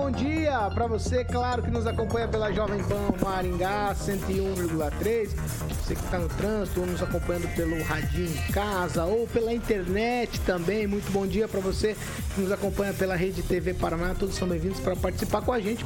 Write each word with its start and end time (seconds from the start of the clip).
Bom 0.00 0.10
dia 0.10 0.70
para 0.74 0.86
você, 0.86 1.22
claro 1.22 1.62
que 1.62 1.70
nos 1.70 1.86
acompanha 1.86 2.26
pela 2.26 2.50
Jovem 2.50 2.82
Pan 2.84 3.12
Maringá 3.22 3.94
101,3. 3.94 5.28
Você 5.68 5.94
que 5.94 6.02
está 6.02 6.18
no 6.18 6.26
trânsito 6.26 6.80
ou 6.80 6.86
nos 6.86 7.02
acompanhando 7.02 7.54
pelo 7.54 7.82
radinho 7.82 8.30
em 8.30 8.52
casa 8.52 9.04
ou 9.04 9.26
pela 9.26 9.52
internet 9.52 10.40
também. 10.40 10.86
Muito 10.86 11.12
bom 11.12 11.26
dia 11.26 11.46
para 11.46 11.60
você 11.60 11.94
que 12.34 12.40
nos 12.40 12.50
acompanha 12.50 12.94
pela 12.94 13.14
Rede 13.14 13.42
TV 13.42 13.74
Paraná. 13.74 14.14
Todos 14.18 14.36
são 14.36 14.48
bem-vindos 14.48 14.80
para 14.80 14.96
participar 14.96 15.42
com 15.42 15.52
a 15.52 15.60
gente. 15.60 15.84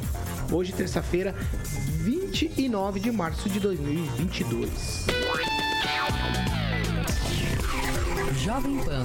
Hoje, 0.49 0.71
terça-feira, 0.71 1.35
29 1.99 3.01
de 3.01 3.11
março 3.11 3.49
de 3.49 3.59
2022. 3.59 5.07
Jovem 8.37 8.77
Pan 8.77 9.03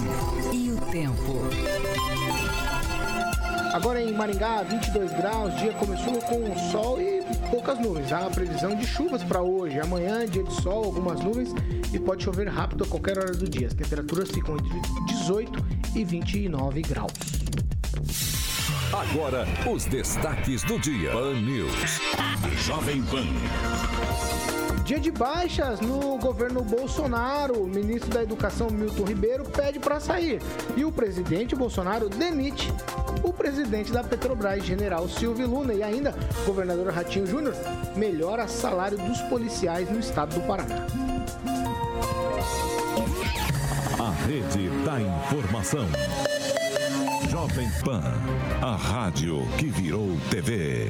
e 0.53 0.71
o 0.71 0.77
tempo. 0.93 2.30
Agora 3.73 4.03
em 4.03 4.13
Maringá, 4.13 4.63
22 4.63 5.13
graus, 5.13 5.55
dia 5.57 5.73
começou 5.73 6.21
com 6.23 6.57
sol 6.73 7.01
e 7.01 7.23
poucas 7.51 7.79
nuvens. 7.79 8.13
Há 8.13 8.29
previsão 8.29 8.75
de 8.75 8.85
chuvas 8.85 9.23
para 9.23 9.43
hoje. 9.43 9.79
Amanhã, 9.79 10.27
dia 10.27 10.43
de 10.43 10.53
sol, 10.61 10.85
algumas 10.85 11.21
nuvens 11.21 11.51
e 11.93 11.99
pode 11.99 12.25
chover 12.25 12.49
rápido 12.49 12.83
a 12.83 12.87
qualquer 12.87 13.19
hora 13.19 13.33
do 13.33 13.49
dia. 13.49 13.69
As 13.69 13.75
temperaturas 13.75 14.31
ficam 14.31 14.57
entre 14.57 14.81
18 15.07 15.65
e 15.95 16.05
29 16.05 16.83
graus. 16.83 17.13
Agora, 18.93 19.47
os 19.73 19.85
destaques 19.85 20.65
do 20.65 20.79
dia. 20.81 21.13
Pan 21.13 21.35
News. 21.41 22.01
Jovem 22.67 23.03
Pan. 23.05 24.60
Dia 24.85 24.99
de 24.99 25.11
baixas 25.11 25.81
no 25.81 26.19
governo 26.19 26.63
Bolsonaro. 26.63 27.63
O 27.63 27.67
ministro 27.67 28.11
da 28.11 28.23
Educação, 28.23 28.69
Milton 28.71 29.05
Ribeiro, 29.05 29.45
pede 29.45 29.79
para 29.79 30.01
sair. 30.01 30.41
E 30.77 30.85
o 30.85 30.91
presidente 30.91 31.55
Bolsonaro 31.55 32.09
demite 32.09 32.73
o 33.23 33.33
presidente 33.33 33.93
da 33.93 34.03
Petrobras, 34.03 34.65
general 34.65 35.09
Silvio 35.09 35.49
Luna. 35.49 35.75
E 35.75 35.83
ainda, 35.83 36.15
o 36.43 36.47
governador 36.47 36.93
Ratinho 36.93 37.27
Júnior 37.27 37.55
melhora 37.97 38.49
salário 38.49 38.99
dos 38.99 39.21
policiais 39.23 39.91
no 39.91 40.01
estado 40.01 40.35
do 40.35 40.47
Paraná. 40.47 40.87
A 43.99 44.11
rede 44.27 44.69
da 44.85 45.01
informação. 45.01 45.87
Jovem 47.31 47.71
Pan, 47.85 48.03
a 48.61 48.75
rádio 48.75 49.47
que 49.57 49.67
virou 49.67 50.17
TV. 50.31 50.89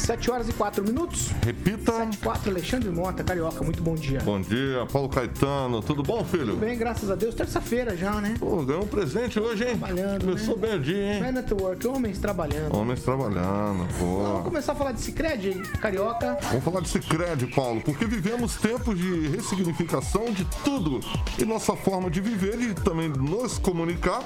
7 0.00 0.30
horas 0.30 0.48
e 0.48 0.52
4 0.52 0.82
minutos. 0.84 1.30
Repita. 1.44 1.92
7 1.92 2.14
e 2.14 2.18
4, 2.18 2.50
Alexandre 2.50 2.90
Mota, 2.90 3.22
Carioca, 3.22 3.62
muito 3.62 3.82
bom 3.82 3.94
dia. 3.94 4.20
Bom 4.20 4.40
dia, 4.40 4.86
Paulo 4.92 5.08
Caetano. 5.08 5.82
Tudo 5.82 6.02
bom, 6.02 6.24
filho? 6.24 6.46
Tudo 6.46 6.56
bem, 6.60 6.76
graças 6.76 7.10
a 7.10 7.14
Deus. 7.14 7.34
Terça-feira 7.34 7.96
já, 7.96 8.20
né? 8.20 8.34
Pô, 8.38 8.62
ganhou 8.62 8.82
um 8.84 8.86
presente 8.86 9.38
hoje, 9.38 9.64
hein? 9.64 9.78
Trabalhando, 9.78 10.24
Começou 10.24 10.56
né? 10.56 10.68
bem 10.68 10.76
o 10.76 10.80
dia, 10.80 11.14
hein? 11.14 11.20
Man 11.32 11.38
at 11.40 11.52
work, 11.52 11.86
homens 11.86 12.18
trabalhando. 12.18 12.76
Homens 12.76 13.02
trabalhando, 13.02 13.86
pô. 13.98 14.22
Vamos 14.22 14.44
começar 14.44 14.72
a 14.72 14.74
falar 14.74 14.92
de 14.92 15.00
Cicred, 15.00 15.60
Carioca. 15.80 16.38
Vamos 16.48 16.64
falar 16.64 16.80
de 16.80 16.88
Cicred, 16.88 17.46
Paulo, 17.54 17.80
porque 17.82 18.06
vivemos 18.06 18.56
tempos 18.56 18.98
de 18.98 19.28
ressignificação 19.28 20.32
de 20.32 20.44
tudo. 20.64 21.00
E 21.38 21.44
nossa 21.44 21.76
forma 21.76 22.10
de 22.10 22.20
viver 22.20 22.58
e 22.60 22.74
também 22.74 23.08
nos 23.08 23.58
comunicar 23.58 24.22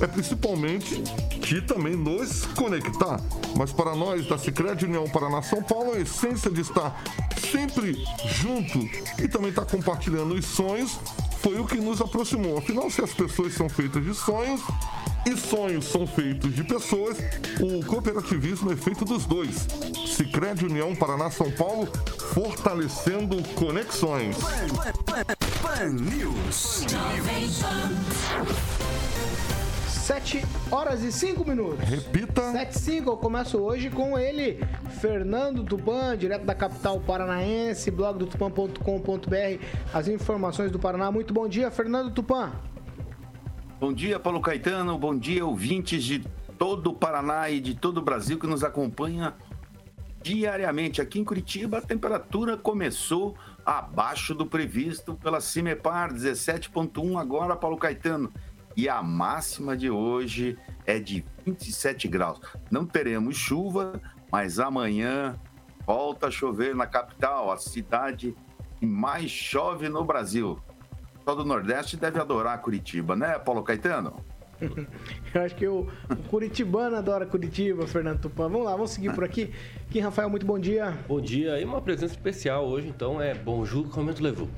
é 0.00 0.06
principalmente 0.06 1.02
de 1.40 1.62
também 1.62 1.96
nos 1.96 2.44
conectar. 2.46 3.20
Mas 3.56 3.72
para 3.72 3.94
nós 3.94 4.26
da 4.26 4.36
Cicred 4.36 4.84
União 4.84 5.05
Paraná 5.08 5.42
São 5.42 5.62
Paulo, 5.62 5.92
a 5.92 6.00
essência 6.00 6.50
de 6.50 6.60
estar 6.60 7.02
sempre 7.50 8.04
junto 8.26 8.78
e 9.22 9.28
também 9.28 9.50
estar 9.50 9.64
compartilhando 9.64 10.34
os 10.34 10.44
sonhos 10.44 10.98
foi 11.40 11.60
o 11.60 11.66
que 11.66 11.76
nos 11.76 12.00
aproximou. 12.00 12.58
Afinal, 12.58 12.90
se 12.90 13.02
as 13.02 13.12
pessoas 13.12 13.54
são 13.54 13.68
feitas 13.68 14.04
de 14.04 14.14
sonhos 14.14 14.60
e 15.26 15.36
sonhos 15.36 15.86
são 15.86 16.06
feitos 16.06 16.54
de 16.54 16.62
pessoas, 16.62 17.18
o 17.60 17.84
cooperativismo 17.84 18.72
é 18.72 18.76
feito 18.76 19.04
dos 19.04 19.26
dois. 19.26 19.66
Cicred 20.06 20.64
União 20.64 20.94
Paraná 20.94 21.30
São 21.30 21.50
Paulo, 21.50 21.88
fortalecendo 22.32 23.42
conexões. 23.54 24.36
Pan 25.62 25.88
News. 25.90 26.86
7 30.06 30.40
horas 30.70 31.02
e 31.02 31.10
5 31.10 31.44
minutos. 31.44 31.80
Repita. 31.80 32.52
7 32.52 32.70
e 32.70 32.78
5, 32.78 33.10
eu 33.10 33.16
começo 33.16 33.58
hoje 33.58 33.90
com 33.90 34.16
ele, 34.16 34.64
Fernando 35.00 35.64
Tupan, 35.64 36.16
direto 36.16 36.44
da 36.44 36.54
capital 36.54 37.00
paranaense, 37.00 37.90
blog 37.90 38.16
do 38.16 38.24
tupan.com.br, 38.24 39.64
as 39.92 40.06
informações 40.06 40.70
do 40.70 40.78
Paraná. 40.78 41.10
Muito 41.10 41.34
bom 41.34 41.48
dia, 41.48 41.72
Fernando 41.72 42.12
Tupan. 42.12 42.52
Bom 43.80 43.92
dia, 43.92 44.20
Paulo 44.20 44.40
Caetano. 44.40 44.96
Bom 44.96 45.18
dia, 45.18 45.44
ouvintes 45.44 46.04
de 46.04 46.24
todo 46.56 46.90
o 46.90 46.94
Paraná 46.94 47.50
e 47.50 47.58
de 47.58 47.74
todo 47.74 47.98
o 47.98 48.02
Brasil 48.02 48.38
que 48.38 48.46
nos 48.46 48.62
acompanha 48.62 49.34
diariamente. 50.22 51.00
Aqui 51.00 51.18
em 51.18 51.24
Curitiba, 51.24 51.78
a 51.78 51.82
temperatura 51.82 52.56
começou 52.56 53.34
abaixo 53.64 54.36
do 54.36 54.46
previsto 54.46 55.16
pela 55.16 55.40
Cimepar, 55.40 56.14
17,1 56.14 57.20
agora, 57.20 57.56
Paulo 57.56 57.76
Caetano. 57.76 58.32
E 58.76 58.88
a 58.90 59.02
máxima 59.02 59.74
de 59.74 59.88
hoje 59.88 60.58
é 60.84 60.98
de 60.98 61.24
27 61.46 62.06
graus. 62.08 62.38
Não 62.70 62.84
teremos 62.84 63.36
chuva, 63.36 64.00
mas 64.30 64.58
amanhã 64.58 65.34
volta 65.86 66.26
a 66.26 66.30
chover 66.30 66.74
na 66.74 66.86
capital, 66.86 67.50
a 67.50 67.56
cidade 67.56 68.36
que 68.78 68.84
mais 68.84 69.30
chove 69.30 69.88
no 69.88 70.04
Brasil. 70.04 70.60
O 71.14 71.18
pessoal 71.18 71.36
do 71.36 71.44
Nordeste 71.44 71.96
deve 71.96 72.20
adorar 72.20 72.60
Curitiba, 72.60 73.16
né, 73.16 73.38
Paulo 73.38 73.62
Caetano? 73.62 74.22
Eu 75.34 75.42
acho 75.42 75.54
que 75.54 75.66
o, 75.66 75.86
o 76.10 76.16
Curitibano 76.28 76.96
adora 76.96 77.26
Curitiba, 77.26 77.86
Fernando 77.86 78.20
Tupan. 78.20 78.48
Vamos 78.48 78.66
lá, 78.66 78.72
vamos 78.72 78.90
seguir 78.90 79.14
por 79.14 79.24
aqui. 79.24 79.52
Kim 79.90 80.00
Rafael, 80.00 80.28
muito 80.28 80.46
bom 80.46 80.58
dia. 80.58 80.96
Bom 81.08 81.20
dia, 81.20 81.60
e 81.60 81.64
uma 81.64 81.80
presença 81.80 82.14
especial 82.14 82.66
hoje, 82.66 82.88
então 82.88 83.20
é 83.20 83.34
Bonjour, 83.34 83.88
como 83.90 84.12
tu 84.12 84.22
levou? 84.22 84.48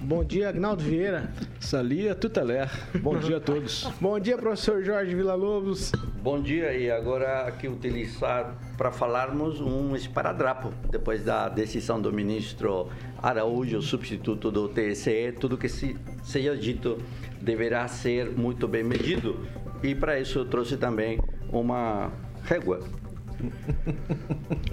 Bom 0.00 0.22
dia, 0.22 0.50
Agnaldo 0.50 0.82
Vieira. 0.84 1.30
Salia 1.58 2.14
Tutelé. 2.14 2.68
Bom 3.00 3.18
dia 3.18 3.38
a 3.38 3.40
todos. 3.40 3.88
Bom 4.00 4.20
dia, 4.20 4.36
professor 4.36 4.84
Jorge 4.84 5.14
Villa-Lobos. 5.14 5.90
Bom 6.22 6.40
dia, 6.40 6.72
e 6.76 6.90
agora 6.90 7.46
aqui 7.46 7.66
utilizar 7.66 8.56
para 8.76 8.92
falarmos 8.92 9.60
um 9.60 9.96
esparadrapo. 9.96 10.72
Depois 10.90 11.24
da 11.24 11.48
decisão 11.48 12.00
do 12.00 12.12
ministro 12.12 12.88
Araújo, 13.22 13.80
substituto 13.80 14.50
do 14.50 14.68
TSE, 14.68 15.32
tudo 15.40 15.56
que 15.56 15.68
se, 15.68 15.96
seja 16.22 16.56
dito 16.56 16.98
deverá 17.40 17.88
ser 17.88 18.30
muito 18.30 18.68
bem 18.68 18.84
medido. 18.84 19.46
E 19.82 19.94
para 19.94 20.20
isso 20.20 20.38
eu 20.40 20.44
trouxe 20.44 20.76
também 20.76 21.18
uma 21.50 22.12
régua. 22.44 22.80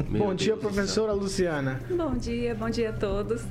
bom 0.10 0.34
dia, 0.36 0.56
professora 0.58 1.14
Luciana. 1.14 1.80
Bom 1.90 2.14
dia, 2.14 2.54
bom 2.54 2.70
dia 2.70 2.90
a 2.90 2.94
todos. 2.94 3.46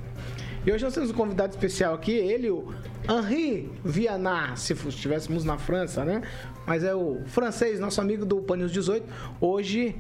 E 0.65 0.71
hoje 0.71 0.85
nós 0.85 0.95
temos 0.95 1.11
um 1.11 1.15
convidado 1.15 1.51
especial 1.51 1.93
aqui, 1.93 2.13
ele, 2.13 2.49
o 2.49 2.73
Henri 3.11 3.69
Vianat, 3.85 4.61
se 4.61 4.73
estivéssemos 4.73 5.45
na 5.45 5.59
França, 5.59 6.05
né? 6.05 6.23
Mas 6.65 6.85
é 6.85 6.95
o 6.95 7.21
francês, 7.27 7.81
nosso 7.81 8.01
amigo 8.01 8.25
do 8.25 8.41
Panils 8.43 8.71
18, 8.71 9.05
hoje 9.41 9.97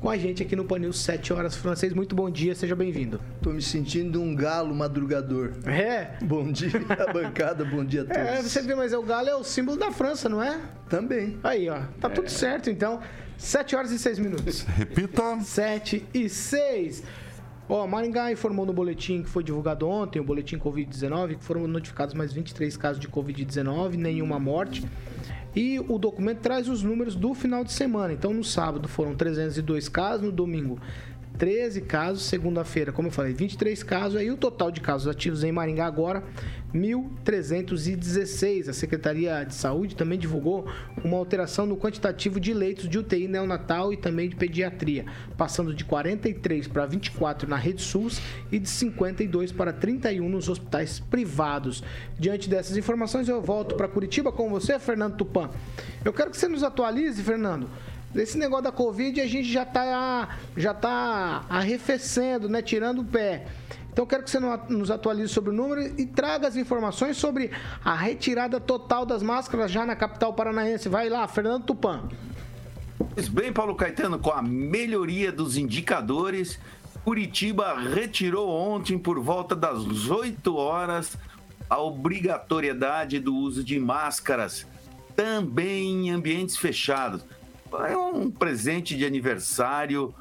com 0.00 0.08
a 0.10 0.16
gente 0.16 0.42
aqui 0.42 0.54
no 0.54 0.64
Panil 0.64 0.92
7 0.92 1.32
horas 1.32 1.56
francês. 1.56 1.92
Muito 1.92 2.14
bom 2.14 2.30
dia, 2.30 2.54
seja 2.54 2.74
bem-vindo. 2.74 3.20
Tô 3.42 3.50
me 3.50 3.60
sentindo 3.60 4.22
um 4.22 4.34
galo 4.34 4.74
madrugador. 4.74 5.52
É? 5.66 6.16
Bom 6.22 6.50
dia 6.50 6.70
a 7.08 7.12
bancada, 7.12 7.64
bom 7.64 7.84
dia 7.84 8.02
a 8.02 8.04
todos. 8.04 8.22
É, 8.22 8.42
você 8.42 8.62
vê, 8.62 8.74
mas 8.74 8.94
o 8.94 9.02
galo 9.02 9.28
é 9.28 9.34
o 9.34 9.44
símbolo 9.44 9.76
da 9.76 9.90
França, 9.90 10.28
não 10.28 10.42
é? 10.42 10.58
Também. 10.88 11.38
Aí, 11.42 11.68
ó, 11.68 11.80
tá 12.00 12.08
é. 12.08 12.10
tudo 12.10 12.30
certo 12.30 12.70
então. 12.70 13.00
7 13.36 13.76
horas 13.76 13.90
e 13.90 13.98
6 13.98 14.18
minutos. 14.18 14.62
Repita. 14.62 15.40
7 15.40 16.06
e 16.14 16.28
6. 16.28 17.02
Ó, 17.68 17.86
Maringá 17.86 18.30
informou 18.30 18.64
no 18.64 18.72
boletim 18.72 19.22
que 19.22 19.28
foi 19.28 19.42
divulgado 19.42 19.88
ontem, 19.88 20.20
o 20.20 20.24
boletim 20.24 20.56
Covid-19, 20.56 21.36
que 21.36 21.44
foram 21.44 21.66
notificados 21.66 22.14
mais 22.14 22.32
23 22.32 22.76
casos 22.76 23.00
de 23.00 23.08
Covid-19, 23.08 23.94
nenhuma 23.94 24.38
morte. 24.38 24.84
E 25.54 25.80
o 25.88 25.98
documento 25.98 26.40
traz 26.40 26.68
os 26.68 26.82
números 26.82 27.14
do 27.16 27.34
final 27.34 27.64
de 27.64 27.72
semana. 27.72 28.12
Então, 28.12 28.32
no 28.32 28.44
sábado 28.44 28.86
foram 28.86 29.16
302 29.16 29.88
casos, 29.88 30.22
no 30.22 30.30
domingo 30.30 30.78
13 31.38 31.80
casos. 31.82 32.24
Segunda-feira, 32.24 32.92
como 32.92 33.08
eu 33.08 33.12
falei, 33.12 33.32
23 33.32 33.82
casos. 33.82 34.18
Aí 34.18 34.30
o 34.30 34.36
total 34.36 34.70
de 34.70 34.80
casos 34.80 35.08
ativos 35.08 35.42
em 35.42 35.50
Maringá 35.50 35.86
agora, 35.86 36.22
1.316. 36.76 38.68
A 38.68 38.72
Secretaria 38.72 39.44
de 39.44 39.54
Saúde 39.54 39.96
também 39.96 40.18
divulgou 40.18 40.68
uma 41.02 41.16
alteração 41.16 41.66
no 41.66 41.76
quantitativo 41.76 42.38
de 42.38 42.52
leitos 42.52 42.88
de 42.88 42.98
UTI 42.98 43.28
neonatal 43.28 43.92
e 43.92 43.96
também 43.96 44.28
de 44.28 44.36
pediatria, 44.36 45.06
passando 45.36 45.74
de 45.74 45.84
43 45.84 46.68
para 46.68 46.86
24 46.86 47.48
na 47.48 47.56
rede 47.56 47.82
SUS 47.82 48.20
e 48.50 48.58
de 48.58 48.68
52 48.68 49.52
para 49.52 49.72
31 49.72 50.28
nos 50.28 50.48
hospitais 50.48 51.00
privados. 51.00 51.82
Diante 52.18 52.48
dessas 52.48 52.76
informações, 52.76 53.28
eu 53.28 53.40
volto 53.40 53.74
para 53.74 53.88
Curitiba 53.88 54.30
com 54.30 54.48
você, 54.50 54.78
Fernando 54.78 55.16
Tupan. 55.16 55.50
Eu 56.04 56.12
quero 56.12 56.30
que 56.30 56.36
você 56.36 56.48
nos 56.48 56.62
atualize, 56.62 57.22
Fernando. 57.22 57.68
Esse 58.14 58.38
negócio 58.38 58.64
da 58.64 58.72
Covid 58.72 59.20
a 59.20 59.26
gente 59.26 59.50
já 59.52 59.62
está 59.62 60.38
já 60.56 60.72
tá 60.72 61.44
arrefecendo, 61.48 62.48
né? 62.48 62.62
Tirando 62.62 63.00
o 63.00 63.04
pé. 63.04 63.46
Então 63.96 64.04
quero 64.04 64.24
que 64.24 64.30
você 64.30 64.38
nos 64.68 64.90
atualize 64.90 65.32
sobre 65.32 65.48
o 65.48 65.52
número 65.54 65.80
e 65.98 66.04
traga 66.04 66.46
as 66.46 66.54
informações 66.54 67.16
sobre 67.16 67.50
a 67.82 67.94
retirada 67.94 68.60
total 68.60 69.06
das 69.06 69.22
máscaras 69.22 69.70
já 69.70 69.86
na 69.86 69.96
capital 69.96 70.34
paranaense. 70.34 70.86
Vai 70.86 71.08
lá, 71.08 71.26
Fernando 71.26 71.64
Tupan. 71.64 72.06
Pois 73.14 73.26
bem, 73.26 73.50
Paulo 73.54 73.74
Caetano, 73.74 74.18
com 74.18 74.30
a 74.30 74.42
melhoria 74.42 75.32
dos 75.32 75.56
indicadores, 75.56 76.60
Curitiba 77.06 77.74
retirou 77.74 78.50
ontem, 78.50 78.98
por 78.98 79.18
volta 79.18 79.56
das 79.56 80.10
8 80.10 80.54
horas, 80.54 81.16
a 81.70 81.80
obrigatoriedade 81.80 83.18
do 83.18 83.34
uso 83.34 83.64
de 83.64 83.80
máscaras, 83.80 84.66
também 85.16 86.08
em 86.08 86.10
ambientes 86.10 86.58
fechados 86.58 87.24
é 87.88 87.96
um 87.96 88.30
presente 88.30 88.94
de 88.94 89.06
aniversário 89.06 90.14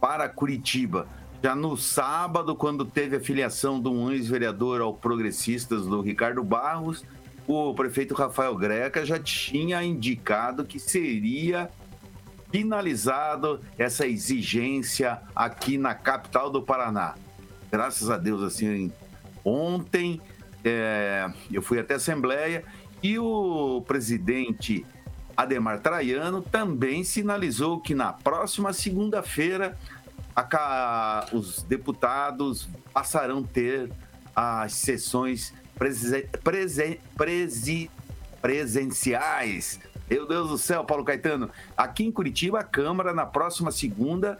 para 0.00 0.28
Curitiba. 0.28 1.06
Já 1.42 1.54
no 1.54 1.76
sábado, 1.76 2.56
quando 2.56 2.84
teve 2.84 3.16
a 3.16 3.20
filiação 3.20 3.80
de 3.80 3.88
um 3.88 4.10
ex-vereador 4.10 4.80
ao 4.80 4.92
Progressistas 4.92 5.86
do 5.86 6.00
Ricardo 6.00 6.42
Barros, 6.42 7.04
o 7.46 7.72
prefeito 7.74 8.12
Rafael 8.12 8.56
Greca 8.56 9.06
já 9.06 9.20
tinha 9.20 9.82
indicado 9.82 10.64
que 10.64 10.80
seria 10.80 11.70
finalizado 12.50 13.60
essa 13.78 14.06
exigência 14.06 15.20
aqui 15.34 15.78
na 15.78 15.94
capital 15.94 16.50
do 16.50 16.60
Paraná. 16.60 17.14
Graças 17.70 18.10
a 18.10 18.18
Deus, 18.18 18.42
assim, 18.42 18.92
ontem 19.44 20.20
é, 20.64 21.30
eu 21.52 21.62
fui 21.62 21.78
até 21.78 21.94
a 21.94 21.98
Assembleia 21.98 22.64
e 23.00 23.16
o 23.16 23.82
presidente 23.86 24.84
Ademar 25.36 25.78
Traiano 25.78 26.42
também 26.42 27.04
sinalizou 27.04 27.78
que 27.80 27.94
na 27.94 28.12
próxima 28.12 28.72
segunda-feira 28.72 29.78
os 31.32 31.62
deputados 31.62 32.68
passarão 32.92 33.40
a 33.40 33.52
ter 33.52 33.90
as 34.34 34.72
sessões 34.74 35.52
presen 35.76 36.26
presen 36.44 37.00
presen 37.16 37.90
presenciais. 38.40 39.80
Meu 40.08 40.26
Deus 40.26 40.48
do 40.48 40.58
céu, 40.58 40.84
Paulo 40.84 41.04
Caetano. 41.04 41.50
Aqui 41.76 42.04
em 42.04 42.12
Curitiba, 42.12 42.60
a 42.60 42.64
Câmara, 42.64 43.12
na 43.12 43.26
próxima 43.26 43.70
segunda, 43.70 44.38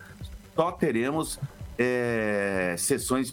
só 0.54 0.72
teremos 0.72 1.38
é, 1.76 2.74
sessões 2.78 3.32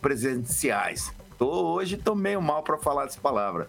presenciais. 0.00 1.12
Tô, 1.38 1.74
hoje 1.74 1.94
estou 1.94 2.16
meio 2.16 2.42
mal 2.42 2.62
para 2.62 2.78
falar 2.78 3.04
essa 3.04 3.20
palavra. 3.20 3.68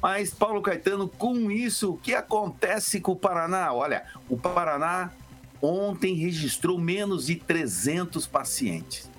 Mas, 0.00 0.32
Paulo 0.32 0.60
Caetano, 0.62 1.08
com 1.08 1.50
isso, 1.50 1.94
o 1.94 1.96
que 1.96 2.14
acontece 2.14 3.00
com 3.00 3.12
o 3.12 3.16
Paraná? 3.16 3.72
Olha, 3.72 4.04
o 4.28 4.36
Paraná 4.36 5.10
ontem 5.60 6.14
registrou 6.14 6.78
menos 6.78 7.26
de 7.26 7.34
300 7.36 8.26
pacientes. 8.26 9.10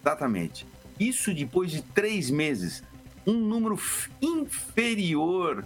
Exatamente. 0.00 0.66
Isso 0.98 1.32
depois 1.34 1.70
de 1.70 1.82
três 1.82 2.30
meses. 2.30 2.82
Um 3.26 3.34
número 3.34 3.78
inferior, 4.22 5.62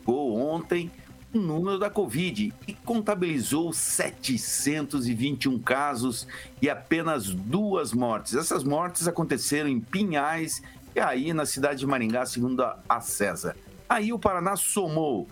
ontem 0.07 0.91
o 1.37 1.41
número 1.41 1.77
da 1.77 1.89
Covid 1.89 2.53
e 2.67 2.73
contabilizou 2.73 3.73
721 3.73 5.59
casos 5.59 6.27
e 6.61 6.69
apenas 6.69 7.29
duas 7.29 7.91
mortes. 7.93 8.35
Essas 8.35 8.63
mortes 8.63 9.07
aconteceram 9.07 9.69
em 9.69 9.79
Pinhais 9.79 10.61
e 10.95 10.99
aí 10.99 11.33
na 11.33 11.45
cidade 11.45 11.79
de 11.79 11.87
Maringá, 11.87 12.25
segundo 12.25 12.63
a 12.63 13.01
César. 13.01 13.55
Aí 13.87 14.11
o 14.13 14.19
Paraná 14.19 14.55
somou 14.55 15.27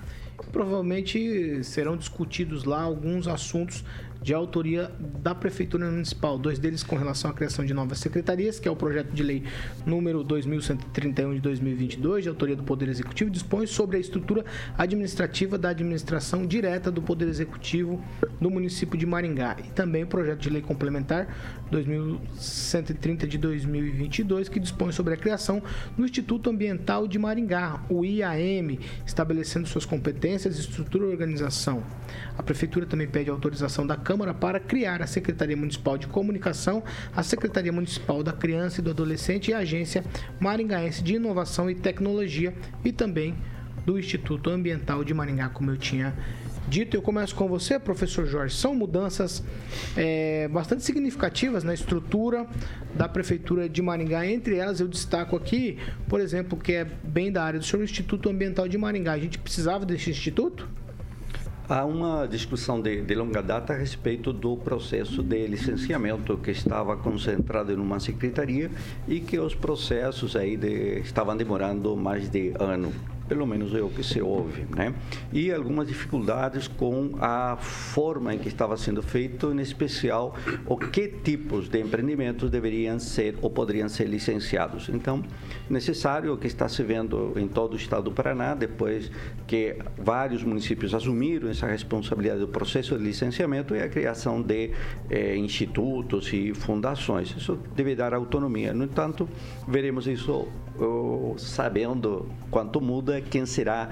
provavelmente 0.53 1.63
serão 1.65 1.97
discutidos 1.97 2.65
lá 2.65 2.83
alguns 2.83 3.27
assuntos 3.27 3.85
de 4.23 4.35
autoria 4.35 4.91
da 5.23 5.35
Prefeitura 5.35 5.91
Municipal. 5.91 6.39
Dois 6.39 6.59
deles 6.59 6.83
com 6.83 6.97
relação 6.97 7.31
à 7.31 7.35
criação 7.35 7.65
de 7.65 7.73
novas 7.73 7.99
secretarias, 7.99 8.59
que 8.59 8.69
é 8.69 8.71
o 8.71 8.77
projeto 8.77 9.13
de 9.13 9.23
lei 9.23 9.45
número 9.85 10.23
2131 10.25 11.35
de 11.35 11.41
2022, 11.41 12.25
de 12.25 12.29
autoria 12.29 12.57
do 12.57 12.63
Poder 12.63 12.89
Executivo, 12.89 13.31
dispõe 13.31 13.67
sobre 13.67 13.97
a 13.97 14.01
estrutura 14.01 14.45
administrativa 14.77 15.59
da 15.59 15.71
administração 15.71 16.47
direta 16.47 16.91
do 16.91 17.03
Poder 17.03 17.29
Executivo 17.29 18.03
no 18.41 18.51
município 18.51 18.99
de 18.99 19.07
Maringá. 19.07 19.57
E 19.59 19.71
também 19.71 20.05
o 20.05 20.07
projeto 20.07 20.41
de 20.41 20.51
lei 20.51 20.63
complementar 20.63 21.29
2130 21.71 23.27
de 23.27 23.39
2022, 23.39 24.49
que 24.49 24.61
dispõe 24.61 24.93
sobre 24.93 25.15
a 25.15 25.17
criação 25.17 25.63
do 25.97 26.05
Instituto 26.05 26.51
Ambiental 26.51 27.09
de 27.09 27.19
Maringá, 27.19 27.85
o 27.89 28.05
IAM, 28.05 28.79
estabelecendo 29.05 29.67
suas 29.67 29.85
competências, 29.85 30.59
estrutura 30.59 31.07
e 31.07 31.09
organização. 31.09 31.83
A 32.37 32.43
Prefeitura 32.43 32.87
também 32.87 33.09
pede 33.09 33.31
autorização 33.31 33.87
da 33.87 33.97
Câmara 34.07 34.33
para 34.33 34.61
criar 34.61 35.03
a 35.03 35.07
Secretaria 35.09 35.57
Municipal 35.57 35.99
de 35.99 36.07
Comunicação, 36.07 36.81
a 37.13 37.25
Secretaria 37.25 37.73
Municipal 37.73 38.23
da 38.23 38.33
Criança 38.33 38.81
e 38.81 38.85
do 38.85 38.91
Adolescente 38.91 39.51
e 39.51 39.53
a 39.53 39.59
Agência 39.59 40.05
Maringaense 40.39 41.03
de 41.03 41.17
Inovação 41.17 41.69
e 41.69 41.75
Tecnologia 41.75 42.55
e 42.85 42.93
também 42.93 43.35
do 43.85 43.99
Instituto 43.99 44.49
Ambiental 44.49 45.03
de 45.03 45.13
Maringá, 45.13 45.49
como 45.49 45.73
eu 45.73 45.77
tinha 45.77 46.15
dito. 46.69 46.97
Eu 46.97 47.03
começo 47.03 47.35
com 47.35 47.49
você, 47.49 47.81
professor 47.81 48.25
Jorge. 48.27 48.55
São 48.55 48.77
mudanças 48.77 49.43
é, 49.97 50.47
bastante 50.47 50.85
significativas 50.85 51.65
na 51.65 51.75
estrutura 51.75 52.47
da 52.95 53.09
Prefeitura 53.09 53.69
de 53.69 53.83
Maringá. 53.83 54.25
Entre 54.25 54.55
elas, 54.55 54.79
eu 54.79 54.87
destaco 54.87 55.35
aqui, 55.35 55.79
por 56.09 56.21
exemplo, 56.21 56.57
que 56.57 56.75
é 56.75 56.85
bem 56.85 57.33
da 57.33 57.43
área 57.43 57.59
do 57.59 57.65
senhor, 57.65 57.81
o 57.81 57.85
Instituto 57.85 58.29
Ambiental 58.29 58.69
de 58.69 58.79
Maringá. 58.79 59.15
A 59.15 59.19
gente 59.19 59.37
precisava 59.37 59.85
desse 59.85 60.11
instituto? 60.11 60.86
Há 61.69 61.85
uma 61.85 62.29
discussão 62.29 62.81
de, 62.81 63.03
de, 63.03 63.15
longa 63.17 63.43
data 63.43 63.73
a 63.73 63.77
respeito 63.77 64.33
do 64.33 64.57
processo 64.57 65.21
de 65.21 65.49
licenciamento 65.49 66.39
que 66.39 66.53
estava 66.53 66.97
concentrado 66.97 67.73
em 67.73 67.77
uma 67.77 67.99
secretaria 67.99 68.71
e 69.09 69.19
que 69.19 69.37
os 69.37 69.53
processos 69.53 70.37
aí 70.37 70.57
de, 70.57 71.01
estavam 71.01 71.37
demorando 71.37 71.97
mais 71.97 72.31
de 72.31 72.53
ano. 72.61 72.93
Pelo 73.29 73.47
menos 73.47 73.75
é 73.75 73.83
o 73.83 73.89
que 73.89 74.03
se 74.03 74.21
ouve, 74.21 74.67
né? 74.75 74.95
E 75.33 75.53
algumas 75.53 75.89
dificuldades 75.89 76.69
com 76.69 77.13
a 77.21 77.57
forma 77.57 78.35
em 78.35 78.39
que 78.39 78.49
estava 78.49 78.77
sendo 78.77 79.03
feito, 79.03 79.53
em 79.53 79.61
especial 79.61 80.35
o 80.67 80.77
que 80.77 81.09
tipos 81.09 81.69
de 81.69 81.81
empreendimentos 81.81 82.51
deveriam 82.51 82.99
ser 82.99 83.37
ou 83.43 83.51
poderiam 83.51 83.89
ser 83.89 84.05
licenciados. 84.05 84.89
Então, 84.89 85.23
necessário 85.69 86.33
o 86.33 86.39
que 86.39 86.47
está 86.47 86.69
se 86.69 86.83
vendo 86.83 87.33
em 87.37 87.49
todo 87.49 87.75
o 87.75 87.77
estado 87.77 88.05
do 88.05 88.13
Paraná, 88.13 88.55
depois 88.55 89.11
que 89.47 89.77
vários 89.99 90.43
municípios 90.43 90.95
assumiram 90.95 91.49
essa 91.49 91.67
responsabilidade 91.67 92.41
do 92.41 92.49
processo 92.49 92.97
de 92.97 93.05
licenciamento 93.05 93.75
e 93.75 93.81
a 93.81 93.89
criação 93.89 94.41
de 94.41 94.71
eh, 95.11 95.37
institutos 95.37 96.33
e 96.33 96.55
fundações. 96.55 97.35
Isso 97.37 97.59
deve 97.75 97.95
dar 97.95 98.15
autonomia. 98.15 98.73
No 98.73 98.85
entanto, 98.85 99.29
veremos 99.67 100.07
isso 100.07 100.49
oh, 100.79 101.35
sabendo 101.39 102.29
quanto 102.51 102.81
muda 102.81 103.16
quem 103.21 103.47
será 103.47 103.89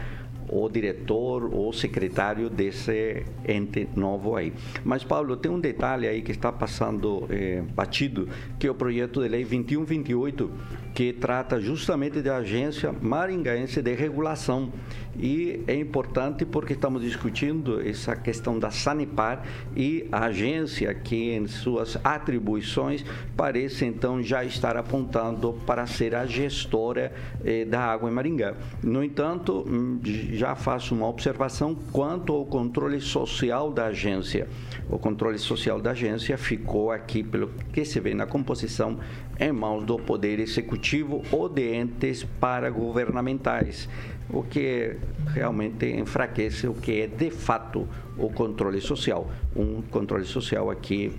o 0.48 0.68
diretor 0.68 1.52
ou 1.52 1.72
secretário 1.72 2.48
desse 2.48 3.24
ente 3.46 3.88
novo 3.96 4.36
aí. 4.36 4.52
Mas, 4.84 5.04
Paulo, 5.04 5.36
tem 5.36 5.50
um 5.50 5.60
detalhe 5.60 6.06
aí 6.06 6.22
que 6.22 6.32
está 6.32 6.52
passando 6.52 7.26
eh, 7.30 7.62
batido, 7.74 8.28
que 8.58 8.66
é 8.66 8.70
o 8.70 8.74
projeto 8.74 9.22
de 9.22 9.28
lei 9.28 9.44
2128, 9.44 10.50
que 10.94 11.12
trata 11.12 11.60
justamente 11.60 12.22
da 12.22 12.36
Agência 12.36 12.92
Maringaense 12.92 13.82
de 13.82 13.94
Regulação. 13.94 14.72
E 15.16 15.62
é 15.66 15.74
importante 15.74 16.44
porque 16.44 16.72
estamos 16.72 17.02
discutindo 17.02 17.80
essa 17.80 18.16
questão 18.16 18.58
da 18.58 18.70
Sanepar 18.70 19.42
e 19.76 20.08
a 20.10 20.26
agência 20.26 20.92
que 20.92 21.32
em 21.32 21.46
suas 21.46 21.96
atribuições 22.02 23.04
parece 23.36 23.84
então 23.84 24.22
já 24.22 24.44
estar 24.44 24.76
apontando 24.76 25.52
para 25.66 25.86
ser 25.86 26.14
a 26.14 26.26
gestora 26.26 27.12
eh, 27.44 27.64
da 27.64 27.80
água 27.80 28.10
em 28.10 28.12
Maringá. 28.12 28.54
No 28.82 29.04
entanto, 29.04 29.64
hum, 29.68 30.00
já 30.34 30.54
faço 30.54 30.94
uma 30.94 31.08
observação 31.08 31.74
quanto 31.92 32.32
ao 32.32 32.44
controle 32.44 33.00
social 33.00 33.72
da 33.72 33.86
agência. 33.86 34.48
O 34.88 34.98
controle 34.98 35.38
social 35.38 35.80
da 35.80 35.92
agência 35.92 36.36
ficou 36.36 36.90
aqui, 36.90 37.22
pelo 37.22 37.48
que 37.72 37.84
se 37.84 38.00
vê 38.00 38.14
na 38.14 38.26
composição, 38.26 38.98
em 39.38 39.52
mãos 39.52 39.84
do 39.84 39.98
Poder 39.98 40.38
Executivo 40.38 41.22
ou 41.30 41.48
de 41.48 41.74
entes 41.74 42.24
paragovernamentais, 42.40 43.88
o 44.30 44.42
que 44.42 44.96
realmente 45.26 45.86
enfraquece 45.86 46.66
o 46.66 46.74
que 46.74 47.00
é 47.00 47.06
de 47.06 47.30
fato 47.30 47.88
o 48.16 48.30
controle 48.30 48.80
social. 48.80 49.30
Um 49.54 49.82
controle 49.82 50.24
social 50.24 50.70
aqui 50.70 51.12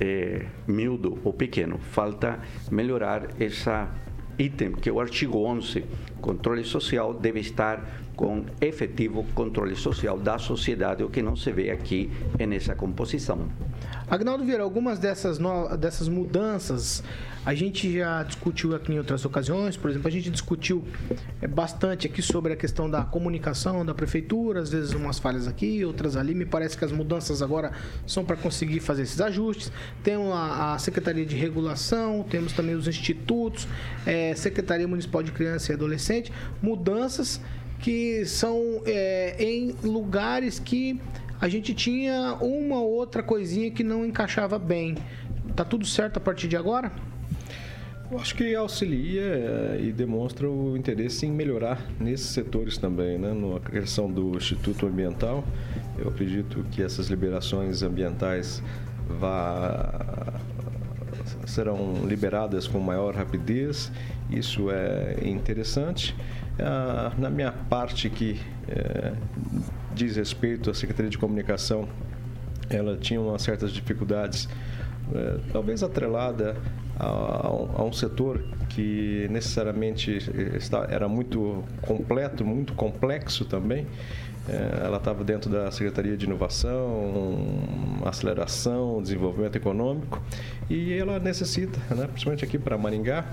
é, 0.00 0.46
miúdo 0.66 1.18
ou 1.24 1.32
pequeno. 1.32 1.78
Falta 1.78 2.38
melhorar 2.70 3.28
essa 3.40 3.88
item, 4.38 4.72
que 4.72 4.88
é 4.88 4.92
o 4.92 5.00
artigo 5.00 5.38
11. 5.38 5.84
Controle 6.20 6.64
social 6.64 7.12
deve 7.12 7.40
estar 7.40 7.84
com 8.18 8.44
efetivo 8.60 9.24
controle 9.32 9.76
social 9.76 10.18
da 10.18 10.38
sociedade, 10.38 11.04
o 11.04 11.08
que 11.08 11.22
não 11.22 11.36
se 11.36 11.52
vê 11.52 11.70
aqui 11.70 12.10
nessa 12.36 12.74
composição. 12.74 13.48
Agnaldo 14.10 14.44
Vieira, 14.44 14.64
algumas 14.64 14.98
dessas, 14.98 15.38
no... 15.38 15.76
dessas 15.76 16.08
mudanças 16.08 17.04
a 17.48 17.54
gente 17.54 17.90
já 17.90 18.22
discutiu 18.24 18.74
aqui 18.74 18.92
em 18.92 18.98
outras 18.98 19.24
ocasiões, 19.24 19.74
por 19.74 19.88
exemplo, 19.90 20.06
a 20.06 20.10
gente 20.10 20.28
discutiu 20.28 20.84
é, 21.40 21.46
bastante 21.46 22.06
aqui 22.06 22.20
sobre 22.20 22.52
a 22.52 22.56
questão 22.56 22.90
da 22.90 23.02
comunicação 23.04 23.86
da 23.86 23.94
prefeitura, 23.94 24.60
às 24.60 24.70
vezes 24.70 24.92
umas 24.92 25.18
falhas 25.18 25.48
aqui, 25.48 25.82
outras 25.82 26.14
ali. 26.14 26.34
Me 26.34 26.44
parece 26.44 26.76
que 26.76 26.84
as 26.84 26.92
mudanças 26.92 27.40
agora 27.40 27.72
são 28.06 28.22
para 28.22 28.36
conseguir 28.36 28.80
fazer 28.80 29.02
esses 29.04 29.18
ajustes. 29.18 29.72
Tem 30.02 30.14
a, 30.14 30.74
a, 30.74 30.78
Secretaria 30.78 31.24
de 31.24 31.36
Regulação, 31.36 32.22
temos 32.28 32.52
também 32.52 32.74
os 32.74 32.86
institutos, 32.86 33.66
é, 34.04 34.34
Secretaria 34.34 34.86
Municipal 34.86 35.22
de 35.22 35.32
Criança 35.32 35.72
e 35.72 35.74
Adolescente, 35.74 36.30
mudanças 36.60 37.40
que 37.78 38.24
são 38.26 38.82
é, 38.84 39.36
em 39.38 39.74
lugares 39.82 40.58
que 40.58 41.00
a 41.40 41.48
gente 41.48 41.72
tinha 41.72 42.36
uma 42.40 42.80
outra 42.80 43.22
coisinha 43.22 43.70
que 43.70 43.84
não 43.84 44.04
encaixava 44.04 44.58
bem. 44.58 44.96
Tá 45.54 45.64
tudo 45.64 45.86
certo 45.86 46.16
a 46.16 46.20
partir 46.20 46.48
de 46.48 46.56
agora? 46.56 46.90
Eu 48.10 48.18
acho 48.18 48.34
que 48.34 48.54
auxilia 48.54 49.22
eh, 49.22 49.80
e 49.82 49.92
demonstra 49.92 50.48
o 50.48 50.74
interesse 50.76 51.26
em 51.26 51.30
melhorar 51.30 51.78
nesses 52.00 52.28
setores 52.28 52.78
também, 52.78 53.18
né? 53.18 53.34
Na 53.34 53.60
questão 53.60 54.10
do 54.10 54.34
Instituto 54.34 54.86
Ambiental, 54.86 55.44
eu 55.98 56.08
acredito 56.08 56.64
que 56.70 56.82
essas 56.82 57.08
liberações 57.08 57.82
ambientais 57.82 58.62
vá, 59.20 60.40
serão 61.46 62.06
liberadas 62.06 62.66
com 62.66 62.80
maior 62.80 63.14
rapidez. 63.14 63.92
Isso 64.30 64.70
é 64.70 65.18
interessante. 65.22 66.16
Ah, 66.60 67.12
na 67.16 67.30
minha 67.30 67.52
parte 67.52 68.10
que 68.10 68.40
é, 68.68 69.12
diz 69.94 70.16
respeito 70.16 70.70
à 70.70 70.74
Secretaria 70.74 71.10
de 71.10 71.18
Comunicação, 71.18 71.88
ela 72.68 72.96
tinha 72.96 73.20
umas 73.20 73.42
certas 73.42 73.72
dificuldades, 73.72 74.48
é, 75.14 75.38
talvez 75.52 75.82
atrelada 75.82 76.56
a, 76.98 77.06
a, 77.06 77.84
um 77.84 77.92
setor 77.92 78.42
que 78.68 79.28
necessariamente 79.30 80.18
está, 80.56 80.86
era 80.90 81.08
muito 81.08 81.64
completo, 81.80 82.44
muito 82.44 82.74
complexo 82.74 83.44
também. 83.44 83.86
Ela 84.82 84.96
estava 84.96 85.22
dentro 85.22 85.50
da 85.50 85.70
Secretaria 85.70 86.16
de 86.16 86.24
Inovação, 86.24 87.38
Aceleração, 88.06 89.02
Desenvolvimento 89.02 89.56
Econômico 89.56 90.22
e 90.70 90.94
ela 90.94 91.18
necessita, 91.18 91.78
né, 91.94 92.06
principalmente 92.06 92.46
aqui 92.46 92.58
para 92.58 92.78
Maringá, 92.78 93.26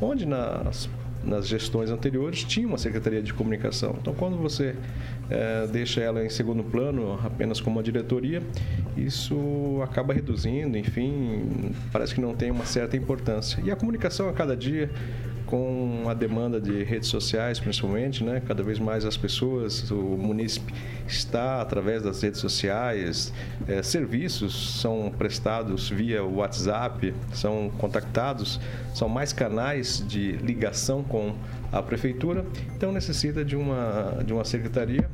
onde 0.00 0.24
nas 0.24 0.88
nas 1.24 1.46
gestões 1.46 1.90
anteriores 1.90 2.44
tinha 2.44 2.66
uma 2.66 2.78
secretaria 2.78 3.22
de 3.22 3.32
comunicação. 3.32 3.96
Então, 4.00 4.14
quando 4.14 4.36
você 4.36 4.74
é, 5.28 5.66
deixa 5.66 6.00
ela 6.00 6.24
em 6.24 6.28
segundo 6.28 6.62
plano, 6.62 7.18
apenas 7.22 7.60
como 7.60 7.76
uma 7.76 7.82
diretoria, 7.82 8.42
isso 8.96 9.80
acaba 9.82 10.12
reduzindo, 10.12 10.76
enfim, 10.76 11.72
parece 11.92 12.14
que 12.14 12.20
não 12.20 12.34
tem 12.34 12.50
uma 12.50 12.64
certa 12.64 12.96
importância. 12.96 13.60
E 13.64 13.70
a 13.70 13.76
comunicação 13.76 14.28
a 14.28 14.32
cada 14.32 14.56
dia 14.56 14.90
com 15.50 16.04
a 16.08 16.14
demanda 16.14 16.60
de 16.60 16.84
redes 16.84 17.08
sociais, 17.08 17.58
principalmente, 17.58 18.22
né? 18.22 18.40
Cada 18.46 18.62
vez 18.62 18.78
mais 18.78 19.04
as 19.04 19.16
pessoas, 19.16 19.90
o 19.90 19.96
munícipe 19.96 20.72
está 21.06 21.60
através 21.60 22.02
das 22.02 22.22
redes 22.22 22.38
sociais, 22.38 23.32
é, 23.66 23.82
serviços 23.82 24.80
são 24.80 25.12
prestados 25.18 25.90
via 25.90 26.22
WhatsApp, 26.22 27.12
são 27.34 27.68
contactados, 27.78 28.60
são 28.94 29.08
mais 29.08 29.32
canais 29.32 30.02
de 30.06 30.32
ligação 30.32 31.02
com 31.02 31.34
a 31.72 31.82
prefeitura, 31.82 32.46
então 32.76 32.92
necessita 32.92 33.44
de 33.44 33.56
uma 33.56 34.22
de 34.24 34.32
uma 34.32 34.44
secretaria 34.44 35.08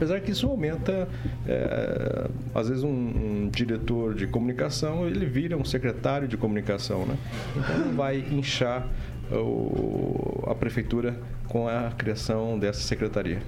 apesar 0.00 0.18
que 0.20 0.30
isso 0.30 0.46
aumenta, 0.46 1.06
é, 1.46 2.26
às 2.54 2.70
vezes 2.70 2.82
um, 2.82 2.88
um, 2.88 3.50
diretor 3.52 4.14
de 4.14 4.26
comunicação 4.26 5.06
ele 5.06 5.26
vira 5.26 5.58
um 5.58 5.64
secretário 5.64 6.26
de 6.26 6.38
comunicação, 6.38 7.04
né? 7.04 7.18
Então 7.54 7.92
vai 7.94 8.24
inchar 8.30 8.88
o, 9.32 10.44
a 10.46 10.54
prefeitura 10.54 11.16
com 11.48 11.68
a 11.68 11.90
criação 11.90 12.58
dessa 12.58 12.80
secretaria. 12.80 13.40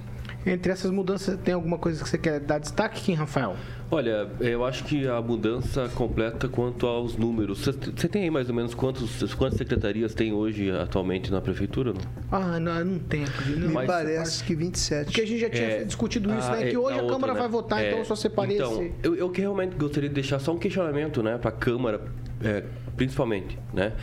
Entre 0.45 0.71
essas 0.71 0.91
mudanças, 0.91 1.37
tem 1.39 1.53
alguma 1.53 1.77
coisa 1.77 2.03
que 2.03 2.09
você 2.09 2.17
quer 2.17 2.39
dar 2.39 2.59
destaque, 2.59 3.01
Kim 3.01 3.13
Rafael? 3.13 3.55
Olha, 3.89 4.27
eu 4.39 4.65
acho 4.65 4.83
que 4.83 5.07
a 5.07 5.21
mudança 5.21 5.87
completa 5.93 6.47
quanto 6.47 6.87
aos 6.87 7.15
números. 7.15 7.59
Você 7.65 8.07
tem 8.07 8.23
aí 8.23 8.29
mais 8.29 8.49
ou 8.49 8.55
menos 8.55 8.73
quantos, 8.73 9.33
quantas 9.35 9.57
secretarias 9.57 10.13
tem 10.13 10.33
hoje 10.33 10.71
atualmente 10.71 11.31
na 11.31 11.39
prefeitura? 11.39 11.93
Não? 11.93 12.01
Ah, 12.31 12.59
não, 12.59 12.83
não 12.83 12.99
tem. 12.99 13.23
Não. 13.55 13.81
Me 13.81 13.85
parece 13.85 14.43
que 14.43 14.55
27. 14.55 15.05
Porque 15.05 15.21
a 15.21 15.27
gente 15.27 15.39
já 15.39 15.49
tinha 15.49 15.67
é, 15.67 15.83
discutido 15.83 16.29
isso, 16.35 16.51
né? 16.51 16.57
Ah, 16.59 16.67
que 16.67 16.75
é, 16.75 16.79
hoje 16.79 16.97
a, 16.97 17.01
outra, 17.03 17.13
Câmara 17.13 17.33
né? 17.33 17.39
vai 17.39 17.49
votar, 17.49 17.83
é, 17.83 17.87
então 17.87 17.99
eu 17.99 18.05
só 18.05 18.15
separei 18.15 18.57
então, 18.57 18.83
esse... 18.83 18.93
eu, 19.03 19.15
eu 19.15 19.31
realmente 19.31 19.75
gostaria 19.75 20.09
de 20.09 20.15
deixar 20.15 20.39
só 20.39 20.53
um 20.53 20.57
questionamento, 20.57 21.21
né, 21.21 21.37
para 21.37 21.49
a 21.49 21.53
Câmara, 21.53 22.01
é, 22.43 22.63
principalmente, 22.97 23.59
né? 23.73 23.93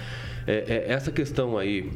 É, 0.47 0.87
é, 0.87 0.93
essa 0.93 1.11
questão 1.11 1.59
aí 1.59 1.91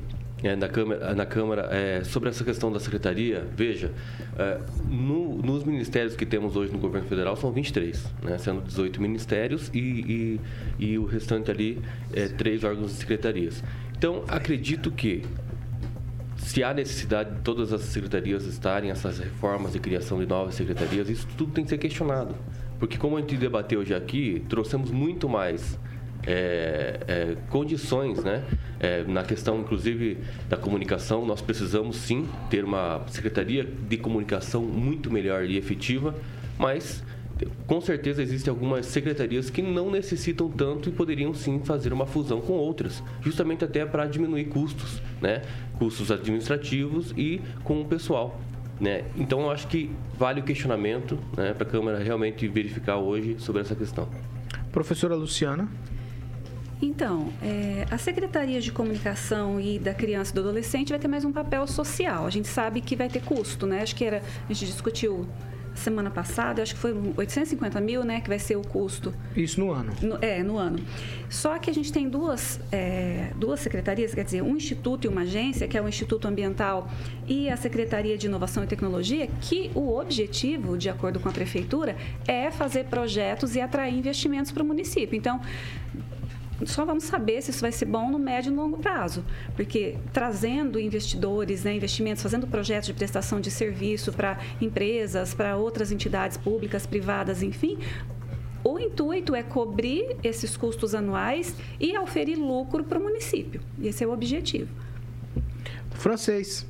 é, 0.45 0.55
na 0.55 0.69
Câmara, 0.69 1.15
na 1.15 1.25
Câmara 1.25 1.69
é, 1.73 2.05
sobre 2.05 2.29
essa 2.29 2.45
questão 2.45 2.71
da 2.71 2.79
secretaria, 2.79 3.47
veja, 3.57 3.91
é, 4.39 4.61
no, 4.89 5.37
nos 5.39 5.65
ministérios 5.65 6.15
que 6.15 6.27
temos 6.27 6.55
hoje 6.55 6.71
no 6.71 6.79
governo 6.79 7.09
federal 7.09 7.35
são 7.35 7.51
23, 7.51 8.05
né, 8.23 8.37
sendo 8.37 8.61
18 8.61 9.01
ministérios 9.01 9.71
e, 9.73 9.79
e, 9.79 10.41
e 10.79 10.99
o 10.99 11.07
restante 11.07 11.51
ali 11.51 11.81
é, 12.13 12.29
três 12.29 12.63
órgãos 12.63 12.91
de 12.93 12.99
secretarias. 12.99 13.65
Então, 13.97 14.23
acredito 14.29 14.91
que 14.91 15.23
se 16.37 16.63
há 16.63 16.75
necessidade 16.75 17.37
de 17.37 17.41
todas 17.41 17.73
as 17.73 17.81
secretarias 17.81 18.45
estarem, 18.45 18.91
essas 18.91 19.19
reformas 19.19 19.73
de 19.73 19.79
criação 19.79 20.19
de 20.19 20.27
novas 20.27 20.55
secretarias, 20.55 21.09
isso 21.09 21.27
tudo 21.39 21.53
tem 21.53 21.65
que 21.65 21.71
ser 21.71 21.79
questionado. 21.79 22.35
Porque 22.79 22.99
como 22.99 23.17
a 23.17 23.21
gente 23.21 23.37
debateu 23.37 23.83
já 23.83 23.97
aqui, 23.97 24.45
trouxemos 24.47 24.91
muito 24.91 25.27
mais 25.27 25.79
é, 26.27 27.01
é, 27.07 27.37
condições, 27.51 28.23
né? 28.23 28.45
É, 28.81 29.05
na 29.05 29.23
questão, 29.23 29.61
inclusive, 29.61 30.19
da 30.49 30.57
comunicação, 30.57 31.25
nós 31.25 31.41
precisamos 31.41 31.97
sim 31.97 32.29
ter 32.51 32.65
uma 32.65 33.03
secretaria 33.09 33.65
de 33.65 33.97
comunicação 33.97 34.63
muito 34.63 35.11
melhor 35.11 35.45
e 35.45 35.57
efetiva, 35.57 36.15
mas 36.59 37.03
com 37.67 37.81
certeza 37.81 38.23
existem 38.23 38.51
algumas 38.51 38.87
secretarias 38.87 39.51
que 39.51 39.61
não 39.61 39.91
necessitam 39.91 40.49
tanto 40.49 40.89
e 40.89 40.93
poderiam 40.93 41.35
sim 41.35 41.61
fazer 41.65 41.93
uma 41.93 42.07
fusão 42.07 42.41
com 42.41 42.53
outras, 42.53 43.03
justamente 43.21 43.65
até 43.65 43.85
para 43.85 44.07
diminuir 44.07 44.45
custos, 44.47 45.01
né? 45.21 45.43
Custos 45.79 46.11
administrativos 46.11 47.13
e 47.17 47.41
com 47.65 47.81
o 47.81 47.85
pessoal. 47.85 48.41
Né? 48.81 49.05
Então, 49.17 49.43
eu 49.43 49.51
acho 49.51 49.69
que 49.69 49.91
vale 50.19 50.41
o 50.41 50.43
questionamento 50.43 51.17
né, 51.37 51.55
para 51.55 51.67
a 51.67 51.71
Câmara 51.71 51.99
realmente 51.99 52.47
verificar 52.49 52.97
hoje 52.97 53.37
sobre 53.39 53.63
essa 53.63 53.75
questão. 53.75 54.09
Professora 54.73 55.15
Luciana. 55.15 55.69
Então, 56.85 57.33
é, 57.43 57.87
a 57.91 57.97
Secretaria 57.97 58.61
de 58.61 58.71
Comunicação 58.71 59.59
e 59.59 59.79
da 59.79 59.95
Criança 59.95 60.33
e 60.33 60.35
do 60.35 60.41
Adolescente 60.41 60.91
vai 60.91 60.99
ter 60.99 61.09
mais 61.09 61.25
um 61.25 61.33
papel 61.33 61.67
social. 61.67 62.27
A 62.27 62.31
gente 62.31 62.47
sabe 62.47 62.83
que 62.83 62.95
vai 62.95 63.09
ter 63.09 63.23
custo, 63.23 63.67
né? 63.67 63.81
Acho 63.81 63.97
que 63.97 64.05
era, 64.05 64.19
a 64.19 64.53
gente 64.53 64.67
discutiu 64.67 65.27
semana 65.75 66.11
passada, 66.11 66.63
acho 66.63 66.75
que 66.75 66.81
foi 66.81 66.95
850 67.17 67.81
mil, 67.81 68.05
né, 68.05 68.21
que 68.21 68.29
vai 68.29 68.39
ser 68.39 68.57
o 68.57 68.63
custo. 68.63 69.13
Isso 69.37 69.59
no 69.59 69.73
ano. 69.73 69.93
No, 70.01 70.19
é, 70.21 70.43
no 70.43 70.57
ano. 70.57 70.79
Só 71.29 71.59
que 71.59 71.69
a 71.69 71.75
gente 71.75 71.93
tem 71.93 72.09
duas, 72.09 72.61
é, 72.71 73.33
duas 73.37 73.61
secretarias, 73.61 74.15
quer 74.15 74.25
dizer, 74.25 74.43
um 74.43 74.57
instituto 74.57 75.07
e 75.07 75.09
uma 75.09 75.23
agência, 75.23 75.67
que 75.67 75.77
é 75.77 75.83
o 75.83 75.89
Instituto 75.89 76.29
Ambiental 76.29 76.89
e 77.27 77.51
a 77.51 77.57
Secretaria 77.57 78.17
de 78.17 78.27
Inovação 78.27 78.63
e 78.63 78.67
Tecnologia, 78.67 79.29
que 79.41 79.71
o 79.75 79.99
objetivo, 79.99 80.79
de 80.79 80.89
acordo 80.89 81.19
com 81.19 81.29
a 81.29 81.33
Prefeitura, 81.33 81.97
é 82.27 82.51
fazer 82.51 82.85
projetos 82.85 83.57
e 83.57 83.61
atrair 83.61 83.99
investimentos 83.99 84.53
para 84.53 84.63
o 84.63 84.67
município. 84.67 85.17
Então, 85.17 85.41
só 86.65 86.85
vamos 86.85 87.05
saber 87.05 87.43
se 87.43 87.51
isso 87.51 87.61
vai 87.61 87.73
ser 87.73 87.87
bom 87.87 88.11
no 88.11 88.19
médio 88.19 88.53
e 88.53 88.55
longo 88.55 88.79
prazo, 88.79 89.25
porque 89.57 89.97
trazendo 90.13 90.79
investidores, 90.79 91.65
né, 91.65 91.75
investimentos, 91.75 92.23
fazendo 92.23 92.47
projetos 92.47 92.87
de 92.87 92.95
prestação 92.95 93.41
de 93.41 93.51
serviço 93.51 94.13
para 94.13 94.39
empresas, 94.61 95.35
para 95.35 95.57
outras 95.57 95.91
entidades 95.91 96.37
públicas, 96.37 96.87
privadas, 96.87 97.43
enfim, 97.43 97.79
o 98.63 98.79
intuito 98.79 99.35
é 99.35 99.43
cobrir 99.43 100.17
esses 100.23 100.57
custos 100.57 100.95
anuais 100.95 101.55
e 101.79 101.97
oferir 101.99 102.39
lucro 102.39 102.83
para 102.83 102.99
o 102.99 103.03
município. 103.03 103.61
Esse 103.83 104.03
é 104.03 104.07
o 104.07 104.13
objetivo. 104.13 104.71
Francês. 105.91 106.67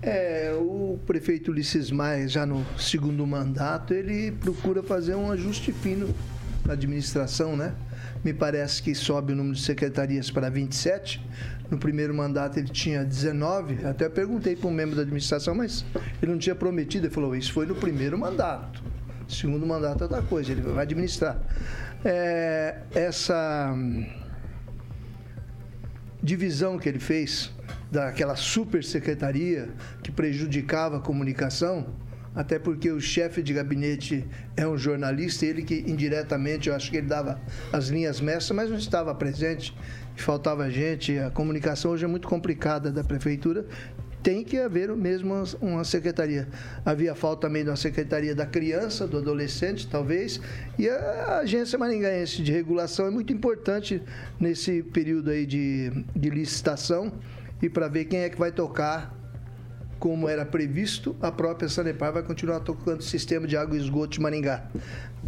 É, 0.00 0.56
o 0.56 1.00
prefeito 1.04 1.50
Ulisses 1.50 1.90
Maia, 1.90 2.28
já 2.28 2.46
no 2.46 2.64
segundo 2.78 3.26
mandato, 3.26 3.92
ele 3.92 4.30
procura 4.30 4.80
fazer 4.80 5.16
um 5.16 5.32
ajuste 5.32 5.72
fino 5.72 6.14
administração, 6.72 7.56
né? 7.56 7.74
me 8.26 8.32
parece 8.32 8.82
que 8.82 8.94
sobe 8.94 9.32
o 9.32 9.36
número 9.36 9.54
de 9.54 9.62
secretarias 9.62 10.30
para 10.30 10.48
27. 10.48 11.24
No 11.70 11.78
primeiro 11.78 12.12
mandato 12.12 12.58
ele 12.58 12.68
tinha 12.68 13.04
19. 13.04 13.86
Até 13.86 14.08
perguntei 14.08 14.56
para 14.56 14.68
um 14.68 14.72
membro 14.72 14.96
da 14.96 15.02
administração, 15.02 15.54
mas 15.54 15.84
ele 16.20 16.32
não 16.32 16.38
tinha 16.38 16.54
prometido. 16.54 17.06
Ele 17.06 17.14
falou: 17.14 17.36
Isso 17.36 17.52
foi 17.52 17.66
no 17.66 17.74
primeiro 17.74 18.18
mandato. 18.18 18.82
Segundo 19.28 19.64
mandato 19.66 20.00
é 20.00 20.02
outra 20.04 20.22
coisa, 20.22 20.52
ele 20.52 20.60
vai 20.60 20.82
administrar. 20.82 21.40
É, 22.04 22.82
essa 22.94 23.72
hum, 23.72 24.06
divisão 26.22 26.78
que 26.78 26.88
ele 26.88 27.00
fez 27.00 27.52
daquela 27.90 28.36
super 28.36 28.82
secretaria 28.82 29.68
que 30.02 30.10
prejudicava 30.10 30.98
a 30.98 31.00
comunicação 31.00 31.86
até 32.36 32.58
porque 32.58 32.90
o 32.90 33.00
chefe 33.00 33.42
de 33.42 33.54
gabinete 33.54 34.26
é 34.54 34.68
um 34.68 34.76
jornalista, 34.76 35.46
ele 35.46 35.62
que 35.62 35.82
indiretamente, 35.86 36.68
eu 36.68 36.74
acho 36.74 36.90
que 36.90 36.98
ele 36.98 37.06
dava 37.06 37.40
as 37.72 37.88
linhas 37.88 38.20
mestras, 38.20 38.54
mas 38.54 38.70
não 38.70 38.76
estava 38.76 39.14
presente, 39.14 39.74
faltava 40.14 40.70
gente. 40.70 41.18
A 41.18 41.30
comunicação 41.30 41.92
hoje 41.92 42.04
é 42.04 42.08
muito 42.08 42.28
complicada 42.28 42.92
da 42.92 43.02
prefeitura. 43.02 43.64
Tem 44.22 44.44
que 44.44 44.58
haver 44.58 44.94
mesmo 44.94 45.34
uma 45.62 45.84
secretaria. 45.84 46.48
Havia 46.84 47.14
falta 47.14 47.46
também 47.46 47.62
de 47.64 47.70
uma 47.70 47.76
secretaria 47.76 48.34
da 48.34 48.44
criança, 48.44 49.06
do 49.06 49.18
adolescente, 49.18 49.88
talvez, 49.88 50.40
e 50.78 50.88
a 50.90 51.38
agência 51.38 51.78
maringaense 51.78 52.42
de 52.42 52.52
regulação 52.52 53.06
é 53.06 53.10
muito 53.10 53.32
importante 53.32 54.02
nesse 54.38 54.82
período 54.82 55.30
aí 55.30 55.46
de, 55.46 55.90
de 56.14 56.28
licitação 56.28 57.12
e 57.62 57.70
para 57.70 57.88
ver 57.88 58.06
quem 58.06 58.20
é 58.20 58.28
que 58.28 58.38
vai 58.38 58.52
tocar 58.52 59.15
como 59.98 60.28
era 60.28 60.44
previsto, 60.44 61.16
a 61.20 61.32
própria 61.32 61.68
Sanepar 61.68 62.12
vai 62.12 62.22
continuar 62.22 62.60
tocando 62.60 63.00
o 63.00 63.02
sistema 63.02 63.46
de 63.46 63.56
água 63.56 63.76
e 63.76 63.80
esgoto 63.80 64.12
de 64.12 64.20
Maringá. 64.20 64.68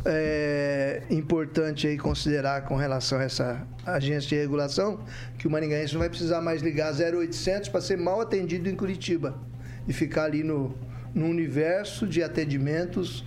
É 0.04 1.02
importante 1.10 1.86
aí 1.86 1.98
considerar 1.98 2.62
com 2.64 2.76
relação 2.76 3.18
a 3.18 3.22
essa 3.22 3.66
agência 3.84 4.28
de 4.28 4.36
regulação 4.36 5.00
que 5.38 5.46
o 5.46 5.50
maringaense 5.50 5.94
não 5.94 6.00
vai 6.00 6.08
precisar 6.08 6.40
mais 6.40 6.62
ligar 6.62 6.92
0800 6.92 7.68
para 7.68 7.80
ser 7.80 7.96
mal 7.96 8.20
atendido 8.20 8.68
em 8.68 8.76
Curitiba 8.76 9.34
e 9.88 9.92
ficar 9.92 10.24
ali 10.24 10.44
no, 10.44 10.74
no 11.14 11.26
universo 11.26 12.06
de 12.06 12.22
atendimentos 12.22 13.24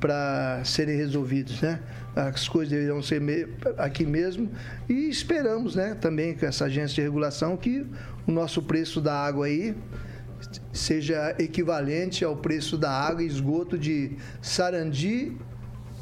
para 0.00 0.62
serem 0.64 0.96
resolvidos, 0.96 1.60
né? 1.60 1.80
As 2.14 2.48
coisas 2.48 2.70
deverão 2.70 3.02
ser 3.02 3.22
aqui 3.76 4.04
mesmo 4.04 4.50
e 4.88 5.08
esperamos, 5.08 5.76
né, 5.76 5.96
também 6.00 6.34
com 6.34 6.46
essa 6.46 6.64
agência 6.64 6.96
de 6.96 7.02
regulação 7.02 7.56
que 7.56 7.86
o 8.26 8.32
nosso 8.32 8.62
preço 8.62 9.00
da 9.00 9.14
água 9.14 9.46
aí 9.46 9.76
seja 10.72 11.34
equivalente 11.38 12.24
ao 12.24 12.36
preço 12.36 12.76
da 12.76 12.90
água 12.90 13.22
e 13.22 13.26
esgoto 13.26 13.78
de 13.78 14.16
Sarandi 14.40 15.36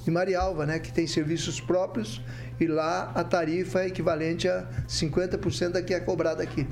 e 0.06 0.10
Marialva, 0.10 0.66
né, 0.66 0.78
que 0.78 0.92
tem 0.92 1.06
serviços 1.06 1.60
próprios 1.60 2.22
e 2.60 2.66
lá 2.66 3.12
a 3.14 3.22
tarifa 3.22 3.82
é 3.82 3.88
equivalente 3.88 4.48
a 4.48 4.66
50% 4.88 5.70
da 5.70 5.82
que 5.82 5.92
é 5.92 6.00
cobrada 6.00 6.42
aqui. 6.42 6.66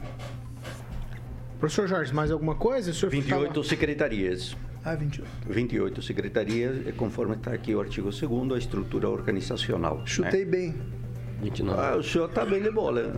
Professor 1.58 1.86
Jorge, 1.86 2.12
mais 2.12 2.30
alguma 2.30 2.54
coisa? 2.54 2.90
O 2.90 2.94
senhor 2.94 3.10
28 3.10 3.48
ficava... 3.48 3.66
secretarias. 3.66 4.56
Ah, 4.84 4.94
28. 4.94 5.28
28 5.48 6.02
secretarias, 6.02 6.94
conforme 6.96 7.36
está 7.36 7.52
aqui 7.52 7.74
o 7.74 7.80
artigo 7.80 8.10
2 8.10 8.52
a 8.52 8.58
estrutura 8.58 9.08
organizacional. 9.08 10.02
Chutei 10.06 10.44
né? 10.44 10.50
bem. 10.50 10.74
29. 11.40 11.80
Ah, 11.80 11.96
o 11.96 12.02
senhor 12.02 12.28
tá 12.28 12.44
bem 12.44 12.62
de 12.62 12.70
bola. 12.70 13.14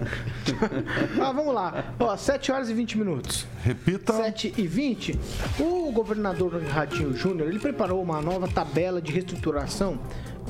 ah, 1.21 1.33
vamos 1.33 1.55
lá. 1.55 1.95
Ó, 1.99 2.17
7 2.17 2.53
horas 2.53 2.71
e 2.71 2.75
20 2.75 2.99
minutos. 2.99 3.47
Repita. 3.63 4.13
7 4.13 4.55
e 4.57 4.67
20. 4.67 5.19
O 5.61 5.93
governador 5.93 6.61
Ratinho 6.63 7.15
Júnior, 7.15 7.49
ele 7.49 7.59
preparou 7.59 8.03
uma 8.03 8.21
nova 8.21 8.49
tabela 8.49 9.01
de 9.01 9.13
reestruturação 9.13 9.99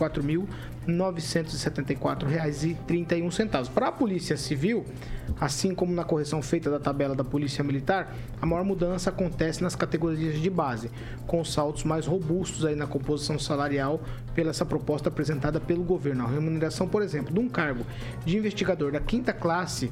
4.974,31. 0.87 3.69
Para 3.69 3.89
a 3.89 3.91
Polícia 3.91 4.35
Civil, 4.35 4.83
assim 5.39 5.75
como 5.75 5.93
na 5.93 6.03
correção 6.03 6.41
feita 6.41 6.71
da 6.71 6.79
tabela 6.79 7.15
da 7.15 7.23
Polícia 7.23 7.63
Militar, 7.63 8.15
a 8.41 8.45
maior 8.45 8.65
mudança 8.65 9.11
acontece 9.11 9.61
nas 9.61 9.75
categorias 9.75 10.41
de 10.41 10.49
base, 10.49 10.89
com 11.27 11.45
saltos 11.45 11.83
mais 11.83 12.07
robustos 12.07 12.65
aí 12.65 12.75
na 12.75 12.87
composição 12.87 13.37
salarial 13.37 14.01
pela 14.33 14.49
essa 14.49 14.65
proposta 14.65 15.09
apresentada 15.09 15.59
pelo 15.59 15.83
governo. 15.83 16.25
A 16.25 16.27
remuneração, 16.27 16.87
por 16.87 17.03
exemplo, 17.03 17.31
de 17.31 17.39
um 17.39 17.47
cargo 17.47 17.85
de 18.25 18.37
investigador 18.37 18.91
da 18.91 18.99
quinta 18.99 19.31
classe 19.31 19.91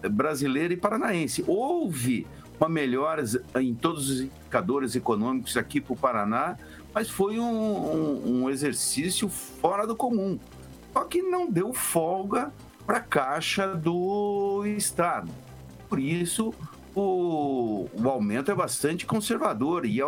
brasileira 0.09 0.73
e 0.73 0.77
paranaense. 0.77 1.43
Houve 1.47 2.27
uma 2.61 2.69
melhora 2.69 3.23
em 3.59 3.73
todos 3.73 4.07
os 4.07 4.21
indicadores 4.21 4.95
econômicos 4.95 5.57
aqui 5.57 5.81
para 5.81 5.93
o 5.93 5.97
Paraná, 5.97 6.55
mas 6.93 7.09
foi 7.09 7.39
um, 7.39 7.43
um, 7.43 8.43
um, 8.43 8.49
exercício 8.51 9.27
fora 9.27 9.87
do 9.87 9.95
comum. 9.95 10.39
Só 10.93 11.03
que 11.05 11.23
não 11.23 11.49
deu 11.49 11.73
folga 11.73 12.53
para 12.85 12.97
a 12.97 13.01
caixa 13.01 13.73
do 13.73 14.63
Estado. 14.77 15.31
Por 15.89 15.99
isso, 15.99 16.53
o, 16.93 17.87
o 17.93 18.07
aumento 18.07 18.51
é 18.51 18.55
bastante 18.55 19.07
conservador. 19.07 19.83
E, 19.83 19.99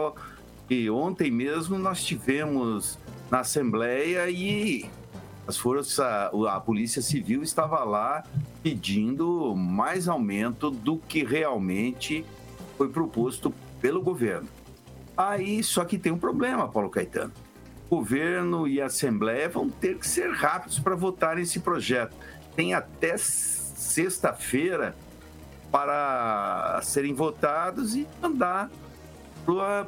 e 0.69 0.89
ontem 0.91 1.31
mesmo 1.31 1.79
nós 1.79 2.03
tivemos 2.03 2.99
na 3.31 3.39
Assembleia 3.39 4.29
e 4.29 4.85
as 5.47 5.57
forças, 5.57 5.99
a 5.99 6.59
Polícia 6.59 7.01
Civil 7.01 7.41
estava 7.41 7.83
lá 7.83 8.23
pedindo 8.61 9.55
mais 9.55 10.07
aumento 10.07 10.69
do 10.69 10.97
que 10.97 11.23
realmente 11.23 12.23
foi 12.77 12.89
proposto 12.89 13.53
pelo 13.81 14.01
governo. 14.01 14.47
Aí 15.15 15.63
só 15.63 15.85
que 15.85 15.97
tem 15.97 16.11
um 16.11 16.17
problema, 16.17 16.67
Paulo 16.67 16.89
Caetano. 16.89 17.31
O 17.89 17.97
governo 17.97 18.67
e 18.67 18.81
a 18.81 18.87
Assembleia 18.87 19.47
vão 19.47 19.69
ter 19.69 19.97
que 19.97 20.07
ser 20.07 20.31
rápidos 20.31 20.79
para 20.79 20.95
votar 20.95 21.37
esse 21.37 21.59
projeto. 21.59 22.15
Tem 22.55 22.73
até 22.73 23.15
sexta-feira 23.17 24.95
para 25.71 26.79
serem 26.83 27.13
votados 27.13 27.95
e 27.95 28.07
mandar 28.21 28.69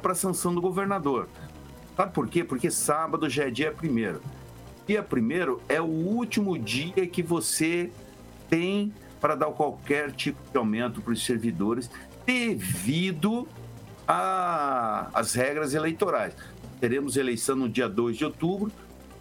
para 0.00 0.12
a 0.12 0.14
sanção 0.14 0.54
do 0.54 0.60
governador. 0.60 1.28
Sabe 1.96 2.12
por 2.12 2.28
quê? 2.28 2.44
Porque 2.44 2.70
sábado 2.70 3.28
já 3.28 3.44
é 3.44 3.50
dia 3.50 3.72
primeiro. 3.72 4.20
Dia 4.86 5.02
primeiro 5.02 5.60
é 5.68 5.80
o 5.80 5.86
último 5.86 6.58
dia 6.58 7.06
que 7.06 7.22
você 7.22 7.90
tem 8.48 8.92
para 9.20 9.34
dar 9.34 9.46
qualquer 9.46 10.12
tipo 10.12 10.38
de 10.50 10.56
aumento 10.56 11.00
para 11.00 11.12
os 11.12 11.24
servidores 11.24 11.90
devido 12.26 13.48
às 14.06 15.34
regras 15.34 15.72
eleitorais. 15.72 16.34
Teremos 16.80 17.16
eleição 17.16 17.56
no 17.56 17.68
dia 17.68 17.88
2 17.88 18.16
de 18.16 18.24
outubro. 18.24 18.70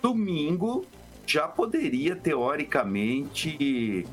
Domingo 0.01 0.85
já 1.25 1.47
poderia, 1.47 2.15
teoricamente, 2.15 4.05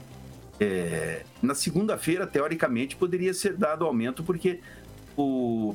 é, 0.61 1.24
na 1.42 1.55
segunda-feira, 1.55 2.26
teoricamente, 2.26 2.94
poderia 2.96 3.35
ser 3.35 3.55
dado 3.55 3.85
aumento, 3.85 4.22
porque 4.22 4.61
o 5.16 5.74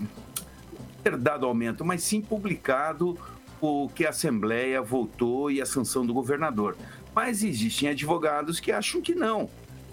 ter 1.04 1.16
dado 1.16 1.46
aumento, 1.46 1.86
mas 1.86 2.04
sim 2.04 2.22
publicado 2.22 3.18
o 3.62 3.90
que 3.90 4.06
a 4.06 4.10
Assembleia 4.10 4.82
votou 4.82 5.50
e 5.52 5.62
a 5.62 5.66
sanção 5.66 6.06
do 6.06 6.14
governador. 6.14 6.76
Mas 7.14 7.44
existem 7.44 7.90
advogados 7.90 8.60
que 8.60 8.72
acham 8.72 9.02
que 9.02 9.16
não. 9.16 9.50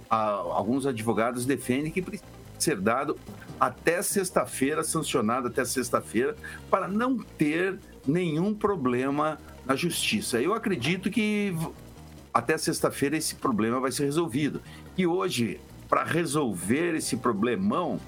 Alguns 0.09 0.87
advogados 0.87 1.47
defendem 1.47 1.91
que 1.91 2.03
precisa 2.03 2.34
ser 2.65 2.81
dado 2.81 3.17
até 3.61 4.03
sexta-feira, 4.03 4.83
sancionado 4.83 5.49
até 5.49 5.65
sexta-feira, 5.65 6.35
para 6.71 6.89
não 6.89 7.19
ter 7.19 7.79
nenhum 8.07 8.55
problema 8.55 9.39
na 9.65 9.77
justiça. 9.77 10.41
Eu 10.41 10.55
acredito 10.55 11.11
que 11.11 11.55
até 12.33 12.59
sexta-feira 12.59 13.17
esse 13.17 13.37
problema 13.37 13.79
vai 13.79 13.93
ser 13.93 14.05
resolvido. 14.05 14.61
E 14.97 15.07
hoje, 15.07 15.61
para 15.89 16.03
resolver 16.03 16.95
esse 16.95 17.17
problemão, 17.17 18.01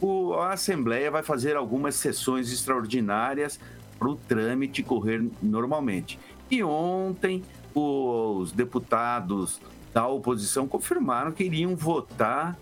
o, 0.00 0.34
a 0.34 0.52
Assembleia 0.52 1.10
vai 1.10 1.22
fazer 1.22 1.56
algumas 1.56 1.94
sessões 1.94 2.52
extraordinárias 2.52 3.60
para 3.98 4.08
o 4.08 4.16
trâmite 4.16 4.82
correr 4.82 5.24
normalmente. 5.42 6.18
E 6.50 6.62
ontem, 6.62 7.42
os 7.74 8.52
deputados 8.52 9.60
da 9.92 10.06
oposição 10.06 10.66
confirmaram 10.66 11.30
que 11.30 11.44
iriam 11.44 11.76
votar 11.76 12.58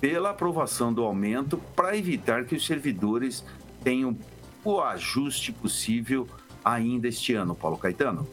pela 0.00 0.30
aprovação 0.30 0.92
do 0.92 1.02
aumento 1.02 1.58
para 1.74 1.96
evitar 1.96 2.44
que 2.44 2.54
os 2.54 2.66
servidores 2.66 3.44
tenham 3.82 4.16
o 4.64 4.80
ajuste 4.80 5.52
possível 5.52 6.28
ainda 6.64 7.08
este 7.08 7.34
ano, 7.34 7.54
Paulo 7.54 7.78
Caetano. 7.78 8.26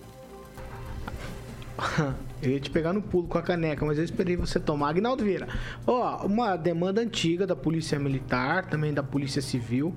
Eu 2.42 2.52
ia 2.52 2.60
te 2.60 2.70
pegar 2.70 2.94
no 2.94 3.02
pulo 3.02 3.28
com 3.28 3.38
a 3.38 3.42
caneca, 3.42 3.84
mas 3.86 3.98
eu 3.98 4.04
esperei 4.04 4.36
você 4.36 4.60
tomar. 4.60 4.90
Agnaldo 4.90 5.24
Vieira, 5.24 5.48
ó, 5.88 6.26
uma 6.26 6.56
demanda 6.56 7.02
antiga 7.02 7.48
da 7.48 7.56
Polícia 7.56 7.98
Militar, 7.98 8.66
também 8.66 8.94
da 8.94 9.02
Polícia 9.02 9.42
Civil, 9.42 9.96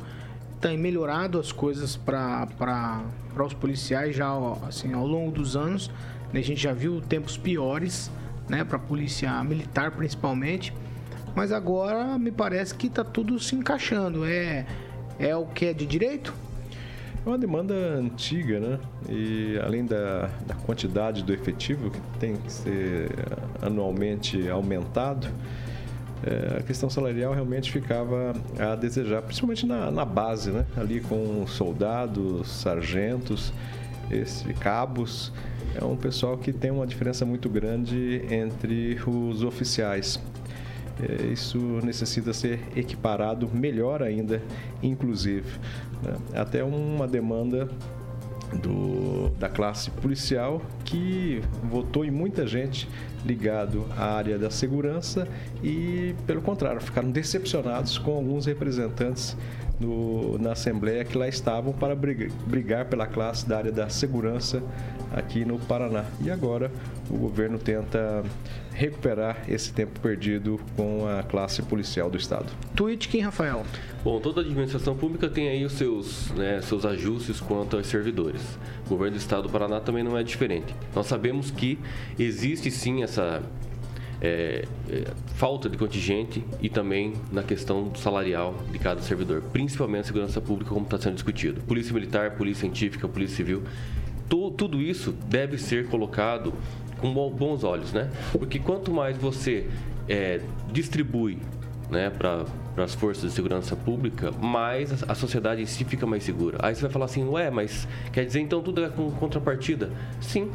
tem 0.61 0.79
melhorado 0.79 1.39
as 1.39 1.53
coisas 1.53 1.97
para 1.97 3.03
os 3.45 3.53
policiais 3.53 4.17
já 4.17 4.31
assim, 4.67 4.95
ao 4.95 5.07
longo 5.07 5.31
dos 5.31 5.57
anos. 5.57 5.91
A 6.33 6.41
gente 6.41 6.63
já 6.63 6.73
viu 6.73 7.03
tempos 7.03 7.37
piores, 7.37 8.11
né, 8.49 8.65
para 8.65 8.77
a 8.77 8.81
polícia 8.81 9.43
militar 9.45 9.91
principalmente. 9.91 10.73
Mas 11.35 11.53
agora 11.53 12.19
me 12.19 12.31
parece 12.31 12.75
que 12.75 12.87
está 12.87 13.05
tudo 13.05 13.39
se 13.39 13.55
encaixando. 13.55 14.25
É, 14.25 14.67
é 15.19 15.37
o 15.37 15.47
que 15.47 15.67
é 15.67 15.73
de 15.73 15.87
direito? 15.87 16.35
É 17.25 17.29
uma 17.29 17.39
demanda 17.39 17.75
antiga, 17.75 18.61
né? 18.61 18.79
E 19.09 19.59
além 19.63 19.85
da, 19.85 20.31
da 20.47 20.55
quantidade 20.55 21.23
do 21.23 21.33
efetivo 21.33 21.91
que 21.91 22.01
tem 22.19 22.37
que 22.37 22.53
ser 22.53 23.11
anualmente 23.61 24.49
aumentado, 24.49 25.29
é, 26.25 26.59
a 26.59 26.63
questão 26.63 26.91
salarial 26.91 27.33
realmente 27.33 27.71
ficava 27.71 28.35
a 28.59 28.75
desejar, 28.75 29.23
principalmente 29.23 29.67
na, 29.67 29.91
na 29.91 30.05
base, 30.05 30.51
né? 30.51 30.65
Ali 30.77 31.01
com 31.01 31.47
soldados, 31.47 32.49
sargentos, 32.49 33.53
esse, 34.11 34.53
cabos. 34.55 35.33
É 35.75 35.85
um 35.85 35.97
pessoal 35.97 36.37
que 36.37 36.53
tem 36.53 36.71
uma 36.71 36.87
diferença 36.87 37.25
muito 37.25 37.49
grande 37.49 38.23
entre 38.31 38.99
os 39.07 39.43
oficiais. 39.43 40.21
É, 41.01 41.27
isso 41.27 41.59
necessita 41.85 42.33
ser 42.33 42.61
equiparado 42.75 43.49
melhor 43.53 44.03
ainda, 44.03 44.43
inclusive. 44.83 45.59
Né? 46.03 46.17
Até 46.35 46.65
uma 46.65 47.07
demanda 47.07 47.69
do, 48.57 49.29
da 49.39 49.49
classe 49.49 49.91
policial 49.91 50.63
que 50.85 51.43
votou 51.63 52.05
em 52.05 52.11
muita 52.11 52.47
gente 52.47 52.89
ligado 53.25 53.85
à 53.97 54.15
área 54.15 54.39
da 54.39 54.51
segurança 54.51 55.29
e, 55.63 56.15
pelo 56.27 56.41
contrário, 56.41 56.81
ficaram 56.81 57.11
decepcionados 57.11 57.99
com 57.99 58.15
alguns 58.15 58.47
representantes 58.47 59.37
no, 59.81 60.39
na 60.39 60.53
Assembleia 60.53 61.05
que 61.05 61.17
lá 61.17 61.29
estavam 61.29 61.73
para 61.73 61.95
brigar, 61.95 62.31
brigar 62.47 62.85
pela 62.87 63.07
classe 63.07 63.49
da 63.49 63.59
área 63.59 63.73
da 63.73 63.89
segurança 63.89 64.63
aqui 65.13 65.45
no 65.45 65.59
Paraná. 65.59 66.05
E 66.21 66.31
agora 66.31 66.71
o 67.11 67.17
governo 67.17 67.59
tenta 67.59 68.23
recuperar 68.73 69.45
esse 69.49 69.73
tempo 69.73 69.99
perdido 70.01 70.61
com 70.77 71.07
a 71.07 71.23
classe 71.23 71.63
policial 71.63 72.11
do 72.11 72.17
Estado. 72.17 72.47
Tweet 72.77 73.09
quem, 73.09 73.21
Rafael? 73.21 73.65
Bom, 74.05 74.21
toda 74.21 74.41
administração 74.41 74.97
pública 74.97 75.29
tem 75.29 75.49
aí 75.49 75.65
os 75.65 75.73
seus, 75.73 76.31
né, 76.31 76.61
seus 76.63 76.85
ajustes 76.85 77.41
quanto 77.41 77.77
aos 77.77 77.87
servidores. 77.87 78.41
O 78.87 78.91
governo 78.91 79.17
do 79.17 79.21
Estado 79.21 79.43
do 79.43 79.51
Paraná 79.51 79.81
também 79.81 80.05
não 80.05 80.17
é 80.17 80.23
diferente. 80.23 80.75
Nós 80.95 81.07
sabemos 81.07 81.51
que 81.51 81.79
existe 82.19 82.71
sim 82.71 83.03
essa 83.03 83.43
é, 84.21 84.65
é, 84.91 85.05
falta 85.35 85.69
de 85.69 85.77
contingente 85.77 86.45
e 86.61 86.69
também 86.69 87.15
na 87.31 87.43
questão 87.43 87.95
salarial 87.95 88.55
de 88.71 88.79
cada 88.79 89.01
servidor, 89.01 89.43
principalmente 89.53 90.03
a 90.03 90.07
segurança 90.07 90.41
pública, 90.41 90.71
como 90.71 90.85
está 90.85 90.99
sendo 90.99 91.15
discutido. 91.15 91.61
Polícia 91.63 91.93
Militar, 91.93 92.33
Polícia 92.33 92.63
Científica, 92.63 93.09
Polícia 93.09 93.37
Civil, 93.37 93.63
tudo 94.29 94.81
isso 94.81 95.13
deve 95.13 95.57
ser 95.57 95.87
colocado 95.87 96.53
com 97.01 97.13
bons 97.31 97.65
olhos, 97.65 97.93
né? 97.93 98.11
Porque 98.33 98.59
quanto 98.59 98.93
mais 98.93 99.17
você 99.17 99.67
é, 100.09 100.41
distribui 100.73 101.39
né, 101.91 102.11
para 102.11 102.45
as 102.77 102.95
forças 102.95 103.31
de 103.31 103.31
segurança 103.31 103.75
pública, 103.75 104.31
mais 104.33 105.03
a, 105.03 105.13
a, 105.13 105.15
sociedade 105.15 105.63
em 105.63 105.67
si 105.67 105.85
fica 105.85 106.07
mais 106.07 106.23
segura. 106.25 106.59
Aí 106.61 106.75
você 106.75 106.83
vai 106.83 106.91
falar 106.91 107.07
assim, 107.07 107.25
ué, 107.25 107.51
mas 107.51 107.89
quer 108.13 108.27
dizer 108.27 108.41
então 108.41 108.61
tudo 108.61 108.85
é 108.85 108.89
com 108.89 109.11
contrapartida? 109.13 109.91
Sim, 110.21 110.51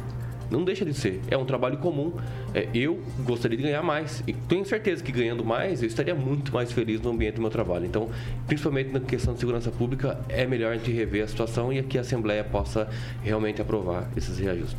não 0.54 0.64
deixa 0.64 0.84
de 0.84 0.94
ser. 0.94 1.20
É 1.28 1.36
um 1.36 1.44
trabalho 1.44 1.78
comum. 1.78 2.12
É, 2.54 2.68
eu 2.74 3.00
gostaria 3.24 3.56
de 3.56 3.64
ganhar 3.64 3.82
mais. 3.82 4.22
E 4.26 4.32
tenho 4.32 4.64
certeza 4.64 5.02
que 5.02 5.12
ganhando 5.12 5.44
mais, 5.44 5.82
eu 5.82 5.88
estaria 5.88 6.14
muito 6.14 6.52
mais 6.52 6.72
feliz 6.72 7.00
no 7.00 7.10
ambiente 7.10 7.34
do 7.34 7.40
meu 7.40 7.50
trabalho. 7.50 7.84
Então, 7.84 8.08
principalmente 8.46 8.90
na 8.90 9.00
questão 9.00 9.34
de 9.34 9.40
segurança 9.40 9.70
pública, 9.70 10.18
é 10.28 10.46
melhor 10.46 10.72
a 10.72 10.76
gente 10.76 10.92
rever 10.92 11.24
a 11.24 11.28
situação 11.28 11.72
e 11.72 11.82
que 11.82 11.98
a 11.98 12.00
Assembleia 12.02 12.44
possa 12.44 12.88
realmente 13.22 13.60
aprovar 13.60 14.08
esses 14.16 14.38
reajustes. 14.38 14.78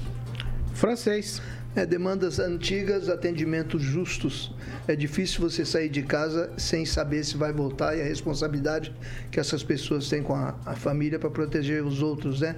Francês. 0.73 1.41
É, 1.75 1.85
demandas 1.85 2.39
antigas, 2.39 3.09
atendimentos 3.09 3.81
justos. 3.81 4.53
É 4.87 4.95
difícil 4.95 5.41
você 5.41 5.65
sair 5.65 5.89
de 5.89 6.03
casa 6.03 6.49
sem 6.55 6.85
saber 6.85 7.25
se 7.25 7.35
vai 7.35 7.51
voltar 7.51 7.97
e 7.97 8.01
a 8.01 8.05
responsabilidade 8.05 8.95
que 9.29 9.41
essas 9.41 9.61
pessoas 9.61 10.07
têm 10.07 10.23
com 10.23 10.33
a, 10.33 10.55
a 10.65 10.73
família 10.73 11.19
para 11.19 11.29
proteger 11.29 11.83
os 11.83 12.01
outros, 12.01 12.39
né? 12.39 12.55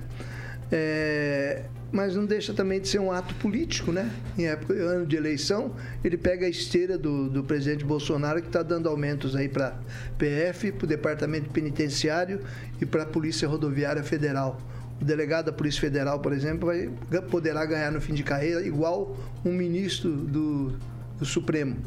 É, 0.72 1.64
mas 1.92 2.16
não 2.16 2.26
deixa 2.26 2.54
também 2.54 2.82
de 2.82 2.88
ser 2.88 3.00
um 3.00 3.12
ato 3.12 3.34
político, 3.36 3.92
né? 3.92 4.12
Em 4.38 4.48
época, 4.48 4.74
ano 4.74 5.06
de 5.06 5.16
eleição, 5.16 5.74
ele 6.04 6.18
pega 6.18 6.46
a 6.46 6.50
esteira 6.50 6.98
do, 6.98 7.30
do 7.30 7.44
presidente 7.44 7.86
Bolsonaro, 7.86 8.42
que 8.42 8.48
está 8.48 8.62
dando 8.62 8.90
aumentos 8.90 9.36
aí 9.36 9.48
para 9.48 9.80
PF, 10.18 10.74
para 10.74 10.86
o 10.86 10.88
Departamento 10.88 11.50
Penitenciário 11.50 12.42
e 12.82 12.86
para 12.86 13.04
a 13.04 13.06
Polícia 13.06 13.48
Rodoviária 13.48 14.04
Federal. 14.04 14.60
O 15.00 15.06
delegado 15.06 15.46
da 15.46 15.54
Polícia 15.54 15.80
Federal, 15.80 16.20
por 16.20 16.34
exemplo, 16.34 16.68
vai, 16.68 16.90
poderá 17.22 17.66
ganhar 17.66 17.92
no 17.92 18.02
fim 18.02 18.14
de 18.14 18.24
carreira 18.24 18.62
igual 18.66 19.16
um 19.46 19.54
ministro 19.54 20.12
do, 20.12 20.74
do 21.18 21.26
Supremo. 21.26 21.78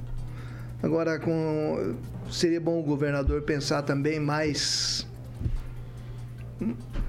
Agora, 0.83 1.19
com, 1.19 1.97
seria 2.31 2.61
bom 2.61 2.81
o 2.81 2.83
governador 2.83 3.43
pensar 3.43 3.83
também 3.83 4.19
mais 4.19 5.07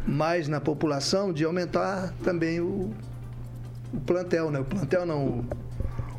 mais 0.08 0.48
na 0.48 0.60
população 0.60 1.32
de 1.32 1.44
aumentar 1.44 2.14
também 2.24 2.60
o, 2.60 2.92
o 3.94 4.00
plantel, 4.06 4.50
né? 4.50 4.60
O 4.60 4.66
plantel 4.66 5.06
não, 5.06 5.26
o, 5.26 5.46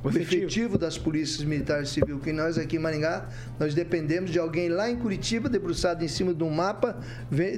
o 0.04 0.08
efetivo. 0.08 0.34
efetivo 0.34 0.78
das 0.78 0.98
polícias 0.98 1.44
militares 1.44 1.90
civil, 1.90 2.18
que 2.18 2.32
nós 2.32 2.58
aqui 2.58 2.76
em 2.76 2.78
Maringá, 2.78 3.28
nós 3.58 3.74
dependemos 3.74 4.30
de 4.30 4.38
alguém 4.38 4.68
lá 4.68 4.90
em 4.90 4.96
Curitiba, 4.96 5.48
debruçado 5.48 6.04
em 6.04 6.08
cima 6.08 6.34
de 6.34 6.42
um 6.42 6.50
mapa, 6.50 6.98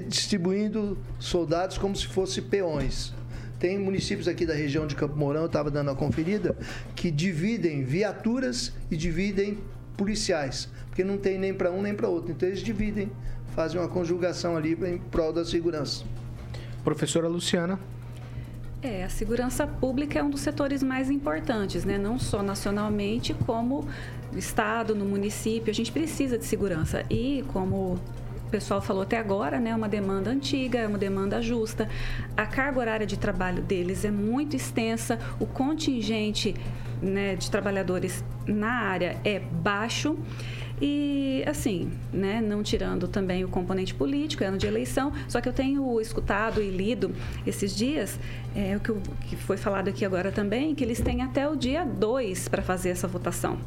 distribuindo 0.08 0.98
soldados 1.18 1.78
como 1.78 1.96
se 1.96 2.06
fossem 2.06 2.42
peões. 2.44 3.14
Tem 3.58 3.78
municípios 3.78 4.28
aqui 4.28 4.44
da 4.44 4.52
região 4.52 4.86
de 4.86 4.94
Campo 4.94 5.16
Mourão, 5.16 5.42
eu 5.42 5.46
estava 5.46 5.70
dando 5.70 5.90
a 5.90 5.94
conferida, 5.94 6.56
que 6.94 7.10
dividem 7.10 7.82
viaturas 7.82 8.72
e 8.90 8.96
dividem 8.96 9.58
policiais, 9.96 10.68
porque 10.88 11.04
não 11.04 11.16
tem 11.16 11.38
nem 11.38 11.54
para 11.54 11.70
um 11.70 11.80
nem 11.80 11.94
para 11.94 12.08
outro. 12.08 12.30
Então 12.32 12.48
eles 12.48 12.60
dividem 12.60 13.10
fazem 13.54 13.80
uma 13.80 13.88
conjugação 13.88 14.56
ali 14.56 14.72
em 14.72 14.98
prol 14.98 15.32
da 15.32 15.44
segurança. 15.44 16.04
Professora 16.82 17.28
Luciana. 17.28 17.78
É, 18.82 19.02
a 19.02 19.08
segurança 19.08 19.66
pública 19.66 20.18
é 20.18 20.22
um 20.22 20.28
dos 20.28 20.42
setores 20.42 20.82
mais 20.82 21.08
importantes, 21.08 21.86
né? 21.86 21.96
não 21.96 22.18
só 22.18 22.42
nacionalmente, 22.42 23.32
como 23.32 23.88
no 24.30 24.38
Estado, 24.38 24.94
no 24.94 25.06
município. 25.06 25.70
A 25.70 25.74
gente 25.74 25.90
precisa 25.90 26.36
de 26.36 26.44
segurança. 26.44 27.02
E, 27.08 27.42
como 27.50 27.98
o 28.46 28.50
pessoal 28.50 28.82
falou 28.82 29.02
até 29.02 29.16
agora, 29.16 29.58
né, 29.58 29.74
uma 29.74 29.88
demanda 29.88 30.30
antiga, 30.30 30.80
é 30.80 30.86
uma 30.86 30.98
demanda 30.98 31.40
justa. 31.40 31.88
A 32.36 32.44
carga 32.44 32.78
horária 32.78 33.06
de 33.06 33.18
trabalho 33.18 33.62
deles 33.62 34.04
é 34.04 34.10
muito 34.10 34.54
extensa, 34.54 35.18
o 35.40 35.46
contingente 35.46 36.54
né, 37.00 37.36
de 37.36 37.50
trabalhadores 37.50 38.22
na 38.46 38.70
área 38.70 39.18
é 39.24 39.38
baixo. 39.38 40.16
E, 40.86 41.42
assim, 41.46 41.90
né, 42.12 42.42
não 42.42 42.62
tirando 42.62 43.08
também 43.08 43.42
o 43.42 43.48
componente 43.48 43.94
político, 43.94 44.44
é 44.44 44.48
ano 44.48 44.58
de 44.58 44.66
eleição, 44.66 45.14
só 45.26 45.40
que 45.40 45.48
eu 45.48 45.52
tenho 45.54 45.98
escutado 45.98 46.60
e 46.60 46.68
lido 46.68 47.10
esses 47.46 47.74
dias, 47.74 48.20
é, 48.54 48.76
o 48.76 48.80
que, 48.80 48.92
que 49.30 49.34
foi 49.34 49.56
falado 49.56 49.88
aqui 49.88 50.04
agora 50.04 50.30
também, 50.30 50.74
que 50.74 50.84
eles 50.84 51.00
têm 51.00 51.22
até 51.22 51.48
o 51.48 51.56
dia 51.56 51.86
2 51.86 52.48
para 52.48 52.60
fazer 52.60 52.90
essa 52.90 53.08
votação. 53.08 53.58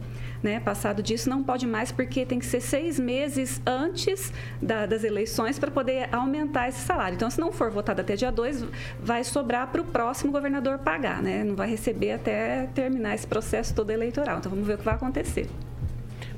Né? 0.44 0.60
Passado 0.60 1.02
disso, 1.02 1.28
não 1.28 1.42
pode 1.42 1.66
mais, 1.66 1.92
porque 1.92 2.24
tem 2.24 2.38
que 2.38 2.46
ser 2.46 2.62
seis 2.62 3.00
meses 3.00 3.60
antes 3.66 4.32
da, 4.62 4.86
das 4.86 5.04
eleições 5.04 5.58
para 5.58 5.72
poder 5.72 6.14
aumentar 6.14 6.70
esse 6.70 6.82
salário. 6.82 7.16
Então, 7.16 7.32
se 7.32 7.40
não 7.40 7.52
for 7.52 7.72
votado 7.72 8.00
até 8.00 8.16
dia 8.16 8.32
2, 8.32 8.64
vai 9.02 9.24
sobrar 9.24 9.72
para 9.72 9.82
o 9.82 9.86
próximo 9.86 10.32
governador 10.32 10.78
pagar, 10.78 11.24
né? 11.24 11.44
Não 11.44 11.56
vai 11.56 11.68
receber 11.68 12.12
até 12.12 12.68
terminar 12.76 13.16
esse 13.16 13.26
processo 13.26 13.74
todo 13.74 13.90
eleitoral. 13.90 14.38
Então, 14.38 14.52
vamos 14.52 14.68
ver 14.68 14.76
o 14.76 14.78
que 14.78 14.86
vai 14.86 14.94
acontecer. 14.94 15.50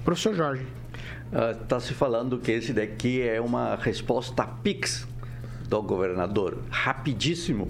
Professor 0.09 0.33
Jorge. 0.33 0.65
Está 1.61 1.77
uh, 1.77 1.79
se 1.79 1.93
falando 1.93 2.39
que 2.39 2.51
esse 2.51 2.73
daqui 2.73 3.21
é 3.21 3.39
uma 3.39 3.75
resposta 3.75 4.43
PIX 4.43 5.07
do 5.67 5.83
governador. 5.83 6.57
Rapidíssimo. 6.71 7.69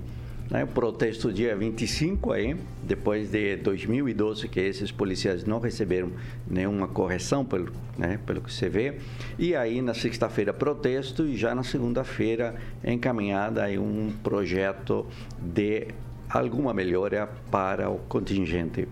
Né? 0.50 0.66
Protesto 0.66 1.34
dia 1.34 1.54
25 1.54 2.32
aí, 2.32 2.56
depois 2.82 3.30
de 3.30 3.58
2012, 3.58 4.48
que 4.48 4.62
esses 4.62 4.90
policiais 4.90 5.44
não 5.44 5.60
receberam 5.60 6.14
nenhuma 6.50 6.88
correção, 6.88 7.44
pelo, 7.44 7.74
né, 7.98 8.18
pelo 8.26 8.40
que 8.40 8.54
você 8.54 8.70
vê. 8.70 9.00
E 9.38 9.54
aí, 9.54 9.82
na 9.82 9.94
sexta-feira, 9.94 10.54
protesto 10.54 11.26
e 11.26 11.36
já 11.36 11.54
na 11.54 11.64
segunda-feira, 11.64 12.56
encaminhada 12.82 13.66
aí 13.66 13.78
um 13.78 14.14
projeto 14.24 15.06
de 15.38 15.90
alguma 16.30 16.74
melhora 16.74 17.30
para 17.52 17.90
o 17.90 17.98
contingente. 17.98 18.88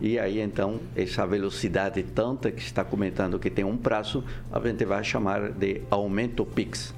E 0.00 0.18
aí, 0.18 0.40
então, 0.40 0.80
essa 0.94 1.26
velocidade 1.26 2.02
tanta 2.02 2.50
que 2.50 2.60
está 2.60 2.84
comentando 2.84 3.38
que 3.38 3.50
tem 3.50 3.64
um 3.64 3.76
prazo, 3.76 4.22
a 4.52 4.60
gente 4.60 4.84
vai 4.84 5.02
chamar 5.02 5.52
de 5.52 5.82
aumento 5.90 6.44
PIX. 6.44 6.94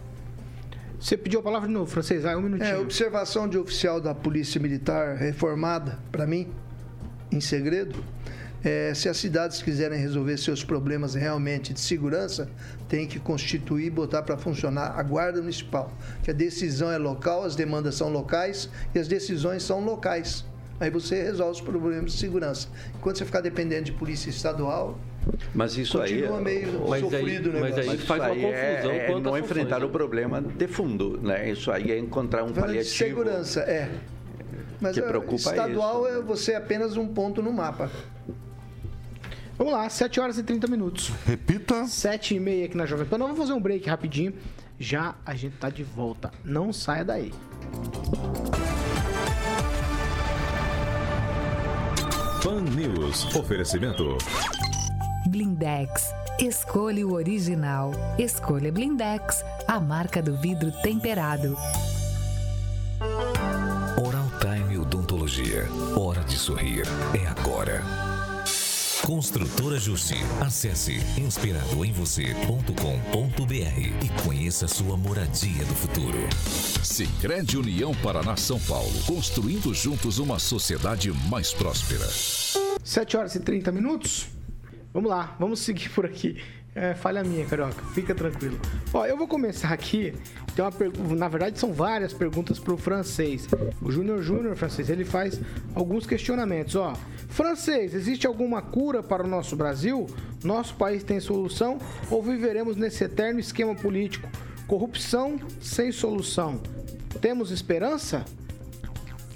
Você 0.99 1.17
pediu 1.17 1.39
a 1.39 1.43
palavra 1.43 1.69
de 1.69 1.75
novo, 1.75 1.89
francês? 1.89 2.25
Vai 2.25 2.35
um 2.35 2.43
minutinho. 2.43 2.71
É, 2.71 2.77
observação 2.77 3.49
de 3.49 3.57
oficial 3.57 4.01
da 4.01 4.15
Polícia 4.15 4.61
Militar 4.61 5.17
reformada, 5.17 5.97
para 6.11 6.27
mim, 6.27 6.49
em 7.31 7.41
segredo. 7.41 8.05
É, 8.65 8.93
se 8.93 9.09
as 9.09 9.17
cidades 9.17 9.63
quiserem 9.63 10.01
resolver 10.01 10.37
seus 10.37 10.65
problemas 10.65 11.15
realmente 11.15 11.73
de 11.73 11.79
segurança, 11.79 12.51
tem 12.89 13.07
que 13.07 13.21
constituir 13.21 13.87
e 13.87 13.91
botar 13.91 14.23
para 14.23 14.37
funcionar 14.37 14.99
a 14.99 15.03
Guarda 15.05 15.41
Municipal. 15.41 15.93
Que 16.25 16.33
a 16.33 16.35
decisão 16.35 16.91
é 16.91 16.99
local, 16.99 17.45
as 17.45 17.55
demandas 17.55 17.95
são 17.95 18.09
locais 18.09 18.69
e 18.93 18.99
as 18.99 19.07
decisões 19.07 19.63
são 19.63 19.79
locais. 19.85 20.45
Aí 20.81 20.91
você 20.91 21.23
resolve 21.23 21.53
os 21.53 21.61
problemas 21.61 22.13
de 22.13 22.19
segurança. 22.19 22.69
Enquanto 22.97 23.19
você 23.19 23.25
ficar 23.25 23.41
dependendo 23.41 23.85
de 23.85 23.93
polícia 23.93 24.31
estadual, 24.31 24.99
mas 25.55 25.77
isso 25.77 25.99
Continua 25.99 26.39
aí 26.39 26.45
meio 26.45 26.89
mas 26.89 27.01
sofrido, 27.01 27.51
aí, 27.51 27.61
Mas 27.61 27.79
aí 27.79 27.99
faz 27.99 28.23
uma 28.23 28.31
é, 28.31 28.77
confusão 28.77 28.93
é, 28.93 29.11
é 29.11 29.21
não 29.21 29.39
enfrentar 29.39 29.81
né? 29.81 29.85
o 29.85 29.89
problema 29.91 30.41
de 30.41 30.67
fundo, 30.67 31.19
né? 31.21 31.51
Isso 31.51 31.71
aí 31.71 31.91
é 31.91 31.99
encontrar 31.99 32.45
um 32.45 32.53
paliativo. 32.53 32.83
De 32.83 32.91
segurança, 32.91 33.61
é. 33.61 33.91
Mas 34.81 34.95
que 34.95 35.03
preocupa 35.03 35.37
estadual 35.37 36.07
isso. 36.07 36.17
é 36.17 36.23
você 36.23 36.55
apenas 36.55 36.97
um 36.97 37.07
ponto 37.09 37.43
no 37.43 37.53
mapa. 37.53 37.91
Vamos 39.57 39.73
lá, 39.73 39.89
7 39.89 40.21
horas 40.21 40.39
e 40.39 40.43
30 40.45 40.69
minutos. 40.69 41.11
Repita. 41.27 41.85
7 41.85 42.37
e 42.37 42.41
meia 42.41 42.67
aqui 42.67 42.77
na 42.77 42.87
Jovem 42.87 43.05
Pan. 43.05 43.19
Vamos 43.19 43.37
fazer 43.37 43.53
um 43.53 43.61
break 43.61 43.89
rapidinho. 43.89 44.33
Já 44.79 45.17
a 45.27 45.35
gente 45.35 45.57
tá 45.57 45.69
de 45.69 45.83
volta. 45.83 46.31
Não 46.45 46.73
saia 46.73 47.05
daí. 47.05 47.33
Pan 52.43 52.61
News. 52.61 53.25
Oferecimento. 53.35 54.17
Blindex. 55.27 56.13
Escolha 56.39 57.05
o 57.07 57.15
original. 57.15 57.91
Escolha 58.17 58.71
Blindex, 58.71 59.45
a 59.67 59.81
marca 59.81 60.23
do 60.23 60.37
vidro 60.37 60.71
temperado. 60.83 61.57
Oral 64.07 64.31
Time 64.41 64.79
Odontologia. 64.79 65.67
Hora 65.97 66.23
de 66.23 66.37
sorrir. 66.37 66.85
É 67.13 67.27
agora. 67.27 68.08
Construtora 69.09 69.81
Justi. 69.81 70.19
Acesse 70.39 70.99
inspiradoemvocê.com.br 71.19 74.05
e 74.05 74.23
conheça 74.23 74.69
sua 74.69 74.99
moradia 74.99 75.65
do 75.65 75.75
futuro. 75.75 76.19
Sicredi 76.85 77.57
União 77.57 77.95
Paraná 78.03 78.37
São 78.37 78.61
Paulo, 78.61 78.93
construindo 79.07 79.73
juntos 79.73 80.19
uma 80.19 80.39
sociedade 80.39 81.11
mais 81.31 81.55
próspera. 81.55 82.07
7 82.85 83.17
horas 83.17 83.35
e 83.35 83.41
30 83.41 83.73
minutos. 83.73 84.27
Vamos 84.93 85.09
lá, 85.09 85.35
vamos 85.41 85.61
seguir 85.61 85.89
por 85.89 86.05
aqui. 86.05 86.37
É, 86.81 86.95
falha 86.95 87.25
minha, 87.25 87.45
Carioca. 87.45 87.83
Fica 87.93 88.15
tranquilo. 88.15 88.57
Ó, 88.95 89.05
eu 89.05 89.17
vou 89.17 89.27
começar 89.27 89.73
aqui. 89.73 90.15
Tem 90.55 90.65
uma 90.65 90.71
pergunta. 90.71 91.13
Na 91.17 91.27
verdade, 91.27 91.59
são 91.59 91.73
várias 91.73 92.13
perguntas 92.13 92.61
para 92.61 92.73
o 92.73 92.77
francês. 92.77 93.49
O 93.83 93.91
Júnior 93.91 94.23
Júnior, 94.23 94.55
francês, 94.55 94.89
ele 94.89 95.05
faz 95.05 95.41
alguns 95.75 96.07
questionamentos. 96.07 96.77
Ó, 96.77 96.95
francês, 97.29 97.95
existe 97.95 98.29
alguma 98.29 98.63
cura 98.63 99.03
para 99.03 99.25
o 99.25 99.27
nosso 99.27 99.57
Brasil? 99.57 100.07
Nosso 100.45 100.77
país 100.77 101.03
tem 101.03 101.19
solução 101.19 101.79
ou 102.09 102.23
viveremos 102.23 102.77
nesse 102.77 103.03
eterno 103.03 103.41
esquema 103.41 103.75
político? 103.75 104.29
Corrupção 104.69 105.41
sem 105.61 105.91
solução. 105.91 106.61
Temos 107.21 107.51
esperança? 107.51 108.25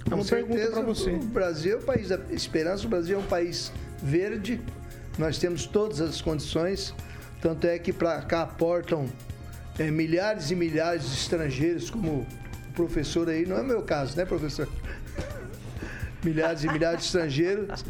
É 0.08 0.14
uma 0.14 0.24
pergunta 0.24 0.70
para 0.70 0.82
você. 0.82 1.10
O 1.10 1.24
Brasil 1.24 1.72
é 1.72 1.80
o 1.80 1.82
país 1.82 2.08
da 2.08 2.20
esperança. 2.30 2.86
O 2.86 2.88
Brasil 2.88 3.16
é 3.16 3.20
um 3.20 3.26
país 3.26 3.72
verde. 4.00 4.60
Nós 5.18 5.38
temos 5.38 5.66
todas 5.66 6.00
as 6.00 6.20
condições 6.20 6.94
tanto 7.42 7.66
é 7.66 7.78
que 7.78 7.92
para 7.92 8.22
cá 8.22 8.42
aportam 8.42 9.06
é, 9.78 9.90
milhares 9.90 10.50
e 10.50 10.54
milhares 10.54 11.02
de 11.10 11.14
estrangeiros, 11.16 11.90
como 11.90 12.20
o 12.20 12.72
professor 12.72 13.28
aí, 13.28 13.44
não 13.44 13.58
é 13.58 13.62
meu 13.62 13.82
caso, 13.82 14.16
né, 14.16 14.24
professor? 14.24 14.68
milhares 16.24 16.62
e 16.62 16.68
milhares 16.68 17.00
de 17.00 17.06
estrangeiros, 17.06 17.84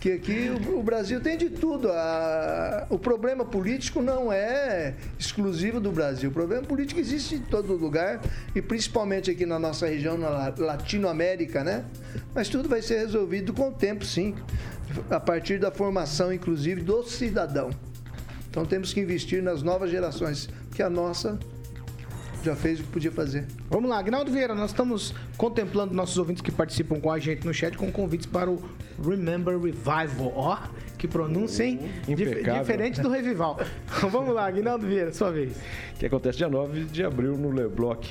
que 0.00 0.10
aqui 0.10 0.50
o, 0.50 0.80
o 0.80 0.82
Brasil 0.82 1.20
tem 1.20 1.38
de 1.38 1.48
tudo. 1.50 1.88
A- 1.92 2.84
o 2.90 2.98
problema 2.98 3.44
político 3.44 4.02
não 4.02 4.32
é 4.32 4.94
exclusivo 5.16 5.78
do 5.78 5.92
Brasil. 5.92 6.30
O 6.30 6.32
problema 6.32 6.64
político 6.64 6.98
existe 6.98 7.36
em 7.36 7.40
todo 7.42 7.74
lugar 7.74 8.20
e 8.56 8.60
principalmente 8.60 9.30
aqui 9.30 9.46
na 9.46 9.58
nossa 9.58 9.86
região, 9.86 10.18
na 10.18 10.28
La- 10.28 10.54
Latinoamérica, 10.58 11.62
né? 11.62 11.84
Mas 12.34 12.48
tudo 12.48 12.68
vai 12.68 12.82
ser 12.82 12.98
resolvido 12.98 13.52
com 13.52 13.68
o 13.68 13.72
tempo, 13.72 14.04
sim, 14.04 14.34
a 15.08 15.20
partir 15.20 15.60
da 15.60 15.70
formação, 15.70 16.32
inclusive, 16.32 16.80
do 16.82 17.04
cidadão. 17.04 17.70
Então 18.56 18.64
temos 18.64 18.94
que 18.94 19.00
investir 19.00 19.42
nas 19.42 19.62
novas 19.62 19.90
gerações, 19.90 20.48
porque 20.70 20.82
a 20.82 20.88
nossa 20.88 21.38
já 22.42 22.56
fez 22.56 22.80
o 22.80 22.84
que 22.84 22.88
podia 22.88 23.12
fazer. 23.12 23.44
Vamos 23.68 23.90
lá, 23.90 23.98
Agnaldo 23.98 24.32
Vieira, 24.32 24.54
nós 24.54 24.70
estamos 24.70 25.12
contemplando 25.36 25.92
nossos 25.92 26.16
ouvintes 26.16 26.40
que 26.40 26.50
participam 26.50 26.98
com 26.98 27.12
a 27.12 27.18
gente 27.18 27.44
no 27.44 27.52
chat 27.52 27.76
com 27.76 27.92
convites 27.92 28.24
para 28.24 28.50
o 28.50 28.58
Remember 29.06 29.60
Revival. 29.60 30.32
Ó, 30.34 30.58
que 30.98 31.06
pronúncia, 31.08 31.64
hein? 31.64 31.80
Dif- 32.06 32.42
diferente 32.42 33.00
do 33.00 33.08
Revival. 33.08 33.58
Vamos 34.10 34.34
lá, 34.34 34.46
Agnaldo 34.46 34.86
Vieira, 34.86 35.12
sua 35.12 35.30
vez. 35.30 35.52
que 35.98 36.06
acontece 36.06 36.38
dia 36.38 36.48
9 36.48 36.84
de 36.84 37.04
abril 37.04 37.36
no 37.36 37.50
Lebloc. 37.50 38.04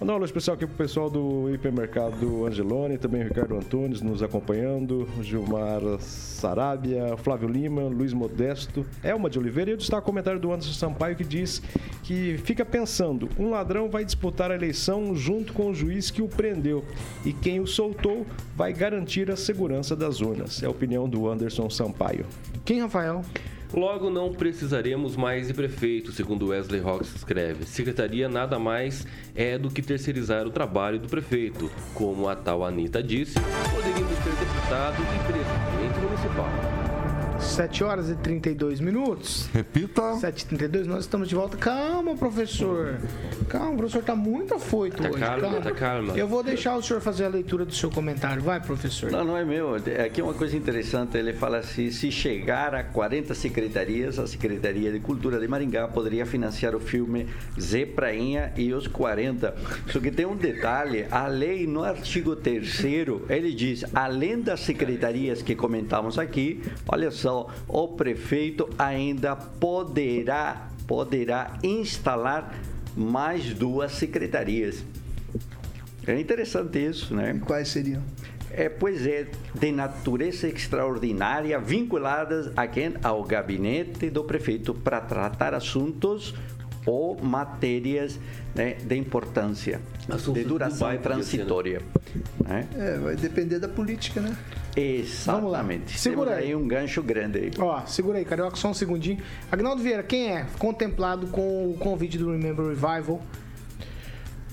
Mandar 0.00 0.12
um 0.12 0.16
alô 0.16 0.24
especial 0.24 0.54
aqui 0.54 0.66
pro 0.66 0.76
pessoal 0.76 1.10
do 1.10 1.52
hipermercado 1.52 2.46
Angelone, 2.46 2.98
também 2.98 3.22
o 3.22 3.24
Ricardo 3.24 3.56
Antunes 3.56 4.00
nos 4.00 4.22
acompanhando, 4.22 5.08
Gilmar 5.22 5.80
Sarabia, 6.00 7.16
Flávio 7.16 7.48
Lima, 7.48 7.82
Luiz 7.82 8.12
Modesto, 8.12 8.86
Elma 9.02 9.28
de 9.28 9.38
Oliveira 9.38 9.70
e 9.70 9.74
eu 9.74 9.76
destaco 9.76 10.02
o 10.02 10.06
comentário 10.06 10.38
do 10.38 10.52
Anderson 10.52 10.72
Sampaio 10.72 11.16
que 11.16 11.24
diz 11.24 11.60
que 12.04 12.38
fica 12.44 12.64
pensando, 12.64 13.28
um 13.38 13.50
ladrão 13.50 13.88
vai 13.90 14.04
disputar 14.04 14.50
a 14.50 14.54
eleição 14.54 15.14
junto 15.16 15.52
com 15.52 15.70
o 15.70 15.74
juiz 15.74 16.10
que 16.10 16.22
o 16.22 16.28
prendeu 16.28 16.84
e 17.24 17.32
quem 17.32 17.58
o 17.60 17.66
soltou 17.66 18.24
vai 18.56 18.72
garantir 18.72 19.30
a 19.30 19.36
segurança 19.36 19.96
das 19.96 20.20
urnas. 20.20 20.62
É 20.62 20.66
a 20.66 20.70
opinião 20.70 21.08
do 21.08 21.28
Anderson 21.28 21.68
Sampaio. 21.70 22.24
Quem, 22.64 22.80
Rafael? 22.80 23.24
Logo 23.72 24.08
não 24.08 24.32
precisaremos 24.32 25.14
mais 25.14 25.48
de 25.48 25.54
prefeito, 25.54 26.10
segundo 26.10 26.48
Wesley 26.48 26.80
Rocks 26.80 27.14
escreve. 27.14 27.66
Secretaria 27.66 28.28
nada 28.28 28.58
mais 28.58 29.06
é 29.34 29.58
do 29.58 29.70
que 29.70 29.82
terceirizar 29.82 30.46
o 30.46 30.50
trabalho 30.50 30.98
do 30.98 31.08
prefeito. 31.08 31.70
Como 31.92 32.28
a 32.28 32.34
tal 32.34 32.64
Anitta 32.64 33.02
disse, 33.02 33.34
poderíamos 33.70 34.18
ter 34.20 34.32
deputado 34.32 35.02
e 35.02 35.32
presidente 35.32 36.00
municipal. 36.00 36.77
7 37.38 37.84
horas 37.84 38.10
e 38.10 38.14
32 38.16 38.80
minutos. 38.80 39.48
Repita. 39.52 40.02
7h32, 40.20 40.84
nós 40.86 41.00
estamos 41.00 41.28
de 41.28 41.34
volta. 41.34 41.56
Calma, 41.56 42.16
professor. 42.16 42.98
Calma, 43.48 43.70
o 43.72 43.76
professor 43.76 44.00
está 44.00 44.14
muito 44.16 44.54
afoito 44.54 45.02
Tá 45.02 45.08
hoje. 45.08 45.18
calma, 45.20 45.60
tá 45.60 45.70
calma. 45.72 46.14
Eu 46.16 46.26
vou 46.26 46.42
deixar 46.42 46.76
o 46.76 46.82
senhor 46.82 47.00
fazer 47.00 47.24
a 47.24 47.28
leitura 47.28 47.64
do 47.64 47.74
seu 47.74 47.90
comentário. 47.90 48.42
Vai, 48.42 48.60
professor. 48.60 49.10
Não, 49.10 49.24
não 49.24 49.36
é 49.36 49.44
meu. 49.44 49.74
Aqui 49.76 50.20
é 50.20 50.24
uma 50.24 50.34
coisa 50.34 50.56
interessante. 50.56 51.16
Ele 51.16 51.32
fala 51.32 51.58
assim: 51.58 51.90
se 51.90 52.10
chegar 52.10 52.74
a 52.74 52.82
40 52.82 53.34
secretarias, 53.34 54.18
a 54.18 54.26
Secretaria 54.26 54.90
de 54.92 55.00
Cultura 55.00 55.38
de 55.38 55.46
Maringá 55.48 55.86
poderia 55.88 56.26
financiar 56.26 56.74
o 56.74 56.80
filme 56.80 57.26
Zé 57.60 57.86
Prainha 57.86 58.52
e 58.56 58.72
os 58.72 58.86
40. 58.86 59.54
Só 59.90 60.00
que 60.00 60.10
tem 60.10 60.26
um 60.26 60.36
detalhe: 60.36 61.06
a 61.10 61.26
lei, 61.26 61.66
no 61.66 61.82
artigo 61.82 62.34
3, 62.36 62.84
ele 63.28 63.52
diz, 63.54 63.84
além 63.94 64.40
das 64.40 64.60
secretarias 64.60 65.40
que 65.42 65.54
comentamos 65.54 66.18
aqui, 66.18 66.62
olha 66.88 67.10
só, 67.10 67.27
o 67.66 67.88
prefeito 67.88 68.68
ainda 68.78 69.36
poderá, 69.36 70.68
poderá 70.86 71.58
instalar 71.62 72.54
mais 72.96 73.52
duas 73.54 73.92
secretarias. 73.92 74.84
É 76.06 76.18
interessante 76.18 76.78
isso, 76.78 77.14
né? 77.14 77.40
Quais 77.44 77.68
seriam? 77.68 78.02
É, 78.50 78.68
pois 78.68 79.06
é, 79.06 79.28
de 79.54 79.70
natureza 79.70 80.48
extraordinária, 80.48 81.58
vinculadas 81.58 82.50
a 82.56 82.66
quem? 82.66 82.94
Ao 83.02 83.22
gabinete 83.22 84.08
do 84.08 84.24
prefeito 84.24 84.72
para 84.72 85.00
tratar 85.00 85.52
assuntos 85.52 86.34
ou 86.88 87.16
matérias 87.22 88.18
né, 88.54 88.74
de 88.74 88.96
importância, 88.96 89.80
de 90.32 90.44
duração 90.44 90.88
banco, 90.88 91.02
transitória. 91.02 91.82
né? 92.44 92.66
É, 92.74 92.98
vai 92.98 93.16
depender 93.16 93.58
da 93.58 93.68
política, 93.68 94.20
né? 94.20 94.36
Vamos 95.26 95.50
lá. 95.50 95.58
Exatamente. 95.58 95.98
Segura 95.98 96.30
Temos 96.30 96.42
aí. 96.44 96.48
aí 96.50 96.56
um 96.56 96.66
gancho 96.66 97.02
grande 97.02 97.38
aí. 97.38 97.50
Ó, 97.58 97.84
segura 97.84 98.18
aí, 98.18 98.24
Carioca, 98.24 98.56
só 98.56 98.70
um 98.70 98.74
segundinho. 98.74 99.18
Agnaldo 99.50 99.82
Vieira, 99.82 100.02
quem 100.02 100.30
é 100.30 100.46
contemplado 100.58 101.26
com 101.28 101.70
o 101.70 101.76
convite 101.78 102.16
do 102.16 102.30
Remember 102.30 102.66
Revival? 102.68 103.20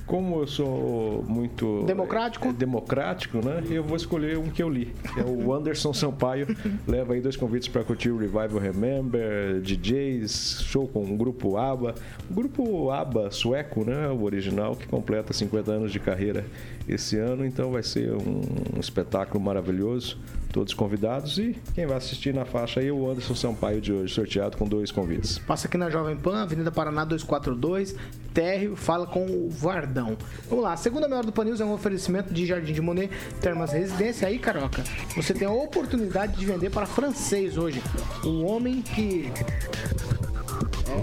Como 0.05 0.41
eu 0.41 0.47
sou 0.47 1.23
muito 1.27 1.83
Democrático? 1.85 2.47
é, 2.47 2.53
democrático, 2.53 3.43
né? 3.43 3.63
Eu 3.69 3.83
vou 3.83 3.97
escolher 3.97 4.37
um 4.37 4.49
que 4.49 4.61
eu 4.61 4.69
li. 4.69 4.93
que 5.13 5.19
É 5.19 5.23
o 5.23 5.51
Anderson 5.53 5.93
Sampaio. 5.93 6.47
Leva 6.87 7.13
aí 7.13 7.21
dois 7.21 7.35
convites 7.35 7.67
para 7.67 7.83
curtir 7.83 8.11
o 8.11 8.17
Revival 8.17 8.59
Remember, 8.59 9.59
DJs, 9.61 10.63
show 10.63 10.87
com 10.87 11.03
o 11.03 11.17
grupo 11.17 11.57
ABBA. 11.57 11.95
O 12.29 12.33
grupo 12.33 12.91
ABBA 12.91 13.31
sueco, 13.31 13.83
né? 13.83 14.07
O 14.09 14.23
original, 14.23 14.75
que 14.75 14.87
completa 14.87 15.33
50 15.33 15.71
anos 15.71 15.91
de 15.91 15.99
carreira 15.99 16.45
esse 16.87 17.17
ano. 17.17 17.45
Então 17.45 17.71
vai 17.71 17.81
ser 17.81 18.11
um, 18.11 18.41
um 18.75 18.79
espetáculo 18.79 19.43
maravilhoso. 19.43 20.19
Todos 20.55 20.73
convidados 20.73 21.37
e 21.37 21.53
quem 21.73 21.85
vai 21.85 21.97
assistir 21.97 22.33
na 22.33 22.45
faixa 22.45 22.79
aí 22.79 22.87
é 22.87 22.91
o 22.93 23.11
Anderson 23.11 23.35
Sampaio 23.35 23.81
de 23.81 23.91
hoje, 23.91 24.13
sorteado 24.13 24.55
com 24.55 24.65
dois 24.65 24.89
convites. 24.89 25.37
Passa 25.37 25.67
aqui 25.67 25.77
na 25.77 25.89
Jovem 25.89 26.15
Pan, 26.15 26.43
Avenida 26.43 26.71
Paraná 26.71 27.03
242, 27.03 27.93
térreo, 28.33 28.73
fala 28.73 29.05
com 29.05 29.25
o 29.25 29.49
Vardão. 29.49 30.15
Vamos 30.49 30.63
lá, 30.63 30.71
a 30.71 30.77
segunda 30.77 31.09
melhor 31.09 31.25
do 31.25 31.33
Panils 31.33 31.59
é 31.59 31.65
um 31.65 31.73
oferecimento 31.73 32.33
de 32.33 32.45
Jardim 32.45 32.71
de 32.71 32.79
Monet, 32.79 33.11
Termas 33.41 33.73
Residência. 33.73 34.29
Aí, 34.29 34.39
Caroca, 34.39 34.81
você 35.13 35.33
tem 35.33 35.45
a 35.45 35.51
oportunidade 35.51 36.37
de 36.37 36.45
vender 36.45 36.69
para 36.69 36.85
francês 36.85 37.57
hoje. 37.57 37.83
O 38.23 38.43
homem 38.45 38.81
que 38.81 39.29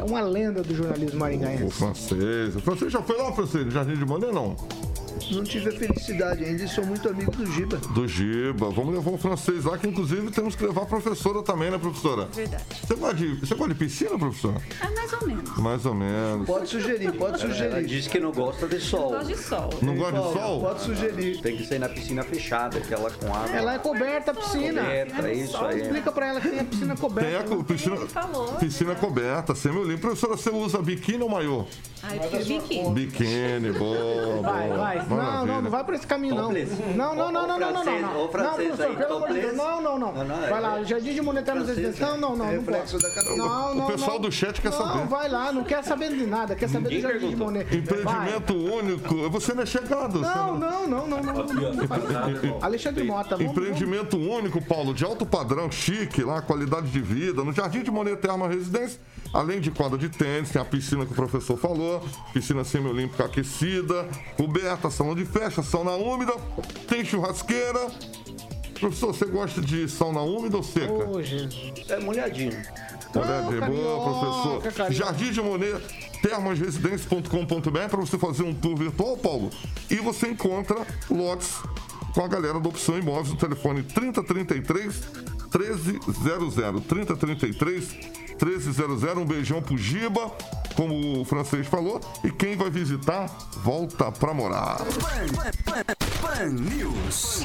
é 0.01 0.03
uma 0.03 0.23
lenda 0.23 0.63
do 0.63 0.75
jornalismo 0.75 1.17
O 1.17 1.21
maringaense. 1.21 1.71
francês. 1.73 2.57
O 2.57 2.61
francês 2.61 2.91
já 2.91 3.03
foi 3.03 3.19
lá, 3.19 3.31
francês? 3.33 3.67
No 3.67 3.71
Jardim 3.71 3.97
de 3.97 4.07
Mané, 4.07 4.33
não? 4.33 4.57
Não 5.31 5.43
tive 5.45 5.69
a 5.71 5.73
felicidade 5.73 6.45
ainda 6.45 6.63
e 6.65 6.69
sou 6.69 6.85
muito 6.85 7.09
amigo 7.09 7.31
do 7.33 7.47
Giba. 7.47 7.77
Do 7.77 8.07
Giba. 8.07 8.71
Vamos 8.71 8.95
levar 8.95 9.11
um 9.11 9.19
francês 9.19 9.65
lá, 9.65 9.79
que 9.79 9.89
inclusive 9.89 10.31
temos 10.31 10.55
que 10.55 10.65
levar 10.65 10.83
a 10.83 10.87
professora 10.87 11.43
também, 11.43 11.71
né, 11.71 11.79
professora? 11.79 12.27
Verdade. 12.33 12.65
Você 12.87 12.95
gosta 12.95 13.15
de, 13.17 13.35
você 13.41 13.55
gosta 13.55 13.73
de 13.75 13.79
piscina, 13.79 14.19
professora? 14.19 14.61
Ah, 14.81 14.91
mais 14.95 15.13
ou 15.13 15.27
menos. 15.27 15.57
Mais 15.59 15.87
ou 15.87 15.95
menos. 15.95 16.47
Pode 16.47 16.69
sugerir, 16.69 17.13
pode 17.13 17.43
Ela 17.43 17.53
sugerir. 17.53 17.87
diz 17.87 18.07
que 18.09 18.19
não 18.21 18.33
gosta 18.33 18.67
de 18.67 18.81
sol. 18.81 19.11
Gosto 19.11 19.27
de 19.29 19.37
sol. 19.39 19.71
Não 19.81 19.97
gosta 19.97 20.19
de 20.21 20.33
sol? 20.33 20.61
Pode 20.61 20.81
sugerir. 20.83 21.41
Tem 21.41 21.57
que 21.57 21.65
ser 21.67 21.79
na 21.79 21.89
piscina 21.89 22.23
fechada, 22.23 22.79
aquela 22.79 23.11
com 23.11 23.27
água. 23.35 23.57
Ela 23.57 23.75
é 23.75 23.79
coberta 23.79 24.33
a 24.33 24.35
piscina. 24.35 24.83
Coberta, 24.83 25.29
é 25.29 25.35
isso 25.35 25.57
aí. 25.57 25.81
Explica 25.83 26.13
pra 26.13 26.27
ela 26.29 26.41
que 26.41 26.49
tem 26.49 26.61
a 26.61 26.65
piscina 26.65 26.95
Tem 26.95 26.97
coberta. 27.03 27.39
a 27.55 27.57
co- 27.57 27.65
piscina, 27.65 27.97
Ele 27.97 28.07
falou. 28.09 28.53
piscina 28.55 28.95
coberta, 28.95 29.55
semi-limpo. 29.55 30.01
Professora, 30.03 30.37
você 30.37 30.51
usa 30.51 30.79
biquíni 30.83 31.23
ou 31.23 31.29
maiô? 31.29 31.65
Ai, 32.03 32.19
prefiro 32.19 32.61
biquíni. 32.61 32.91
Biquíni, 32.95 33.73
boa, 33.79 34.43
Vai, 34.43 34.69
boa. 34.69 34.77
Não, 35.09 35.47
não, 35.47 35.63
não 35.63 35.71
vai 35.71 35.85
por 35.85 35.95
esse 35.95 36.07
caminho, 36.07 36.35
não. 36.35 36.53
Não, 36.53 37.15
não, 37.15 37.33
não, 37.33 37.47
não, 37.47 37.59
não, 37.59 37.59
não, 37.59 37.73
não. 37.73 37.83
francês, 37.83 38.03
não. 38.03 38.25
ô, 38.25 38.29
francês 38.29 38.69
Não, 38.69 38.77
professor, 38.77 38.91
aí, 38.91 38.97
pelo 38.97 39.17
amor 39.17 39.33
de 39.33 39.41
Deus. 39.41 39.57
Não, 39.57 39.83
não, 39.83 39.99
não. 39.99 40.13
Não, 40.13 40.25
não, 40.25 40.37
Vai 40.37 40.53
é- 40.53 40.61
lá, 40.61 40.83
Jardim 40.85 41.15
de 41.15 41.21
Monetário 41.21 41.61
nos 41.61 41.71
francês, 41.71 41.87
Residência. 41.87 42.17
Não, 42.17 42.31
não, 42.31 42.37
não. 42.37 42.47
não 42.47 42.53
reflexo 42.53 42.99
da. 42.99 43.37
Não, 43.37 43.75
não, 43.75 43.85
O 43.85 43.87
pessoal 43.91 44.15
não. 44.15 44.21
do 44.21 44.33
chat 44.33 44.61
quer 44.61 44.71
não, 44.71 44.79
saber. 44.79 45.07
vai 45.07 45.29
lá, 45.29 45.53
não 45.53 45.65
quer 45.65 45.83
saber 45.85 46.11
de 46.11 46.27
nada, 46.27 46.55
quer 46.55 46.69
saber 46.69 46.89
do 46.89 47.01
Jardim 47.01 47.29
de 47.31 47.37
Monet. 47.37 47.65
Vai. 47.65 47.79
Empreendimento 47.79 48.55
único. 48.55 49.31
Você 49.31 49.55
não 49.55 49.63
é 49.63 49.67
chegado. 49.67 50.21
Não, 50.21 50.59
não, 50.59 50.89
não, 50.89 51.07
não, 51.07 51.23
não. 51.23 51.33
não. 51.45 52.59
Alexandre 52.63 53.05
Mota, 53.05 53.37
vamos. 53.37 53.53
Empreendimento 53.53 54.17
único, 54.17 54.61
Paulo, 54.63 54.95
de 54.95 55.05
alto 55.05 55.25
padrão, 55.27 55.71
chique, 55.71 56.23
lá, 56.23 56.43
qualidade 56.43 56.89
de 56.89 57.01
vida. 57.01 57.43
No 57.45 57.53
Jardim 57.53 57.83
de 57.83 57.91
Monet 57.91 58.17
Terma 58.17 58.49
Residência, 58.49 59.01
além 59.33 59.61
de 59.61 59.71
quadra 59.71 59.99
de 59.99 60.09
tênis, 60.09 60.51
tem 60.51 60.61
a 60.61 60.65
piscina 60.65 61.05
que 61.07 61.13
o 61.13 61.15
professor 61.15 61.57
falou, 61.57 62.03
piscina 62.33 62.65
semiolímpica 62.65 63.25
aquecida, 63.25 64.07
coberta, 64.37 64.91
salão 64.93 65.15
de 65.15 65.25
festa, 65.25 65.63
sauna 65.63 65.93
úmida, 65.93 66.33
tem 66.89 67.05
churrasqueira. 67.05 67.91
Professor, 68.79 69.15
você 69.15 69.27
gosta 69.27 69.61
de 69.61 69.89
sauna 69.89 70.21
úmida 70.21 70.57
ou 70.57 70.63
seca? 70.63 70.93
Ô, 71.09 71.23
Jesus. 71.23 71.73
É 71.89 71.99
molhadinho. 72.01 72.61
Olha, 73.15 73.43
de 73.43 73.59
carioca, 73.59 73.67
boa, 73.67 74.03
professor. 74.03 74.73
carioca. 74.73 74.93
Jardim 74.93 75.33
de 75.33 75.41
Monet, 75.41 75.81
termasresidência.com.br 76.23 77.89
para 77.91 78.01
você 78.01 78.19
fazer 78.19 78.43
um 78.43 78.55
tour 78.55 78.77
virtual, 78.77 79.17
Paulo. 79.17 79.51
E 79.91 79.97
você 79.97 80.29
encontra 80.29 80.77
lotes 81.11 81.59
com 82.15 82.25
a 82.25 82.29
galera 82.29 82.59
da 82.61 82.69
Opção 82.69 82.99
Imóveis 82.99 83.31
no 83.31 83.37
telefone 83.37 83.83
3033 83.83 85.03
1300. 85.55 86.85
3033 86.87 88.22
1300. 88.45 89.03
Um 89.17 89.25
beijão 89.25 89.63
pro 89.63 89.79
Giba, 89.79 90.33
como 90.75 91.21
o 91.21 91.25
francês 91.25 91.65
falou. 91.67 92.01
E 92.25 92.31
quem 92.31 92.57
vai 92.57 92.71
visitar, 92.71 93.27
volta 93.63 94.11
pra 94.11 94.35
morar. 94.35 94.79
Pan 96.21 96.51
News. 96.51 97.45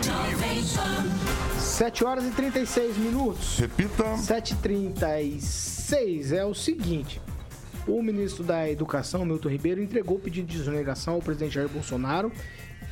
7 1.58 2.04
horas 2.04 2.26
e 2.26 2.32
36 2.32 2.98
minutos. 2.98 3.60
Repita. 3.60 4.04
7h36 4.16 6.32
é 6.32 6.44
o 6.44 6.54
seguinte. 6.54 7.22
O 7.88 8.02
ministro 8.02 8.44
da 8.44 8.70
Educação, 8.70 9.26
Milton 9.26 9.48
Ribeiro, 9.50 9.82
entregou 9.82 10.18
o 10.18 10.20
pedido 10.20 10.48
de 10.48 10.58
exoneração 10.58 11.14
ao 11.14 11.22
presidente 11.22 11.56
Jair 11.56 11.70
Bolsonaro 11.70 12.30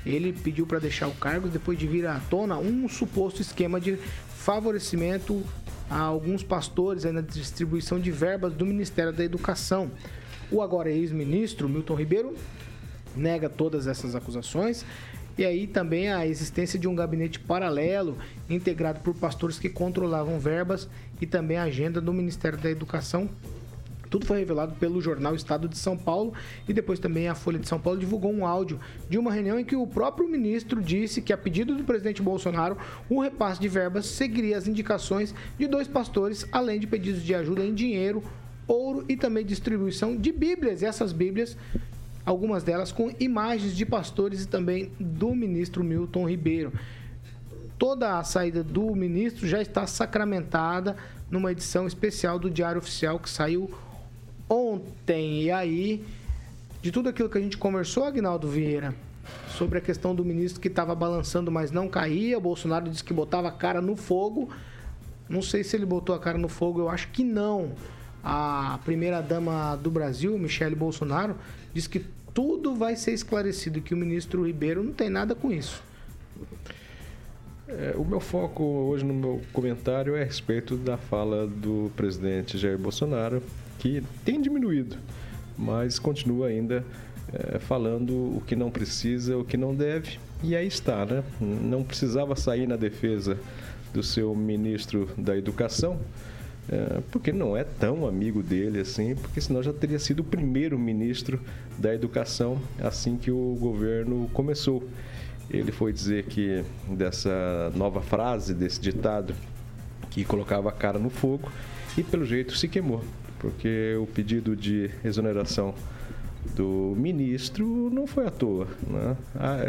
ele 0.05 0.31
pediu 0.31 0.67
para 0.67 0.79
deixar 0.79 1.07
o 1.07 1.13
cargo 1.13 1.47
depois 1.47 1.79
de 1.79 1.87
vir 1.87 2.05
à 2.05 2.19
tona 2.29 2.57
um 2.57 2.87
suposto 2.87 3.41
esquema 3.41 3.81
de 3.81 3.97
favorecimento 4.37 5.43
a 5.89 5.99
alguns 5.99 6.43
pastores 6.43 7.03
na 7.03 7.21
distribuição 7.21 7.99
de 7.99 8.11
verbas 8.11 8.53
do 8.53 8.65
Ministério 8.65 9.13
da 9.13 9.23
Educação. 9.23 9.91
O 10.51 10.61
agora 10.61 10.89
ex-ministro 10.89 11.69
Milton 11.69 11.95
Ribeiro 11.95 12.35
nega 13.15 13.49
todas 13.49 13.87
essas 13.87 14.15
acusações. 14.15 14.85
E 15.37 15.43
aí 15.43 15.67
também 15.67 16.11
a 16.11 16.25
existência 16.25 16.79
de 16.79 16.87
um 16.87 16.95
gabinete 16.95 17.39
paralelo 17.39 18.17
integrado 18.49 19.01
por 19.01 19.13
pastores 19.13 19.59
que 19.59 19.67
controlavam 19.67 20.39
verbas 20.39 20.87
e 21.19 21.25
também 21.25 21.57
a 21.57 21.63
agenda 21.63 21.99
do 21.99 22.13
Ministério 22.13 22.57
da 22.57 22.69
Educação 22.69 23.29
tudo 24.09 24.25
foi 24.25 24.39
revelado 24.39 24.75
pelo 24.75 25.01
jornal 25.01 25.35
Estado 25.35 25.67
de 25.67 25.77
São 25.77 25.97
Paulo 25.97 26.33
e 26.67 26.73
depois 26.73 26.99
também 26.99 27.27
a 27.27 27.35
Folha 27.35 27.59
de 27.59 27.67
São 27.67 27.79
Paulo 27.79 27.99
divulgou 27.99 28.31
um 28.31 28.45
áudio 28.45 28.79
de 29.09 29.17
uma 29.17 29.31
reunião 29.31 29.59
em 29.59 29.65
que 29.65 29.75
o 29.75 29.87
próprio 29.87 30.27
ministro 30.27 30.81
disse 30.81 31.21
que, 31.21 31.33
a 31.33 31.37
pedido 31.37 31.75
do 31.75 31.83
presidente 31.83 32.21
Bolsonaro, 32.21 32.77
o 33.09 33.21
repasse 33.21 33.59
de 33.59 33.67
verbas 33.67 34.05
seguiria 34.05 34.57
as 34.57 34.67
indicações 34.67 35.33
de 35.57 35.67
dois 35.67 35.87
pastores, 35.87 36.45
além 36.51 36.79
de 36.79 36.87
pedidos 36.87 37.23
de 37.23 37.33
ajuda 37.33 37.65
em 37.65 37.73
dinheiro, 37.73 38.23
ouro 38.67 39.05
e 39.07 39.15
também 39.15 39.45
distribuição 39.45 40.15
de 40.15 40.31
Bíblias. 40.31 40.81
E 40.81 40.85
essas 40.85 41.11
Bíblias 41.11 41.57
algumas 42.25 42.63
delas 42.63 42.91
com 42.91 43.13
imagens 43.19 43.75
de 43.75 43.85
pastores 43.85 44.43
e 44.43 44.47
também 44.47 44.91
do 44.99 45.35
ministro 45.35 45.83
Milton 45.83 46.27
Ribeiro. 46.27 46.73
Toda 47.77 48.17
a 48.17 48.23
saída 48.23 48.63
do 48.63 48.95
ministro 48.95 49.47
já 49.47 49.61
está 49.61 49.85
sacramentada 49.85 50.95
numa 51.29 51.51
edição 51.51 51.85
especial 51.85 52.39
do 52.39 52.49
Diário 52.49 52.79
Oficial 52.79 53.19
que 53.19 53.29
saiu 53.29 53.69
ontem. 54.49 55.43
E 55.43 55.51
aí, 55.51 56.05
de 56.81 56.91
tudo 56.91 57.09
aquilo 57.09 57.29
que 57.29 57.37
a 57.37 57.41
gente 57.41 57.57
conversou, 57.57 58.03
Agnaldo 58.05 58.47
Vieira, 58.47 58.93
sobre 59.49 59.79
a 59.79 59.81
questão 59.81 60.13
do 60.13 60.23
ministro 60.23 60.61
que 60.61 60.67
estava 60.67 60.93
balançando, 60.93 61.51
mas 61.51 61.71
não 61.71 61.87
caía, 61.87 62.37
o 62.37 62.41
Bolsonaro 62.41 62.89
disse 62.89 63.03
que 63.03 63.13
botava 63.13 63.47
a 63.47 63.51
cara 63.51 63.81
no 63.81 63.95
fogo. 63.95 64.49
Não 65.27 65.41
sei 65.41 65.63
se 65.63 65.75
ele 65.75 65.85
botou 65.85 66.15
a 66.15 66.19
cara 66.19 66.37
no 66.37 66.47
fogo, 66.47 66.81
eu 66.81 66.89
acho 66.89 67.07
que 67.09 67.23
não. 67.23 67.71
A 68.23 68.79
primeira-dama 68.85 69.75
do 69.75 69.89
Brasil, 69.89 70.37
Michele 70.37 70.75
Bolsonaro, 70.75 71.35
disse 71.73 71.89
que 71.89 72.05
tudo 72.33 72.75
vai 72.75 72.95
ser 72.95 73.13
esclarecido, 73.13 73.81
que 73.81 73.93
o 73.93 73.97
ministro 73.97 74.45
Ribeiro 74.45 74.83
não 74.83 74.93
tem 74.93 75.09
nada 75.09 75.33
com 75.33 75.51
isso. 75.51 75.81
É, 77.67 77.95
o 77.97 78.05
meu 78.05 78.19
foco 78.19 78.63
hoje 78.63 79.03
no 79.03 79.13
meu 79.13 79.41
comentário 79.51 80.15
é 80.15 80.21
a 80.21 80.25
respeito 80.25 80.75
da 80.75 80.97
fala 80.97 81.47
do 81.47 81.91
presidente 81.95 82.57
Jair 82.59 82.77
Bolsonaro 82.77 83.41
que 83.79 84.03
tem 84.23 84.41
diminuído, 84.41 84.97
mas 85.57 85.99
continua 85.99 86.47
ainda 86.47 86.83
é, 87.33 87.59
falando 87.59 88.11
o 88.11 88.43
que 88.45 88.55
não 88.55 88.69
precisa, 88.69 89.37
o 89.37 89.43
que 89.43 89.57
não 89.57 89.73
deve. 89.73 90.19
E 90.43 90.55
aí 90.55 90.67
está, 90.67 91.05
né? 91.05 91.23
Não 91.39 91.83
precisava 91.83 92.35
sair 92.35 92.67
na 92.67 92.75
defesa 92.75 93.37
do 93.93 94.03
seu 94.03 94.35
ministro 94.35 95.09
da 95.17 95.37
Educação, 95.37 95.99
é, 96.69 97.01
porque 97.11 97.31
não 97.31 97.55
é 97.55 97.63
tão 97.63 98.07
amigo 98.07 98.43
dele 98.43 98.79
assim, 98.79 99.15
porque 99.15 99.39
senão 99.39 99.63
já 99.63 99.71
teria 99.71 99.99
sido 99.99 100.19
o 100.19 100.23
primeiro 100.23 100.77
ministro 100.77 101.39
da 101.77 101.93
Educação 101.93 102.59
assim 102.79 103.17
que 103.17 103.31
o 103.31 103.57
governo 103.59 104.29
começou. 104.33 104.87
Ele 105.49 105.71
foi 105.71 105.93
dizer 105.93 106.25
que 106.25 106.63
dessa 106.89 107.71
nova 107.75 108.01
frase, 108.01 108.53
desse 108.53 108.81
ditado, 108.81 109.33
que 110.09 110.25
colocava 110.25 110.69
a 110.69 110.71
cara 110.71 110.97
no 110.97 111.09
fogo 111.09 111.51
e 111.97 112.03
pelo 112.03 112.25
jeito 112.25 112.57
se 112.57 112.67
queimou 112.67 113.03
porque 113.45 113.95
o 114.01 114.07
pedido 114.07 114.55
de 114.55 114.89
exoneração 115.03 115.75
do 116.55 116.95
ministro 116.97 117.91
não 117.91 118.07
foi 118.07 118.25
à 118.25 118.31
toa. 118.31 118.67
Né? 118.87 119.15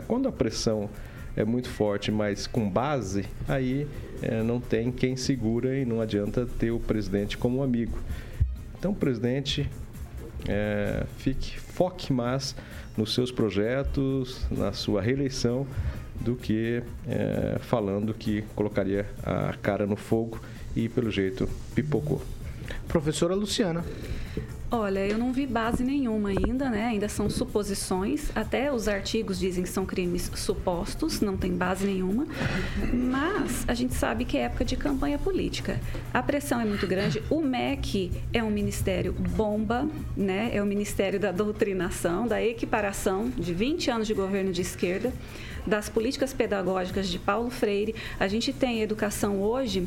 Quando 0.08 0.26
a 0.28 0.32
pressão 0.32 0.88
é 1.36 1.44
muito 1.44 1.68
forte, 1.68 2.10
mas 2.10 2.46
com 2.46 2.70
base, 2.70 3.26
aí 3.46 3.86
é, 4.22 4.42
não 4.42 4.58
tem 4.58 4.90
quem 4.90 5.14
segura 5.14 5.76
e 5.76 5.84
não 5.84 6.00
adianta 6.00 6.46
ter 6.58 6.70
o 6.70 6.80
presidente 6.80 7.36
como 7.36 7.62
amigo. 7.62 7.98
Então, 8.78 8.94
presidente, 8.94 9.68
é, 10.48 11.04
fique, 11.18 11.60
foque 11.60 12.14
mais 12.14 12.56
nos 12.96 13.12
seus 13.12 13.30
projetos, 13.30 14.46
na 14.50 14.72
sua 14.72 15.02
reeleição, 15.02 15.66
do 16.18 16.34
que 16.34 16.82
é, 17.06 17.58
falando 17.60 18.14
que 18.14 18.40
colocaria 18.54 19.04
a 19.22 19.52
cara 19.60 19.86
no 19.86 19.96
fogo 19.96 20.40
e, 20.74 20.88
pelo 20.88 21.10
jeito, 21.10 21.46
pipocou. 21.74 22.22
Professora 22.88 23.34
Luciana. 23.34 23.84
Olha, 24.68 25.06
eu 25.06 25.16
não 25.16 25.32
vi 25.32 25.46
base 25.46 25.84
nenhuma 25.84 26.30
ainda, 26.30 26.68
né? 26.68 26.86
Ainda 26.86 27.08
são 27.08 27.30
suposições. 27.30 28.32
Até 28.34 28.72
os 28.72 28.88
artigos 28.88 29.38
dizem 29.38 29.62
que 29.62 29.68
são 29.68 29.86
crimes 29.86 30.28
supostos, 30.34 31.20
não 31.20 31.36
tem 31.36 31.52
base 31.52 31.86
nenhuma. 31.86 32.26
Mas 32.92 33.64
a 33.68 33.74
gente 33.74 33.94
sabe 33.94 34.24
que 34.24 34.36
é 34.36 34.42
época 34.42 34.64
de 34.64 34.76
campanha 34.76 35.18
política. 35.18 35.80
A 36.12 36.20
pressão 36.20 36.60
é 36.60 36.64
muito 36.64 36.84
grande. 36.84 37.22
O 37.30 37.40
MEC 37.40 38.10
é 38.32 38.42
um 38.42 38.50
ministério 38.50 39.12
bomba, 39.12 39.88
né? 40.16 40.50
É 40.52 40.60
o 40.60 40.66
ministério 40.66 41.20
da 41.20 41.30
doutrinação, 41.30 42.26
da 42.26 42.42
equiparação 42.42 43.30
de 43.30 43.54
20 43.54 43.90
anos 43.92 44.06
de 44.08 44.14
governo 44.14 44.52
de 44.52 44.62
esquerda 44.62 45.12
das 45.66 45.88
políticas 45.88 46.32
pedagógicas 46.32 47.08
de 47.08 47.18
Paulo 47.18 47.50
Freire. 47.50 47.94
A 48.20 48.28
gente 48.28 48.52
tem 48.52 48.82
educação 48.82 49.42
hoje, 49.42 49.86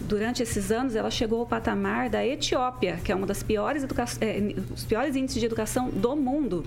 durante 0.00 0.42
esses 0.42 0.70
anos, 0.70 0.94
ela 0.94 1.10
chegou 1.10 1.40
ao 1.40 1.46
patamar 1.46 2.08
da 2.08 2.26
Etiópia, 2.26 2.98
que 3.02 3.12
é 3.12 3.14
uma 3.14 3.26
das 3.26 3.42
piores, 3.42 3.82
educa... 3.82 4.04
é, 4.20 4.54
os 4.72 4.84
piores 4.84 5.16
índices 5.16 5.40
de 5.40 5.46
educação 5.46 5.90
do 5.90 6.16
mundo. 6.16 6.64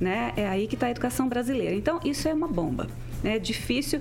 Né? 0.00 0.32
É 0.36 0.46
aí 0.46 0.66
que 0.66 0.74
está 0.74 0.86
a 0.86 0.90
educação 0.90 1.28
brasileira. 1.28 1.74
Então, 1.74 2.00
isso 2.04 2.28
é 2.28 2.34
uma 2.34 2.48
bomba. 2.48 2.88
É 3.22 3.38
difícil 3.38 4.00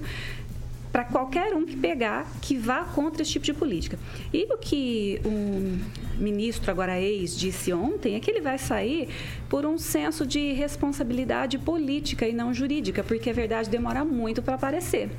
para 0.93 1.03
qualquer 1.03 1.55
um 1.55 1.65
que 1.65 1.75
pegar 1.75 2.31
que 2.39 2.55
vá 2.55 2.83
contra 2.83 3.23
esse 3.23 3.31
tipo 3.31 3.45
de 3.45 3.53
política. 3.53 3.97
E 4.31 4.45
o 4.53 4.57
que 4.59 5.19
o 5.25 6.21
ministro, 6.21 6.69
agora 6.69 7.01
ex, 7.01 7.35
disse 7.35 7.73
ontem 7.73 8.13
é 8.13 8.19
que 8.19 8.29
ele 8.29 8.41
vai 8.41 8.59
sair 8.59 9.09
por 9.49 9.65
um 9.65 9.77
senso 9.79 10.23
de 10.23 10.53
responsabilidade 10.53 11.57
política 11.57 12.27
e 12.27 12.33
não 12.33 12.53
jurídica, 12.53 13.03
porque 13.03 13.31
a 13.31 13.33
verdade 13.33 13.71
demora 13.71 14.05
muito 14.05 14.43
para 14.43 14.53
aparecer. 14.53 15.09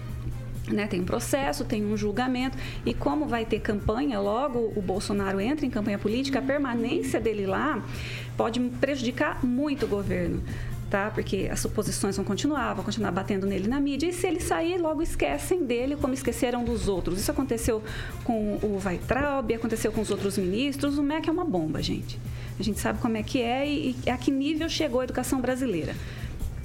Né, 0.66 0.86
tem 0.86 1.02
um 1.02 1.04
processo, 1.04 1.62
tem 1.62 1.84
um 1.84 1.94
julgamento, 1.94 2.56
e 2.86 2.94
como 2.94 3.26
vai 3.26 3.44
ter 3.44 3.60
campanha, 3.60 4.18
logo 4.18 4.72
o 4.74 4.80
Bolsonaro 4.80 5.38
entra 5.38 5.66
em 5.66 5.68
campanha 5.68 5.98
política, 5.98 6.38
a 6.38 6.42
permanência 6.42 7.20
dele 7.20 7.44
lá 7.44 7.84
pode 8.34 8.58
prejudicar 8.60 9.44
muito 9.44 9.84
o 9.84 9.88
governo 9.88 10.42
tá? 10.94 11.10
Porque 11.10 11.48
as 11.50 11.58
suposições 11.58 12.14
vão 12.14 12.24
continuar, 12.24 12.72
vão 12.72 12.84
continuar 12.84 13.10
batendo 13.10 13.48
nele 13.48 13.66
na 13.66 13.80
mídia. 13.80 14.06
E 14.08 14.12
se 14.12 14.28
ele 14.28 14.38
sair, 14.38 14.78
logo 14.78 15.02
esquecem 15.02 15.64
dele, 15.64 15.96
como 15.96 16.14
esqueceram 16.14 16.62
dos 16.62 16.86
outros. 16.86 17.18
Isso 17.18 17.32
aconteceu 17.32 17.82
com 18.22 18.60
o 18.62 18.80
Weitraub, 18.84 19.52
aconteceu 19.52 19.90
com 19.90 20.00
os 20.00 20.12
outros 20.12 20.38
ministros. 20.38 20.96
O 20.96 21.02
MEC 21.02 21.28
é 21.28 21.32
uma 21.32 21.44
bomba, 21.44 21.82
gente. 21.82 22.16
A 22.60 22.62
gente 22.62 22.78
sabe 22.78 23.00
como 23.00 23.16
é 23.16 23.24
que 23.24 23.42
é 23.42 23.68
e, 23.68 23.96
e 24.06 24.10
a 24.10 24.16
que 24.16 24.30
nível 24.30 24.68
chegou 24.68 25.00
a 25.00 25.04
educação 25.04 25.40
brasileira. 25.40 25.96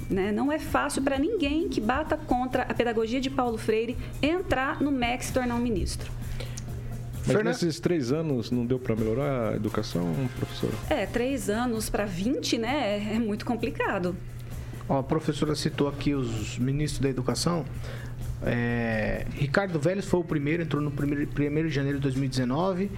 Né? 0.10 0.32
Não 0.32 0.52
é 0.52 0.58
fácil 0.58 1.02
para 1.04 1.20
ninguém 1.20 1.70
que 1.70 1.80
bata 1.80 2.18
contra 2.18 2.64
a 2.64 2.74
pedagogia 2.74 3.22
de 3.22 3.30
Paulo 3.30 3.58
Freire 3.58 3.96
entrar 4.22 4.82
no 4.82 4.92
MEC 4.92 5.24
e 5.24 5.26
se 5.28 5.34
tornar 5.34 5.56
um 5.56 5.60
ministro. 5.60 6.12
Mas 7.20 7.28
Fernanda... 7.28 7.50
nesses 7.50 7.80
três 7.80 8.12
anos 8.12 8.50
não 8.50 8.66
deu 8.66 8.80
para 8.80 8.96
melhorar 8.96 9.54
a 9.54 9.56
educação, 9.56 10.12
professora? 10.38 10.74
É, 10.90 11.06
três 11.06 11.50
anos 11.50 11.90
para 11.90 12.06
20, 12.06 12.58
né? 12.58 13.16
É 13.16 13.20
muito 13.20 13.46
complicado. 13.46 14.16
Ó, 14.88 14.98
a 14.98 15.04
professora 15.04 15.54
citou 15.54 15.88
aqui 15.88 16.16
os 16.16 16.58
ministros 16.58 17.00
da 17.00 17.10
educação. 17.10 17.64
É, 18.42 19.26
Ricardo 19.36 19.80
Vélez 19.80 20.06
foi 20.06 20.22
o 20.22 20.24
primeiro, 20.24 20.64
entrou 20.64 20.82
no 20.82 20.90
1 20.90 21.68
de 21.68 21.70
janeiro 21.70 21.98
de 21.98 22.04
2019 22.04 22.90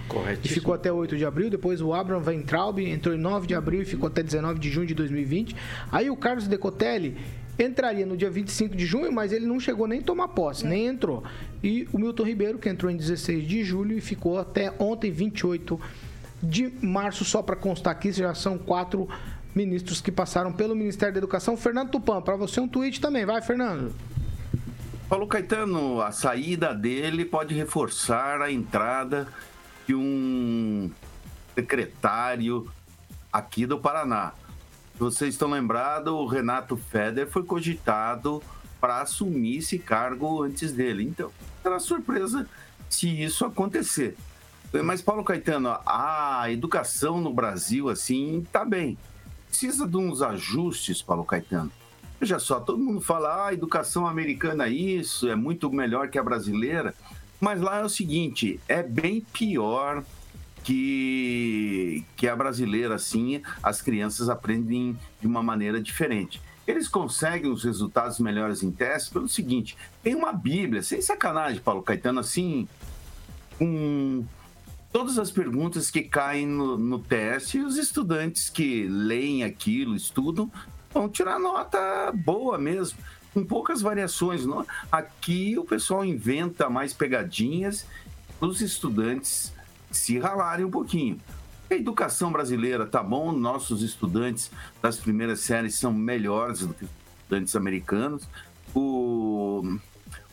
e 0.44 0.48
ficou 0.48 0.72
até 0.72 0.92
8 0.92 1.16
de 1.16 1.24
abril. 1.24 1.50
Depois 1.50 1.80
o 1.80 1.92
Abraham 1.92 2.22
Weintraub 2.24 2.78
entrou 2.78 3.14
em 3.14 3.18
9 3.18 3.46
de 3.46 3.54
abril 3.54 3.82
e 3.82 3.84
ficou 3.84 4.06
até 4.06 4.22
19 4.22 4.58
de 4.58 4.70
junho 4.70 4.86
de 4.86 4.94
2020. 4.94 5.56
Aí 5.90 6.08
o 6.10 6.16
Carlos 6.16 6.46
Decotelli 6.46 7.16
entraria 7.58 8.06
no 8.06 8.16
dia 8.16 8.30
25 8.30 8.76
de 8.76 8.86
junho, 8.86 9.12
mas 9.12 9.32
ele 9.32 9.46
não 9.46 9.58
chegou 9.58 9.86
nem 9.86 10.00
a 10.00 10.02
tomar 10.02 10.28
posse, 10.28 10.66
nem 10.66 10.86
entrou. 10.86 11.22
E 11.62 11.88
o 11.92 11.98
Milton 11.98 12.24
Ribeiro, 12.24 12.58
que 12.58 12.68
entrou 12.68 12.90
em 12.90 12.96
16 12.96 13.46
de 13.46 13.64
julho 13.64 13.96
e 13.96 14.00
ficou 14.00 14.38
até 14.38 14.72
ontem, 14.78 15.10
28 15.10 15.78
de 16.42 16.72
março, 16.80 17.24
só 17.24 17.42
para 17.42 17.54
constar 17.54 17.92
aqui, 17.92 18.10
já 18.10 18.34
são 18.34 18.58
quatro 18.58 19.08
ministros 19.54 20.00
que 20.00 20.10
passaram 20.10 20.52
pelo 20.52 20.74
Ministério 20.74 21.14
da 21.14 21.18
Educação. 21.18 21.56
Fernando 21.56 21.90
Tupan, 21.90 22.22
para 22.22 22.36
você 22.36 22.60
um 22.60 22.66
tweet 22.66 23.00
também, 23.00 23.24
vai, 23.24 23.42
Fernando. 23.42 23.92
Paulo 25.12 25.26
Caetano, 25.26 26.00
a 26.00 26.10
saída 26.10 26.74
dele 26.74 27.26
pode 27.26 27.54
reforçar 27.54 28.40
a 28.40 28.50
entrada 28.50 29.28
de 29.86 29.94
um 29.94 30.90
secretário 31.54 32.66
aqui 33.30 33.66
do 33.66 33.78
Paraná 33.78 34.32
vocês 34.98 35.34
estão 35.34 35.50
lembrados, 35.50 36.10
o 36.10 36.24
Renato 36.24 36.78
Feder 36.78 37.28
foi 37.28 37.44
cogitado 37.44 38.42
para 38.80 39.02
assumir 39.02 39.58
esse 39.58 39.78
cargo 39.78 40.42
antes 40.42 40.72
dele. 40.72 41.04
Então, 41.04 41.30
será 41.62 41.78
surpresa 41.78 42.48
se 42.88 43.22
isso 43.22 43.44
acontecer. 43.44 44.16
Mas, 44.82 45.02
Paulo 45.02 45.22
Caetano, 45.24 45.76
a 45.84 46.50
educação 46.50 47.20
no 47.20 47.34
Brasil, 47.34 47.90
assim, 47.90 48.38
está 48.38 48.64
bem. 48.64 48.96
Precisa 49.46 49.86
de 49.86 49.96
uns 49.98 50.22
ajustes, 50.22 51.02
Paulo 51.02 51.22
Caetano. 51.22 51.70
Veja 52.22 52.38
só, 52.38 52.60
todo 52.60 52.78
mundo 52.78 53.00
fala, 53.00 53.30
ah, 53.30 53.46
a 53.48 53.52
educação 53.52 54.06
americana 54.06 54.66
é 54.66 54.70
isso, 54.70 55.28
é 55.28 55.34
muito 55.34 55.68
melhor 55.72 56.08
que 56.08 56.16
a 56.16 56.22
brasileira. 56.22 56.94
Mas 57.40 57.60
lá 57.60 57.78
é 57.78 57.84
o 57.84 57.88
seguinte, 57.88 58.60
é 58.68 58.80
bem 58.80 59.22
pior 59.32 60.04
que, 60.62 62.04
que 62.14 62.28
a 62.28 62.36
brasileira, 62.36 62.94
assim, 62.94 63.42
as 63.60 63.82
crianças 63.82 64.28
aprendem 64.28 64.96
de 65.20 65.26
uma 65.26 65.42
maneira 65.42 65.82
diferente. 65.82 66.40
Eles 66.64 66.86
conseguem 66.86 67.50
os 67.50 67.64
resultados 67.64 68.20
melhores 68.20 68.62
em 68.62 68.70
testes 68.70 69.12
pelo 69.12 69.28
seguinte: 69.28 69.76
tem 70.00 70.14
uma 70.14 70.32
Bíblia, 70.32 70.80
sem 70.80 71.02
sacanagem, 71.02 71.60
Paulo 71.60 71.82
Caetano, 71.82 72.20
assim, 72.20 72.68
com 73.58 74.24
todas 74.92 75.18
as 75.18 75.32
perguntas 75.32 75.90
que 75.90 76.02
caem 76.02 76.46
no, 76.46 76.78
no 76.78 77.00
teste, 77.00 77.58
e 77.58 77.62
os 77.62 77.76
estudantes 77.76 78.48
que 78.48 78.86
leem 78.86 79.42
aquilo, 79.42 79.96
estudam, 79.96 80.48
vão 80.92 81.08
tirar 81.08 81.38
nota 81.38 82.12
boa 82.14 82.58
mesmo, 82.58 82.98
com 83.32 83.44
poucas 83.44 83.80
variações. 83.80 84.44
Não? 84.44 84.66
Aqui 84.90 85.58
o 85.58 85.64
pessoal 85.64 86.04
inventa 86.04 86.68
mais 86.68 86.92
pegadinhas, 86.92 87.86
os 88.40 88.60
estudantes 88.60 89.52
se 89.90 90.18
ralarem 90.18 90.64
um 90.64 90.70
pouquinho. 90.70 91.20
A 91.70 91.74
educação 91.74 92.30
brasileira 92.30 92.86
tá 92.86 93.02
bom, 93.02 93.32
nossos 93.32 93.82
estudantes 93.82 94.50
das 94.82 94.98
primeiras 94.98 95.40
séries 95.40 95.76
são 95.76 95.92
melhores 95.92 96.60
do 96.60 96.74
que 96.74 96.86
estudantes 97.22 97.56
americanos. 97.56 98.28
O, 98.74 99.78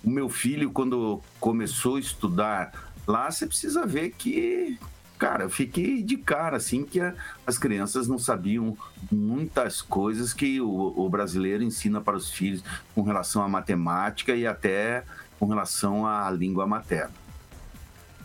o 0.04 0.10
meu 0.10 0.28
filho, 0.28 0.72
quando 0.72 1.22
começou 1.40 1.96
a 1.96 2.00
estudar 2.00 2.92
lá, 3.08 3.32
você 3.32 3.46
precisa 3.46 3.86
ver 3.86 4.12
que, 4.12 4.78
cara, 5.20 5.44
eu 5.44 5.50
fiquei 5.50 6.02
de 6.02 6.16
cara, 6.16 6.56
assim, 6.56 6.86
que 6.86 7.02
a, 7.02 7.14
as 7.46 7.58
crianças 7.58 8.08
não 8.08 8.18
sabiam 8.18 8.76
muitas 9.12 9.82
coisas 9.82 10.34
que 10.34 10.62
o, 10.62 10.94
o 10.96 11.10
brasileiro 11.10 11.62
ensina 11.62 12.00
para 12.00 12.16
os 12.16 12.32
filhos 12.32 12.64
com 12.96 13.02
relação 13.02 13.44
à 13.44 13.48
matemática 13.50 14.34
e 14.34 14.48
até 14.48 15.04
com 15.38 15.46
relação 15.46 16.08
à 16.08 16.32
língua 16.32 16.66
materna. 16.66 17.12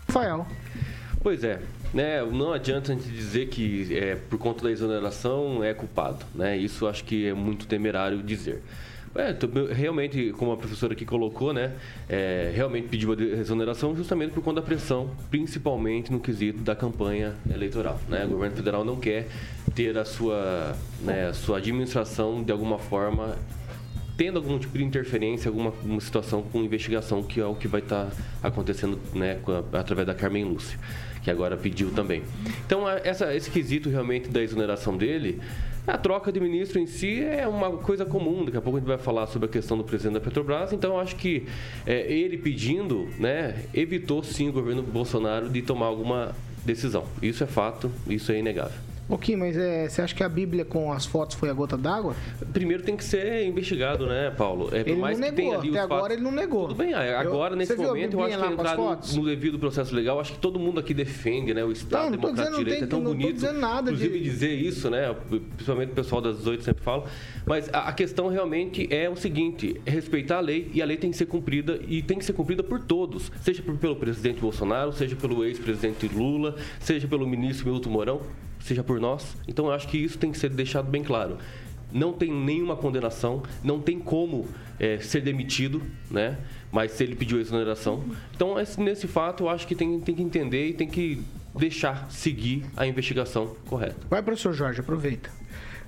Rafael. 0.06 0.46
Pois 1.20 1.42
é, 1.42 1.60
né, 1.92 2.22
não 2.22 2.52
adianta 2.52 2.92
a 2.92 2.94
gente 2.94 3.08
dizer 3.08 3.48
que 3.48 3.96
é, 3.96 4.14
por 4.14 4.38
conta 4.38 4.64
da 4.64 4.70
exoneração 4.70 5.64
é 5.64 5.74
culpado, 5.74 6.24
né? 6.34 6.56
Isso 6.56 6.86
acho 6.86 7.02
que 7.04 7.26
é 7.26 7.34
muito 7.34 7.66
temerário 7.66 8.22
dizer. 8.22 8.62
É, 9.16 9.34
realmente, 9.72 10.32
como 10.32 10.52
a 10.52 10.56
professora 10.56 10.92
aqui 10.92 11.04
colocou, 11.04 11.52
né, 11.52 11.72
é, 12.08 12.52
realmente 12.54 12.88
pediu 12.88 13.12
a 13.12 13.14
exoneração 13.14 13.94
justamente 13.94 14.32
por 14.32 14.42
conta 14.42 14.60
da 14.60 14.66
pressão, 14.66 15.10
principalmente 15.30 16.10
no 16.10 16.18
quesito 16.18 16.60
da 16.62 16.74
campanha 16.74 17.34
eleitoral. 17.52 18.00
Né? 18.08 18.24
O 18.24 18.28
governo 18.28 18.56
federal 18.56 18.84
não 18.84 18.96
quer 18.96 19.28
ter 19.74 19.96
a 19.96 20.04
sua, 20.04 20.76
né, 21.00 21.28
a 21.28 21.32
sua 21.32 21.58
administração 21.58 22.42
de 22.42 22.50
alguma 22.50 22.78
forma 22.78 23.36
tendo 24.16 24.38
algum 24.38 24.56
tipo 24.58 24.78
de 24.78 24.84
interferência, 24.84 25.48
alguma 25.48 25.72
situação 26.00 26.40
com 26.42 26.62
investigação, 26.62 27.20
que 27.20 27.40
é 27.40 27.44
o 27.44 27.54
que 27.54 27.66
vai 27.66 27.80
estar 27.80 28.06
tá 28.06 28.48
acontecendo 28.48 28.98
né, 29.12 29.40
através 29.72 30.06
da 30.06 30.14
Carmen 30.14 30.44
Lúcia 30.44 30.78
que 31.24 31.30
agora 31.30 31.56
pediu 31.56 31.90
também. 31.90 32.22
Então, 32.66 32.86
essa, 32.88 33.34
esse 33.34 33.50
quesito 33.50 33.88
realmente 33.88 34.28
da 34.28 34.42
exoneração 34.42 34.94
dele, 34.94 35.40
a 35.86 35.98
troca 35.98 36.32
de 36.32 36.40
ministro 36.40 36.78
em 36.78 36.86
si 36.86 37.22
é 37.22 37.46
uma 37.46 37.70
coisa 37.72 38.04
comum. 38.04 38.44
Daqui 38.44 38.56
a 38.56 38.60
pouco 38.60 38.78
a 38.78 38.80
gente 38.80 38.88
vai 38.88 38.98
falar 38.98 39.26
sobre 39.26 39.46
a 39.46 39.50
questão 39.50 39.76
do 39.76 39.84
presidente 39.84 40.14
da 40.14 40.20
Petrobras. 40.20 40.72
Então, 40.72 40.94
eu 40.94 41.00
acho 41.00 41.16
que 41.16 41.46
é, 41.86 42.10
ele 42.10 42.38
pedindo, 42.38 43.08
né, 43.18 43.64
evitou 43.74 44.22
sim 44.22 44.48
o 44.48 44.52
governo 44.52 44.82
Bolsonaro 44.82 45.48
de 45.48 45.62
tomar 45.62 45.86
alguma 45.86 46.34
decisão. 46.64 47.04
Isso 47.20 47.44
é 47.44 47.46
fato, 47.46 47.90
isso 48.08 48.32
é 48.32 48.38
inegável. 48.38 48.93
Ok, 49.06 49.36
mas 49.36 49.54
é, 49.56 49.86
você 49.86 50.00
acha 50.00 50.14
que 50.14 50.22
a 50.22 50.28
Bíblia 50.28 50.64
com 50.64 50.90
as 50.90 51.04
fotos 51.04 51.36
foi 51.36 51.50
a 51.50 51.52
gota 51.52 51.76
d'água? 51.76 52.16
Primeiro 52.54 52.82
tem 52.82 52.96
que 52.96 53.04
ser 53.04 53.44
investigado, 53.44 54.06
né, 54.06 54.30
Paulo? 54.30 54.74
É, 54.74 54.80
ele 54.80 54.96
mais 54.96 55.18
não 55.18 55.30
negou, 55.30 55.58
até 55.58 55.78
agora 55.78 56.00
fatos... 56.00 56.16
ele 56.16 56.22
não 56.22 56.32
negou. 56.32 56.68
Tudo 56.68 56.76
bem, 56.76 56.94
agora 56.94 57.52
eu, 57.52 57.58
nesse 57.58 57.76
momento 57.76 58.14
eu 58.14 58.24
acho 58.24 58.38
que 58.38 58.46
entrar 58.46 58.76
no, 58.78 58.96
no, 58.96 59.26
devido 59.26 59.58
processo 59.58 59.94
legal, 59.94 60.18
acho 60.18 60.32
que 60.32 60.38
todo 60.38 60.58
mundo 60.58 60.80
aqui 60.80 60.94
defende, 60.94 61.52
né, 61.52 61.62
o 61.62 61.70
Estado 61.70 62.04
não, 62.04 62.10
Democrático 62.12 62.56
de 62.56 62.64
Direito, 62.64 62.78
tem, 62.78 62.86
é 62.86 62.90
tão 62.90 63.00
não 63.00 63.10
bonito. 63.10 63.44
Não 63.44 63.52
nada 63.52 63.90
inclusive 63.90 64.18
de... 64.18 64.24
dizer 64.24 64.52
isso, 64.52 64.88
né, 64.88 65.14
principalmente 65.56 65.90
o 65.90 65.94
pessoal 65.94 66.22
das 66.22 66.38
18 66.38 66.64
sempre 66.64 66.82
fala, 66.82 67.04
mas 67.44 67.68
a, 67.74 67.88
a 67.88 67.92
questão 67.92 68.28
realmente 68.28 68.88
é 68.90 69.08
o 69.10 69.16
seguinte, 69.16 69.78
é 69.84 69.90
respeitar 69.90 70.38
a 70.38 70.40
lei 70.40 70.70
e 70.72 70.80
a 70.80 70.86
lei 70.86 70.96
tem 70.96 71.10
que 71.10 71.16
ser 71.18 71.26
cumprida 71.26 71.78
e 71.86 72.00
tem 72.00 72.18
que 72.18 72.24
ser 72.24 72.32
cumprida 72.32 72.62
por 72.62 72.80
todos, 72.80 73.30
seja 73.42 73.62
pelo 73.62 73.96
presidente 73.96 74.40
Bolsonaro, 74.40 74.92
seja 74.92 75.14
pelo 75.14 75.44
ex-presidente 75.44 76.08
Lula, 76.08 76.56
seja 76.80 77.06
pelo 77.06 77.26
ministro 77.26 77.70
Milton 77.70 77.90
Mourão, 77.90 78.22
seja 78.64 78.82
por 78.82 78.98
nós. 78.98 79.36
Então 79.46 79.66
eu 79.66 79.72
acho 79.72 79.86
que 79.86 79.98
isso 79.98 80.18
tem 80.18 80.32
que 80.32 80.38
ser 80.38 80.48
deixado 80.50 80.90
bem 80.90 81.04
claro. 81.04 81.38
Não 81.92 82.12
tem 82.12 82.32
nenhuma 82.32 82.74
condenação, 82.74 83.42
não 83.62 83.80
tem 83.80 84.00
como 84.00 84.48
é, 84.80 84.98
ser 84.98 85.20
demitido, 85.20 85.80
né? 86.10 86.38
Mas 86.72 86.92
se 86.92 87.04
ele 87.04 87.14
pediu 87.14 87.38
exoneração. 87.38 88.02
Então, 88.34 88.56
nesse 88.78 89.06
fato, 89.06 89.44
eu 89.44 89.48
acho 89.48 89.64
que 89.64 89.76
tem, 89.76 90.00
tem 90.00 90.14
que 90.14 90.22
entender 90.22 90.70
e 90.70 90.72
tem 90.72 90.88
que 90.88 91.22
deixar 91.56 92.10
seguir 92.10 92.64
a 92.76 92.84
investigação 92.84 93.54
correta. 93.66 93.96
Vai, 94.10 94.22
professor 94.22 94.52
Jorge, 94.52 94.80
aproveita. 94.80 95.30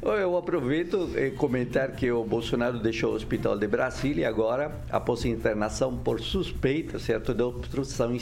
Eu 0.01 0.37
aproveito 0.37 1.11
e 1.17 1.31
comentar 1.33 1.91
que 1.93 2.13
o 2.13 2.23
Bolsonaro 2.23 2.79
deixou 2.79 3.13
o 3.13 3.17
hospital 3.17 3.59
de 3.59 3.67
Brasília 3.67 4.29
agora 4.29 4.71
após 4.91 5.25
internação 5.25 5.97
por 5.97 6.21
suspeita, 6.21 6.99
certo, 6.99 7.35
de 7.35 7.43
obstrução 7.43 8.17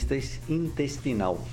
intestinal. 0.49 1.45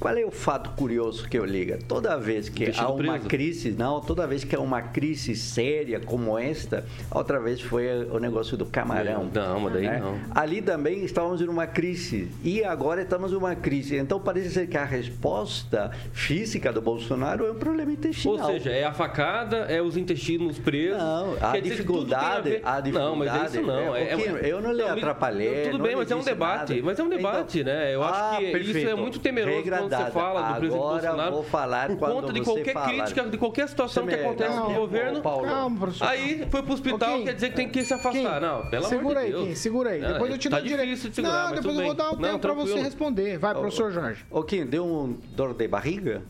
Qual 0.00 0.16
é 0.16 0.24
o 0.24 0.30
fato 0.30 0.70
curioso 0.70 1.28
que 1.28 1.38
eu 1.38 1.44
ligo? 1.44 1.76
Toda 1.86 2.16
vez 2.16 2.48
que 2.48 2.72
há 2.74 2.88
uma 2.88 3.12
preso. 3.12 3.28
crise, 3.28 3.70
não, 3.72 4.00
toda 4.00 4.26
vez 4.26 4.42
que 4.42 4.56
há 4.56 4.60
uma 4.60 4.80
crise 4.80 5.36
séria 5.36 6.00
como 6.00 6.38
esta, 6.38 6.86
outra 7.10 7.38
vez 7.38 7.60
foi 7.60 7.86
o 8.10 8.18
negócio 8.18 8.56
do 8.56 8.64
camarão. 8.64 9.30
Não, 9.30 9.60
mas 9.60 9.74
daí 9.74 9.86
né? 9.86 10.00
não. 10.00 10.18
Ali 10.34 10.62
também 10.62 11.04
estávamos 11.04 11.42
em 11.42 11.48
uma 11.48 11.66
crise 11.66 12.30
e 12.42 12.64
agora 12.64 13.02
estamos 13.02 13.30
em 13.30 13.36
uma 13.36 13.54
crise. 13.54 13.96
Então 13.96 14.18
parece 14.18 14.48
ser 14.48 14.68
que 14.68 14.76
a 14.78 14.86
resposta 14.86 15.90
física 16.14 16.72
do 16.72 16.80
Bolsonaro 16.80 17.44
é 17.46 17.50
um 17.50 17.56
problema 17.56 17.92
intestinal. 17.92 18.38
Ou 18.38 18.52
seja, 18.54 18.70
é 18.70 18.84
a 18.84 18.94
facada, 18.94 19.66
é 19.68 19.82
os 19.82 19.98
intestinos 19.98 20.58
presos. 20.58 20.96
Não, 20.96 21.36
a 21.42 21.60
dificuldade, 21.60 22.62
a, 22.64 22.76
a, 22.76 22.80
dificuldade. 22.80 22.90
Não, 22.92 23.16
mas 23.16 23.52
isso 23.52 23.60
não. 23.60 23.94
É, 23.94 24.14
é, 24.14 24.40
eu 24.44 24.62
não 24.62 24.72
lhe 24.72 24.82
atrapalhei. 24.82 25.68
Tudo 25.68 25.82
bem, 25.82 25.94
mas 25.94 26.10
é 26.10 26.16
um 26.16 26.22
debate. 26.22 26.72
Nada. 26.72 26.86
Mas 26.86 26.98
é 26.98 27.02
um 27.02 27.08
debate, 27.10 27.60
então, 27.60 27.74
né? 27.74 27.94
Eu 27.94 28.02
acho 28.02 28.18
ah, 28.18 28.36
que 28.38 28.50
perfeito. 28.50 28.78
isso 28.78 28.88
é 28.88 28.94
muito 28.94 29.18
temeroso. 29.18 29.56
Regra 29.58 29.89
você 29.96 30.10
fala 30.10 30.42
do 30.42 30.58
presidente 30.58 30.82
Bolsonaro, 30.82 31.32
vou 31.32 31.44
falar 31.44 31.88
por 31.88 31.98
conta 31.98 32.32
de 32.32 32.40
qualquer 32.42 32.72
fala. 32.72 32.88
crítica, 32.88 33.22
de 33.24 33.38
qualquer 33.38 33.68
situação 33.68 34.06
que 34.06 34.14
acontece 34.14 34.56
no 34.56 34.74
governo, 34.74 35.22
Calma, 35.22 35.88
aí 36.00 36.46
foi 36.50 36.62
pro 36.62 36.72
hospital, 36.72 37.22
quer 37.22 37.34
dizer 37.34 37.50
que 37.50 37.56
tem 37.56 37.68
que 37.68 37.84
se 37.84 37.94
afastar. 37.94 38.40
Não, 38.40 38.66
pelo 38.68 38.84
segura 38.84 39.20
amor 39.20 39.26
de 39.26 39.32
Deus. 39.32 39.48
Aí, 39.48 39.56
segura 39.56 39.90
aí, 39.90 40.00
depois 40.00 40.30
eu 40.30 40.38
te 40.38 40.48
tá 40.48 40.58
dou 40.58 40.68
direito. 40.68 40.90
De 40.90 41.14
segurar, 41.14 41.48
não, 41.48 41.54
depois 41.54 41.78
eu 41.78 41.84
vou 41.84 41.94
dar 41.94 42.10
o 42.12 42.16
tempo 42.16 42.38
para 42.38 42.52
você 42.54 42.80
responder. 42.80 43.38
Vai, 43.38 43.54
professor 43.54 43.92
Jorge. 43.92 44.24
O 44.30 44.42
Kim, 44.42 44.66
deu 44.66 44.84
um 44.84 45.18
dor 45.34 45.54
de 45.54 45.68
barriga? 45.68 46.22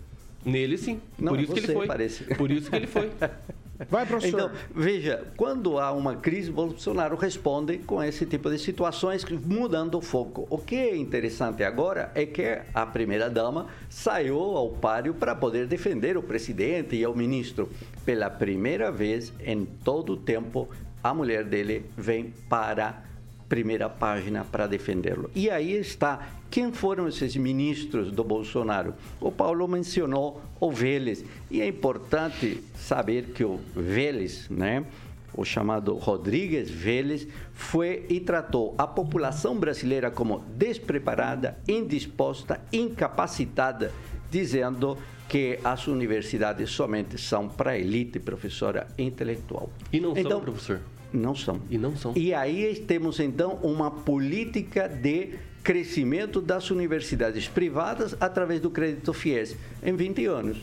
Nele 0.45 0.79
sim. 0.79 1.01
Não, 1.19 1.33
por 1.33 1.41
isso 1.41 1.53
que 1.53 1.61
ele 1.61 1.73
foi. 1.73 1.87
Parece. 1.87 2.25
Por 2.35 2.51
isso 2.51 2.71
que 2.71 2.77
ele 2.77 2.87
foi. 2.87 3.11
Vai, 3.89 4.05
professor. 4.05 4.41
Então, 4.41 4.51
veja, 4.75 5.25
quando 5.37 5.79
há 5.79 5.93
uma 5.93 6.17
crise, 6.17 6.51
Bolsonaro 6.51 7.17
responde 7.17 7.79
com 7.79 8.03
esse 8.03 8.27
tipo 8.27 8.51
de 8.51 8.59
situações, 8.59 9.25
mudando 9.25 9.97
o 9.97 10.01
foco. 10.01 10.47
O 10.51 10.59
que 10.59 10.77
é 10.77 10.97
interessante 10.97 11.65
agora 11.65 12.11
é 12.15 12.27
que 12.27 12.61
a 12.75 12.85
primeira-dama 12.85 13.67
saiu 13.89 14.39
ao 14.39 14.69
páreo 14.71 15.15
para 15.15 15.35
poder 15.35 15.67
defender 15.67 16.17
o 16.17 16.23
presidente 16.23 16.97
e 16.97 17.07
o 17.07 17.15
ministro. 17.15 17.71
Pela 18.05 18.29
primeira 18.29 18.91
vez 18.91 19.33
em 19.41 19.65
todo 19.65 20.15
o 20.15 20.17
tempo, 20.17 20.69
a 21.03 21.15
mulher 21.15 21.45
dele 21.45 21.87
vem 21.97 22.35
para 22.49 23.03
primeira 23.49 23.89
página 23.89 24.45
para 24.45 24.67
defendê-lo. 24.67 25.31
E 25.35 25.51
aí 25.51 25.73
está 25.73 26.40
quem 26.51 26.73
foram 26.73 27.07
esses 27.07 27.37
ministros 27.37 28.11
do 28.11 28.25
Bolsonaro? 28.25 28.95
O 29.21 29.31
Paulo 29.31 29.69
mencionou 29.69 30.43
o 30.59 30.71
Vélez. 30.71 31.25
E 31.51 31.61
é 31.61 31.69
importante 31.69 32.63
saber 32.75 33.27
que 33.27 33.45
o 33.45 33.61
Vélez, 33.75 34.49
né? 34.51 34.85
o 35.33 35.45
chamado 35.45 35.95
Rodrigues 35.95 36.69
Vélez, 36.69 37.27
foi 37.53 38.05
e 38.09 38.19
tratou 38.19 38.75
a 38.77 38.87
população 38.87 39.57
brasileira 39.57 40.11
como 40.11 40.41
despreparada, 40.57 41.57
indisposta, 41.69 42.61
incapacitada, 42.73 43.93
dizendo 44.29 44.99
que 45.29 45.61
as 45.63 45.87
universidades 45.87 46.71
somente 46.71 47.17
são 47.17 47.49
para 47.49 47.79
elite 47.79 48.19
professora 48.19 48.89
intelectual. 48.99 49.71
E 49.93 50.01
não 50.01 50.17
então, 50.17 50.33
são, 50.33 50.41
professor? 50.41 50.81
Não 51.13 51.35
são. 51.35 51.61
E 51.71 51.79
não 51.79 51.97
são. 51.97 52.13
E 52.17 52.35
aí 52.35 52.75
temos 52.87 53.21
então 53.21 53.55
uma 53.63 53.91
política 53.91 54.89
de 54.89 55.39
crescimento 55.63 56.41
das 56.41 56.71
universidades 56.71 57.49
privadas 57.49 58.17
através 58.21 58.61
do 58.61 58.71
crédito 58.71 59.13
FIES 59.13 59.57
em 59.83 59.95
20 59.95 60.27
anos. 60.27 60.59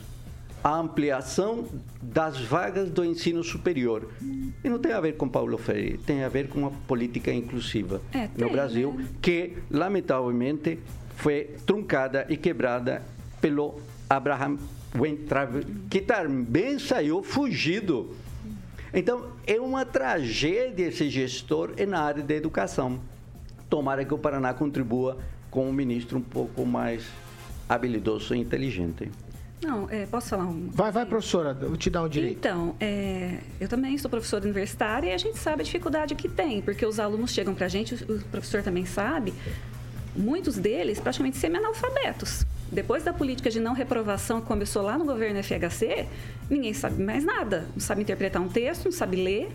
A 0.63 0.79
ampliação 0.79 1.67
das 2.01 2.41
vagas 2.41 2.89
do 2.89 3.05
ensino 3.05 3.43
superior. 3.43 4.09
E 4.63 4.67
não 4.67 4.79
tem 4.79 4.91
a 4.91 4.99
ver 4.99 5.15
com 5.15 5.29
Paulo 5.29 5.57
Freire, 5.57 5.97
tem 5.99 6.23
a 6.23 6.29
ver 6.29 6.49
com 6.49 6.59
uma 6.59 6.71
política 6.71 7.31
inclusiva 7.31 8.01
é, 8.11 8.27
tem, 8.27 8.45
no 8.45 8.51
Brasil, 8.51 8.93
né? 8.93 9.07
que 9.21 9.53
lamentavelmente 9.69 10.79
foi 11.15 11.51
truncada 11.65 12.25
e 12.27 12.35
quebrada 12.35 13.03
pelo 13.39 13.79
Abraham 14.09 14.57
Weintraub, 14.95 15.63
que 15.89 16.01
também 16.01 16.79
saiu 16.79 17.21
fugido 17.21 18.15
Então, 18.93 19.27
é 19.45 19.59
uma 19.59 19.85
tragédia 19.85 20.87
esse 20.87 21.09
gestor 21.09 21.73
na 21.87 22.01
área 22.01 22.23
da 22.23 22.33
educação. 22.33 22.99
Tomara 23.69 24.05
que 24.05 24.13
o 24.13 24.17
Paraná 24.17 24.53
contribua 24.53 25.17
com 25.49 25.67
um 25.67 25.73
ministro 25.73 26.17
um 26.17 26.21
pouco 26.21 26.65
mais 26.65 27.07
habilidoso 27.67 28.33
e 28.35 28.39
inteligente. 28.39 29.11
Não, 29.61 29.89
é, 29.89 30.05
posso 30.05 30.29
falar 30.29 30.45
um. 30.45 30.69
Vai, 30.71 30.91
vai, 30.91 31.05
professora, 31.05 31.53
vou 31.53 31.75
te 31.75 31.89
dar 31.89 32.03
um 32.03 32.09
direito. 32.09 32.37
Então, 32.37 32.75
é, 32.79 33.39
eu 33.59 33.67
também 33.67 33.97
sou 33.97 34.09
professora 34.09 34.43
universitária 34.43 35.09
e 35.09 35.13
a 35.13 35.17
gente 35.17 35.37
sabe 35.39 35.61
a 35.61 35.65
dificuldade 35.65 36.13
que 36.13 36.29
tem, 36.29 36.61
porque 36.61 36.85
os 36.85 36.99
alunos 36.99 37.31
chegam 37.31 37.55
para 37.55 37.65
a 37.65 37.69
gente, 37.69 37.95
o 37.95 38.23
professor 38.25 38.61
também 38.61 38.85
sabe, 38.85 39.33
muitos 40.15 40.57
deles 40.57 40.99
praticamente 40.99 41.37
semi-analfabetos. 41.37 42.45
Depois 42.71 43.03
da 43.03 43.13
política 43.13 43.49
de 43.49 43.59
não 43.59 43.73
reprovação 43.73 44.41
que 44.41 44.47
começou 44.47 44.83
lá 44.83 44.97
no 44.97 45.05
governo 45.05 45.41
FHC, 45.41 46.05
ninguém 46.49 46.73
sabe 46.73 47.01
mais 47.01 47.23
nada. 47.23 47.65
Não 47.73 47.79
sabe 47.79 48.01
interpretar 48.01 48.41
um 48.41 48.49
texto, 48.49 48.85
não 48.85 48.91
sabe 48.91 49.15
ler, 49.15 49.49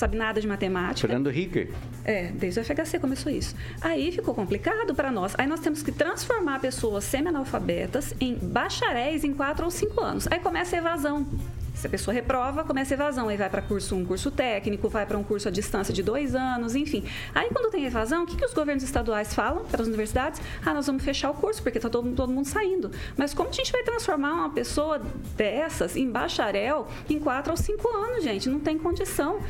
sabe 0.00 0.16
nada 0.16 0.40
de 0.40 0.48
matemática. 0.48 1.06
Fernando 1.06 1.30
Henrique. 1.30 1.68
É, 2.04 2.28
desde 2.32 2.58
o 2.58 2.64
FHC 2.64 2.98
começou 2.98 3.30
isso. 3.30 3.54
Aí 3.82 4.10
ficou 4.10 4.34
complicado 4.34 4.94
para 4.94 5.12
nós. 5.12 5.34
Aí 5.36 5.46
nós 5.46 5.60
temos 5.60 5.82
que 5.82 5.92
transformar 5.92 6.58
pessoas 6.58 7.04
semi-analfabetas 7.04 8.14
em 8.18 8.34
bacharéis 8.34 9.24
em 9.24 9.34
4 9.34 9.64
ou 9.64 9.70
5 9.70 10.00
anos. 10.00 10.28
Aí 10.30 10.38
começa 10.38 10.74
a 10.74 10.78
evasão. 10.78 11.26
Se 11.74 11.86
a 11.86 11.90
pessoa 11.90 12.14
reprova, 12.14 12.64
começa 12.64 12.94
a 12.94 12.96
evasão. 12.96 13.28
Aí 13.28 13.36
vai 13.36 13.48
para 13.48 13.60
curso 13.62 13.94
um 13.94 14.04
curso 14.04 14.30
técnico, 14.30 14.88
vai 14.88 15.04
para 15.04 15.18
um 15.18 15.22
curso 15.22 15.48
à 15.48 15.50
distância 15.50 15.92
de 15.92 16.02
dois 16.02 16.34
anos, 16.34 16.74
enfim. 16.74 17.04
Aí 17.34 17.48
quando 17.50 17.70
tem 17.70 17.84
evasão, 17.84 18.24
o 18.24 18.26
que, 18.26 18.36
que 18.36 18.44
os 18.44 18.54
governos 18.54 18.82
estaduais 18.82 19.34
falam 19.34 19.64
para 19.64 19.82
as 19.82 19.88
universidades? 19.88 20.40
Ah, 20.64 20.74
nós 20.74 20.86
vamos 20.86 21.04
fechar 21.04 21.30
o 21.30 21.34
curso, 21.34 21.62
porque 21.62 21.78
está 21.78 21.88
todo, 21.88 22.10
todo 22.12 22.32
mundo 22.32 22.46
saindo. 22.46 22.90
Mas 23.16 23.32
como 23.32 23.50
a 23.50 23.52
gente 23.52 23.70
vai 23.70 23.82
transformar 23.82 24.32
uma 24.32 24.50
pessoa 24.50 25.00
dessas 25.36 25.96
em 25.96 26.10
bacharel 26.10 26.88
em 27.08 27.18
quatro 27.18 27.50
ou 27.50 27.56
cinco 27.56 27.88
anos, 27.88 28.24
gente? 28.24 28.48
Não 28.48 28.60
tem 28.60 28.78
condição. 28.78 29.40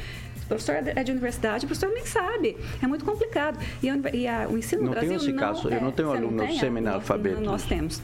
O 0.51 0.55
professor 0.55 0.75
é 0.85 1.05
de 1.05 1.13
universidade, 1.13 1.65
o 1.65 1.69
professor 1.69 1.93
nem 1.95 2.05
sabe. 2.05 2.57
É 2.83 2.87
muito 2.89 3.05
complicado. 3.05 3.57
E, 3.81 3.89
a, 3.89 3.97
e 4.13 4.27
a, 4.27 4.49
o 4.49 4.59
ensino 4.59 4.83
não 4.83 4.89
no 4.89 4.93
Brasil 4.95 5.11
tem 5.11 5.17
esse 5.19 5.33
não 5.33 5.39
caso. 5.39 5.69
É, 5.73 5.77
Eu 5.77 5.81
não 5.81 5.93
tenho 5.93 6.09
você 6.09 6.17
alunos 6.17 6.47
tem? 6.47 6.59
semi-analfabetos. 6.59 7.41
Nós 7.45 7.63
temos 7.65 8.03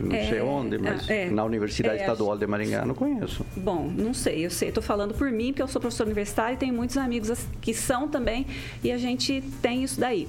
não 0.00 0.10
sei 0.10 0.38
É, 0.38 0.42
onde, 0.42 0.78
mas 0.78 1.08
é, 1.08 1.30
na 1.30 1.44
Universidade 1.44 1.98
é, 1.98 2.00
Estadual 2.00 2.36
de 2.36 2.46
Maringá 2.46 2.84
não 2.84 2.94
conheço. 2.94 3.44
Bom, 3.56 3.90
não 3.96 4.12
sei, 4.14 4.44
eu 4.46 4.50
sei, 4.50 4.68
estou 4.68 4.82
falando 4.82 5.14
por 5.14 5.30
mim, 5.30 5.48
porque 5.48 5.62
eu 5.62 5.68
sou 5.68 5.80
professora 5.80 6.08
universitária 6.08 6.54
e 6.54 6.56
tenho 6.56 6.74
muitos 6.74 6.96
amigos 6.96 7.46
que 7.60 7.72
são 7.74 8.08
também, 8.08 8.46
e 8.82 8.90
a 8.92 8.98
gente 8.98 9.42
tem 9.60 9.82
isso 9.82 10.00
daí. 10.00 10.26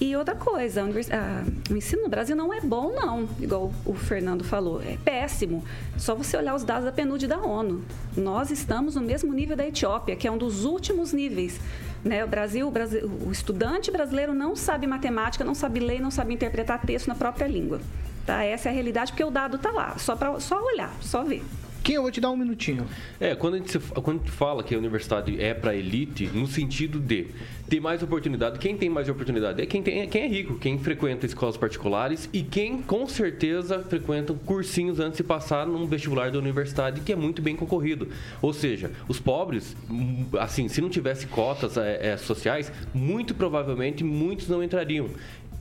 E 0.00 0.14
outra 0.14 0.34
coisa, 0.34 0.82
a- 0.82 1.72
o 1.72 1.76
ensino 1.76 2.02
no 2.02 2.08
Brasil 2.08 2.36
não 2.36 2.52
é 2.52 2.60
bom, 2.60 2.92
não, 2.94 3.26
igual 3.40 3.72
o 3.84 3.94
Fernando 3.94 4.44
falou, 4.44 4.82
é 4.82 4.96
péssimo. 5.02 5.64
Só 5.96 6.14
você 6.14 6.36
olhar 6.36 6.54
os 6.54 6.64
dados 6.64 6.84
da 6.84 6.92
PNUD 6.92 7.26
da 7.26 7.38
ONU. 7.38 7.82
Nós 8.16 8.50
estamos 8.50 8.94
no 8.94 9.00
mesmo 9.00 9.32
nível 9.32 9.56
da 9.56 9.66
Etiópia, 9.66 10.14
que 10.14 10.28
é 10.28 10.30
um 10.30 10.36
dos 10.36 10.64
últimos 10.66 11.12
níveis. 11.14 11.58
Né? 12.04 12.22
O 12.24 12.28
Brasil, 12.28 12.68
o 12.68 12.70
Brasil, 12.70 13.10
o 13.26 13.32
estudante 13.32 13.90
brasileiro 13.90 14.34
não 14.34 14.54
sabe 14.54 14.86
matemática, 14.86 15.42
não 15.42 15.54
sabe 15.54 15.80
ler, 15.80 15.98
não 16.00 16.10
sabe 16.10 16.34
interpretar 16.34 16.80
texto 16.82 17.08
na 17.08 17.14
própria 17.14 17.46
língua. 17.46 17.80
Tá? 18.26 18.42
Essa 18.42 18.68
é 18.68 18.72
a 18.72 18.74
realidade, 18.74 19.12
porque 19.12 19.22
o 19.24 19.30
dado 19.30 19.56
está 19.56 19.70
lá, 19.70 19.96
só, 19.98 20.16
pra, 20.16 20.38
só 20.40 20.60
olhar, 20.60 20.92
só 21.00 21.22
ver. 21.22 21.42
Kim, 21.84 21.92
eu 21.92 22.02
vou 22.02 22.10
te 22.10 22.20
dar 22.20 22.32
um 22.32 22.36
minutinho. 22.36 22.84
É, 23.20 23.36
quando 23.36 23.54
a 23.54 23.58
gente, 23.58 23.70
se- 23.70 23.78
quando 23.78 24.16
a 24.16 24.18
gente 24.24 24.30
fala 24.32 24.64
que 24.64 24.74
a 24.74 24.78
universidade 24.78 25.40
é 25.40 25.54
para 25.54 25.72
elite, 25.72 26.26
no 26.34 26.44
sentido 26.48 26.98
de 26.98 27.28
ter 27.68 27.78
mais 27.78 28.02
oportunidade, 28.02 28.58
quem 28.58 28.76
tem 28.76 28.90
mais 28.90 29.08
oportunidade 29.08 29.62
é 29.62 29.66
quem, 29.66 29.80
tem, 29.84 30.08
quem 30.08 30.22
é 30.22 30.26
rico, 30.26 30.58
quem 30.58 30.76
frequenta 30.80 31.26
escolas 31.26 31.56
particulares 31.56 32.28
e 32.32 32.42
quem 32.42 32.82
com 32.82 33.06
certeza 33.06 33.78
frequenta 33.84 34.34
cursinhos 34.34 34.98
antes 34.98 35.18
de 35.18 35.22
passar 35.22 35.64
num 35.64 35.86
vestibular 35.86 36.32
da 36.32 36.38
universidade 36.40 37.02
que 37.02 37.12
é 37.12 37.16
muito 37.16 37.40
bem 37.40 37.54
concorrido. 37.54 38.08
Ou 38.42 38.52
seja, 38.52 38.90
os 39.06 39.20
pobres, 39.20 39.76
assim, 40.40 40.66
se 40.66 40.80
não 40.80 40.88
tivesse 40.90 41.28
cotas 41.28 41.76
é, 41.76 42.14
é, 42.14 42.16
sociais, 42.16 42.72
muito 42.92 43.32
provavelmente 43.32 44.02
muitos 44.02 44.48
não 44.48 44.60
entrariam 44.60 45.08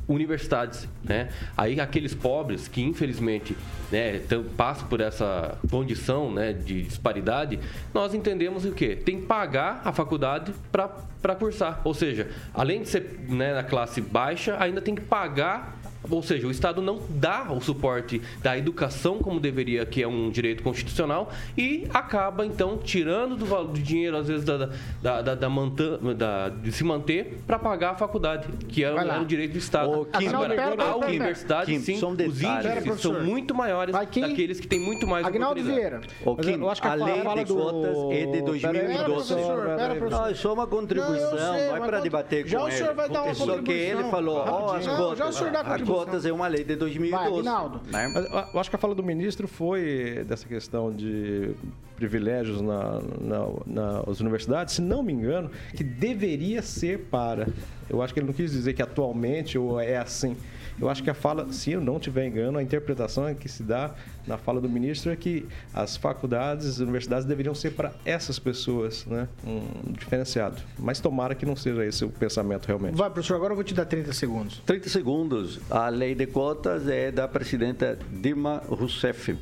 universidades, 0.08 0.88
né? 1.04 1.30
Aí 1.58 1.80
aqueles 1.80 2.14
pobres 2.14 2.68
que 2.68 2.82
infelizmente, 2.82 3.58
né, 3.92 4.22
passam 4.56 4.88
por 4.88 5.02
essa 5.02 5.58
condição, 5.70 6.32
né, 6.32 6.54
de 6.54 6.84
disparidade, 6.84 7.60
nós 7.94 8.14
entendemos 8.14 8.66
o 8.66 8.72
quê? 8.72 8.96
Tem 8.96 9.22
que 9.22 9.26
pagar 9.26 9.82
a 9.84 9.92
faculdade 9.92 10.54
para 10.72 10.90
para 11.22 11.34
cursar, 11.34 11.82
ou 11.84 11.92
seja, 11.92 12.30
além 12.54 12.84
de 12.84 12.90
ser 12.90 13.20
né, 13.28 13.52
na 13.56 13.64
classe 13.64 14.00
baixa, 14.00 14.58
ainda 14.60 14.80
tem 14.80 14.94
que 14.94 15.02
pagar 15.02 15.76
ou 16.10 16.22
seja, 16.24 16.48
o 16.48 16.52
Estado 16.52 16.82
não 16.82 17.00
dá 17.10 17.48
o 17.52 17.60
suporte 17.62 18.22
da 18.42 18.58
educação 18.58 19.20
como 19.20 19.40
deveria, 19.40 19.86
que 19.86 20.02
é 20.02 20.08
um 20.08 20.30
direito 20.30 20.64
constitucional, 20.64 21.32
e 21.58 21.88
acaba, 21.94 22.46
então, 22.46 22.78
tirando 22.78 23.36
do, 23.36 23.46
val- 23.46 23.66
do 23.66 23.80
dinheiro, 23.80 24.18
às 24.18 24.28
vezes, 24.28 24.44
da, 24.46 24.70
da, 25.02 25.22
da, 25.22 25.36
da 25.36 25.50
manta- 25.50 25.98
da- 26.16 26.50
de 26.50 26.72
se 26.72 26.84
manter 26.84 27.38
para 27.46 27.58
pagar 27.60 27.92
a 27.92 27.96
faculdade, 27.96 28.48
que 28.68 28.84
é, 28.84 28.88
é 28.88 29.14
um 29.20 29.26
direito 29.26 29.54
do 29.54 29.58
Estado. 29.58 29.90
Ô, 29.92 30.06
Kim, 30.06 30.28
Agora, 30.28 30.56
pera, 30.56 30.72
pera, 30.78 30.90
a 30.90 30.96
universidade, 30.98 31.72
Kim, 31.72 31.80
sim, 31.80 32.04
um 32.04 32.12
os 32.28 32.42
índices 32.42 33.02
são 33.02 33.22
muito 33.24 33.54
maiores 33.56 33.94
Vai, 33.94 34.06
Kim. 34.06 34.22
daqueles 34.22 34.60
que 34.60 34.68
têm 34.68 34.80
muito 34.80 35.08
mais 35.08 35.26
Agnaldo. 35.26 35.64
Vieira. 35.64 36.02
Ô, 36.26 36.32
eu- 36.32 36.36
Kim, 36.38 36.52
eu 36.60 36.70
acho 36.70 36.82
que 36.82 36.88
a 36.88 36.92
a 36.92 36.96
lei 36.96 37.22
fala 37.22 37.44
de 37.44 37.54
do- 37.54 37.56
cotas 37.60 37.98
é 38.12 38.26
de 38.26 38.26
Pera 38.26 38.36
aí, 38.38 38.42
2012. 38.44 39.34
professor, 39.34 39.64
pera, 39.64 39.76
Pera 39.78 39.94
aí. 39.94 40.00
professor. 40.00 40.22
Não, 40.22 40.30
é 40.30 40.34
só 40.36 40.54
uma 40.54 40.68
contribuição, 40.68 41.32
Não, 41.36 41.54
sei, 41.56 41.70
vai 41.70 41.82
para 41.82 42.00
debater 42.00 42.48
já 42.48 42.58
com 42.60 42.64
o 42.64 42.68
ele. 42.68 42.78
senhor 42.78 42.94
vai 42.96 43.10
dar 43.10 43.24
uma 43.24 43.34
Só 43.34 43.44
que 43.46 43.50
contribuição. 43.52 44.00
ele 44.00 44.10
falou, 44.12 44.36
ó, 44.38 44.76
as 44.76 44.88
cotas. 44.88 45.18
já 45.18 45.28
o 45.28 45.32
senhor 45.34 45.52
dá 45.52 45.64
contribuição. 45.64 45.95
Cotas 45.96 46.26
é 46.26 46.32
uma 46.32 46.48
lei 46.48 46.64
de 46.64 46.76
2012. 46.76 47.44
Vai, 47.92 48.08
né? 48.08 48.12
Mas 48.14 48.54
eu 48.54 48.60
acho 48.60 48.70
que 48.70 48.76
a 48.76 48.80
fala 48.80 48.94
do 48.96 49.04
ministro 49.04 49.48
foi 49.48 50.24
dessa 50.28 50.48
questão 50.48 50.92
de 50.92 51.52
privilégios 51.96 52.62
na, 52.62 53.02
na- 53.22 54.04
nas 54.08 54.20
universidades, 54.20 54.76
se 54.76 54.82
não 54.82 55.02
me 55.02 55.14
engano, 55.14 55.50
que 55.76 55.84
deveria 55.84 56.62
ser 56.62 57.00
para. 57.10 57.48
Eu 57.90 58.02
acho 58.02 58.14
que 58.14 58.20
ele 58.20 58.28
não 58.28 58.34
quis 58.34 58.52
dizer 58.52 58.74
que 58.74 58.82
atualmente 58.82 59.58
ou 59.58 59.80
é 59.80 59.98
assim. 59.98 60.36
Eu 60.80 60.90
acho 60.90 61.02
que 61.02 61.10
a 61.10 61.14
fala, 61.14 61.52
se 61.52 61.72
eu 61.72 61.82
não 61.82 62.00
tiver 62.00 62.28
engano, 62.28 62.58
a 62.58 62.64
interpretação 62.64 63.34
que 63.34 63.48
se 63.48 63.64
dá 63.64 63.92
na 64.28 64.38
fala 64.38 64.60
do 64.60 64.70
ministro 64.70 65.12
é 65.12 65.16
que 65.16 65.46
as 65.74 65.96
faculdades, 65.96 66.68
as 66.68 66.80
universidades 66.80 67.26
deveriam 67.26 67.56
ser 67.56 67.72
para 67.72 67.94
essas 68.06 68.38
pessoas, 68.40 69.06
né? 69.06 69.28
Um 69.46 69.94
diferenciado. 69.94 70.62
Mas 70.78 71.00
tomara 71.00 71.34
que 71.34 71.46
não 71.46 71.56
seja 71.56 71.86
esse 71.86 72.04
o 72.04 72.10
pensamento 72.10 72.66
realmente. 72.66 72.96
Vai, 72.96 73.10
professor, 73.10 73.36
agora 73.36 73.54
eu 73.54 73.56
vou 73.56 73.64
te 73.64 73.74
dar 73.74 73.86
30 73.86 74.12
segundos. 74.14 74.62
30 74.66 74.90
segundos. 74.90 75.60
A 75.70 75.88
lei 75.90 76.14
de 76.14 76.28
cotas 76.28 76.88
é 76.88 77.12
da 77.12 77.28
presidenta 77.28 77.98
Dilma 78.12 78.62
Rousseff, 78.68 79.38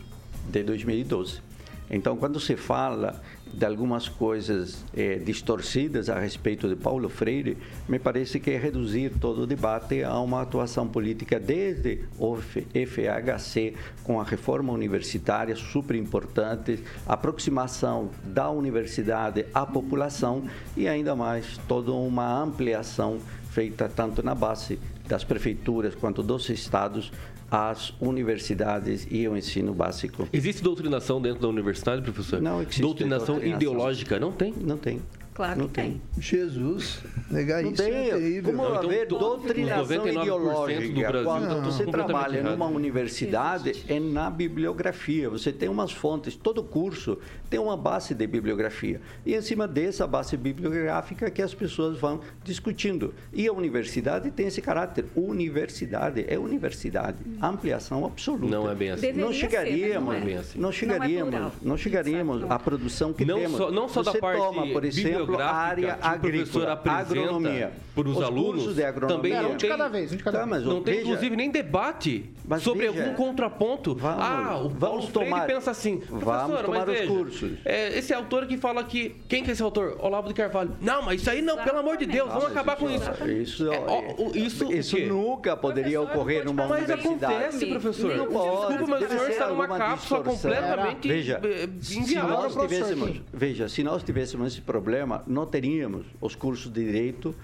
de 0.50 0.64
2012. 0.64 1.42
Então, 1.90 2.16
quando 2.18 2.40
se 2.40 2.56
fala 2.56 3.22
de 3.54 3.66
algumas 3.66 4.10
coisas 4.10 4.84
eh, 4.96 5.22
distorcidas 5.24 6.10
a 6.10 6.20
respeito 6.20 6.68
de 6.68 6.76
Paulo 6.76 7.08
Freire, 7.08 7.58
me 7.88 8.00
parece 8.00 8.40
que 8.40 8.52
é 8.52 8.58
reduzir 8.58 9.12
todo 9.22 9.44
o 9.44 9.48
debate 9.48 10.04
a 10.04 10.20
uma 10.20 10.42
atuação 10.42 10.88
política 10.88 11.40
desde 11.40 12.02
o 12.18 12.36
FHC, 12.36 13.76
com 14.04 14.20
a 14.20 14.24
reforma 14.24 14.74
universitária 14.74 15.56
super 15.56 15.96
importante, 15.96 16.84
aproximação 17.08 18.10
da 18.24 18.50
universidade 18.50 19.46
à 19.54 19.66
população 19.66 20.44
e 20.76 20.88
ainda 20.88 21.16
mais 21.16 21.58
toda 21.68 21.92
uma 21.92 22.42
ampliação 22.42 23.20
feita 23.52 23.88
tanto 23.88 24.24
na 24.24 24.34
base 24.34 24.80
das 25.08 25.24
prefeituras 25.24 25.94
quanto 25.94 26.24
dos 26.24 26.50
estados 26.50 27.12
às 27.54 27.94
universidades 28.02 29.08
e 29.12 29.28
ao 29.28 29.38
ensino 29.38 29.76
básico. 29.76 30.28
Existe 30.34 30.64
doutrinação 30.64 31.22
dentro 31.22 31.40
da 31.44 31.48
universidade, 31.48 32.02
professor? 32.02 32.42
Não 32.42 32.60
existe 32.64 32.82
Doutrinação, 32.82 33.36
doutrinação. 33.36 33.62
ideológica? 33.62 34.20
Não 34.20 34.32
tem? 34.32 34.52
Não 34.60 34.76
tem. 34.76 35.00
Claro 35.34 35.60
não 35.62 35.68
que 35.68 35.74
tem. 35.74 36.02
Jesus, 36.20 37.00
negar 37.32 37.64
Não 37.64 37.72
isso 37.72 37.82
é 37.82 37.90
tem. 37.90 38.10
terrível. 38.12 38.54
Como 38.54 38.70
Não, 38.70 38.84
então, 38.94 39.08
do- 39.08 39.18
doutrinação 39.20 39.86
99% 39.98 40.02
do 40.14 40.22
ideológica? 40.22 41.08
Brasil 41.12 41.24
Quando 41.24 41.48
tá 41.48 41.62
você 41.64 41.86
trabalha 41.88 42.38
errado. 42.38 42.52
numa 42.52 42.68
universidade, 42.68 43.84
é 43.88 44.00
na 44.00 44.30
bibliografia. 44.30 45.30
Você 45.30 45.52
tem 45.52 45.70
umas 45.70 45.92
fontes, 45.92 46.36
todo 46.36 46.64
curso 46.64 47.18
tem 47.50 47.60
uma 47.60 47.76
base 47.76 48.14
de 48.14 48.28
bibliografia. 48.28 49.02
E 49.26 49.34
em 49.36 49.42
cima 49.42 49.68
dessa 49.68 50.06
base 50.06 50.38
bibliográfica 50.38 51.30
que 51.32 51.42
as 51.42 51.54
pessoas 51.54 51.98
vão 51.98 52.20
discutindo. 52.44 53.14
E 53.34 53.48
a 53.48 53.54
universidade 53.54 54.30
tem 54.32 54.48
esse 54.48 54.62
caráter. 54.62 55.06
Universidade 55.16 56.26
é 56.28 56.38
universidade. 56.38 57.18
Ampliação 57.42 58.06
absoluta. 58.06 58.46
Não 58.56 58.70
é 58.70 58.76
bem 58.76 58.92
assim. 58.92 59.02
Deveria 59.02 59.26
não 59.26 59.32
ser, 59.34 59.40
chegaríamos, 59.40 60.08
mas 60.14 60.24
não 60.24 60.30
é. 60.32 60.44
não 60.56 60.72
chegaríamos, 60.72 61.30
plural. 61.34 61.52
não 61.62 61.78
chegaríamos 61.78 62.44
à 62.52 62.60
produção 62.60 63.12
que 63.14 63.26
Não 63.26 63.40
temos. 63.40 63.58
só- 63.58 63.72
não 63.72 63.88
só 63.90 64.04
da 64.04 64.12
Você 64.12 64.20
parte 64.20 64.38
toma, 64.40 64.68
por 64.68 64.86
exemplo, 64.86 65.23
bibliográfica 65.26 65.58
área 65.60 65.94
que 65.94 66.08
o 66.18 66.20
professor 66.20 66.68
agrícola, 66.68 66.74
apresenta 66.74 67.20
agronomia. 67.32 67.72
para 67.96 68.08
os 68.10 68.22
alunos 68.22 68.54
cursos 68.56 68.76
de 68.76 68.84
agronomia. 68.84 69.16
também 69.18 69.34
não 69.34 69.52
um 69.52 69.58
de 69.58 69.62
tem, 69.62 69.70
cada 69.70 69.88
vez, 69.88 70.12
um 70.12 70.16
de 70.18 70.24
cada 70.24 70.38
Tá, 70.40 70.46
vez. 70.46 70.58
mas, 70.58 70.66
não 70.66 70.82
tem 70.84 70.94
veja, 70.96 71.08
inclusive 71.08 71.36
nem 71.36 71.50
debate 71.52 72.30
Mas 72.48 72.62
sobre 72.64 72.88
veja, 72.90 73.04
algum 73.04 73.16
contraponto. 73.16 73.96
vamos- 73.96 74.24
ah, 74.24 74.58
o 74.58 74.70
vamos 74.70 74.80
Paulo 74.80 75.08
tomar- 75.08 75.46
pensa 75.48 75.72
assim, 75.72 76.02
vamos 76.10 76.24
professor, 76.24 76.64
tomar 76.66 76.80
mas 76.80 76.90
os 76.90 76.94
veja, 77.00 77.08
cursos. 77.14 77.52
é, 77.66 77.98
esse 77.98 78.14
autor 78.14 78.46
que 78.48 78.58
fala 78.58 78.84
que 78.84 79.16
quem 79.28 79.44
que 79.44 79.50
é 79.50 79.54
esse 79.54 79.62
autor? 79.64 79.98
Olavo 80.00 80.28
de 80.28 80.34
Carvalho. 80.34 80.72
Não, 80.82 81.02
mas 81.04 81.22
isso 81.22 81.30
aí 81.30 81.42
não, 81.42 81.58
pelo 81.58 81.78
amor 81.80 81.98
de 81.98 82.06
Deus, 82.06 82.28
vamos 82.30 82.46
acabar 82.46 82.76
com 82.76 82.90
isso. 82.90 83.10
Isso, 83.26 83.72
É, 83.72 83.80
ó, 83.88 84.32
isso, 84.34 84.72
isso 84.74 84.98
nunca 85.00 85.56
poderia 85.56 86.00
Professor, 86.00 86.20
ocorrer 86.20 86.46
numa 86.46 86.68
Mas 86.68 86.84
universidade. 86.90 87.34
acontece, 87.34 87.66
professor. 87.68 88.16
Não 88.18 88.26
pode, 88.28 88.68
Desculpa, 88.68 88.88
mas 88.88 89.04
o 89.04 89.08
senhor 89.10 89.30
está 89.30 89.48
numa 89.48 89.68
cápsula 89.68 90.24
completamente 90.24 91.08
Veja, 91.08 91.40
eh, 91.44 91.70
se 91.82 92.00
inviável. 92.00 92.30
nós, 92.30 92.56
tivéssemos, 92.56 93.22
veja, 93.34 93.70
se 93.70 93.84
nós 93.84 94.04
tivéssemos 94.04 94.48
esse 94.54 94.62
problema, 94.62 95.13
não 95.28 95.46
teríamos 95.46 96.06
os 96.22 96.36
cursos 96.36 96.72
de 96.72 96.84
direito 96.84 97.36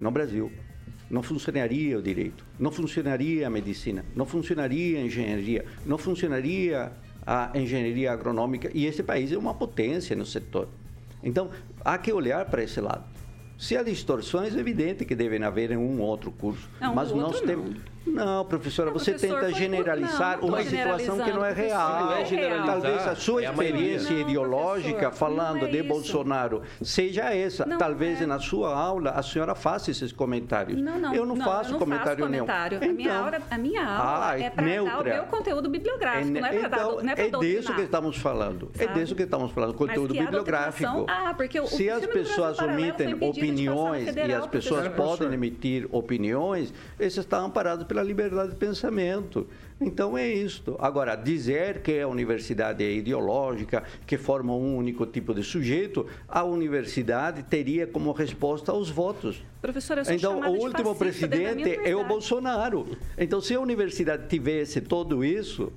no 0.00 0.10
Brasil. 0.10 0.50
Não 1.10 1.22
funcionaria 1.22 1.98
o 1.98 2.02
direito, 2.02 2.44
não 2.58 2.70
funcionaria 2.70 3.46
a 3.46 3.50
medicina, 3.50 4.04
não 4.16 4.24
funcionaria 4.24 4.98
a 4.98 5.02
engenharia, 5.02 5.64
não 5.84 5.98
funcionaria 5.98 6.92
a 7.26 7.50
engenharia 7.54 8.10
agronômica. 8.10 8.70
E 8.74 8.86
esse 8.86 9.02
país 9.02 9.30
é 9.30 9.38
uma 9.38 9.54
potência 9.54 10.16
no 10.16 10.24
setor. 10.24 10.68
Então, 11.22 11.50
há 11.84 11.96
que 11.98 12.12
olhar 12.12 12.46
para 12.46 12.62
esse 12.62 12.80
lado. 12.80 13.04
Se 13.58 13.76
há 13.76 13.82
distorções, 13.82 14.56
é 14.56 14.58
evidente 14.58 15.04
que 15.04 15.14
devem 15.14 15.42
haver 15.42 15.70
em 15.70 15.76
um 15.76 16.00
ou 16.00 16.08
outro 16.08 16.30
curso. 16.32 16.68
Não, 16.80 16.94
mas 16.94 17.12
nós 17.12 17.40
temos. 17.40 17.70
Não, 17.70 17.93
professora, 18.48 18.90
Não, 18.90 18.98
você 18.98 19.12
professor, 19.12 19.40
tenta 19.40 19.52
generalizar 19.54 20.36
não, 20.36 20.48
não 20.48 20.48
uma 20.54 20.62
situação 20.62 21.18
que 21.18 21.32
não 21.32 21.44
é 21.44 21.52
real. 21.52 22.04
não 22.04 22.12
é 22.12 22.24
generalizar, 22.24 22.66
Talvez 22.66 23.06
a 23.06 23.14
sua 23.14 23.42
é 23.44 23.50
experiência 23.50 24.10
Não, 24.12 24.20
ideológica 24.20 25.10
falando 25.10 25.60
não 25.60 25.68
é 25.68 25.70
de. 25.70 25.82
Bolsonaro 25.82 26.62
seja 26.82 27.24
essa. 27.34 27.64
Não 27.66 27.78
Talvez 27.78 28.20
é. 28.20 28.26
na 28.26 28.38
sua 28.38 28.74
aula 28.74 29.10
a 29.10 29.22
senhora 29.22 29.54
faça 29.54 29.90
esses 29.90 30.12
comentários. 30.12 30.80
Não, 30.80 30.98
não, 30.98 31.14
eu 31.14 31.24
não, 31.26 31.36
faço 31.36 31.68
eu 31.70 31.72
não 31.72 31.78
comentário 31.78 32.18
faço 32.18 32.28
nenhum. 32.30 32.46
comentário. 32.46 32.78
A, 32.82 32.92
minha 32.92 33.08
Então, 33.10 33.24
aula, 33.24 33.38
a 33.50 33.58
minha 33.58 33.86
aula 33.86 34.26
ah, 34.30 34.40
é 34.40 34.50
para 34.50 34.64
dar 34.64 35.00
o 35.00 35.04
meu 35.04 35.24
conteúdo 35.24 35.68
bibliográfico, 35.70 36.30
não 36.30 36.46
é 36.46 36.58
para 36.58 36.68
dar, 36.68 36.76
então, 36.78 37.02
não 37.02 37.12
é 37.12 37.26
é 37.26 37.30
disso 37.30 37.74
que 37.74 37.80
estamos 37.82 38.16
falando. 38.16 38.70
É 38.78 38.84
Sabe? 38.84 39.00
disso 39.00 39.14
que 39.14 39.22
estamos 39.22 39.52
falando, 39.52 39.74
conteúdo 39.74 40.12
bibliográfico. 40.14 41.06
ah, 41.08 41.34
porque 41.36 41.58
o- 41.60 41.64
o 41.64 41.66
Se 41.66 41.88
as 41.90 42.04
pessoas 42.06 42.58
omitem 42.58 43.14
opiniões 43.20 44.14
e 44.14 44.32
as 44.32 44.46
pessoas 44.46 44.88
podem 44.88 45.32
emitir 45.32 45.86
opiniões, 45.90 46.72
esses 46.98 47.18
estão 47.18 47.46
amparados 47.46 47.84
pela 47.94 48.02
liberdade 48.02 48.50
de 48.50 48.56
pensamento. 48.56 49.46
Então 49.80 50.18
é 50.18 50.28
isto. 50.28 50.76
Agora, 50.80 51.14
dizer 51.14 51.80
que 51.80 52.00
a 52.00 52.08
universidade 52.08 52.82
é 52.82 52.92
ideológica, 52.92 53.84
que 54.04 54.18
forma 54.18 54.52
um 54.52 54.76
único 54.76 55.06
tipo 55.06 55.32
de 55.32 55.44
sujeito, 55.44 56.04
a 56.28 56.42
universidade 56.42 57.44
teria 57.44 57.86
como 57.86 58.10
resposta 58.10 58.72
os 58.72 58.90
votos. 58.90 59.44
Professora, 59.62 60.00
eu 60.00 60.04
sou 60.04 60.14
Então, 60.14 60.40
o 60.40 60.58
último 60.58 60.94
presidente 60.96 61.78
é 61.84 61.94
o. 61.94 62.04
Bolsonaro. 62.04 62.96
Então, 63.16 63.40
se 63.40 63.54
a 63.54 63.60
universidade 63.60 64.28
tivesse 64.28 64.80
tudo 64.80 65.24
isso, 65.24 65.72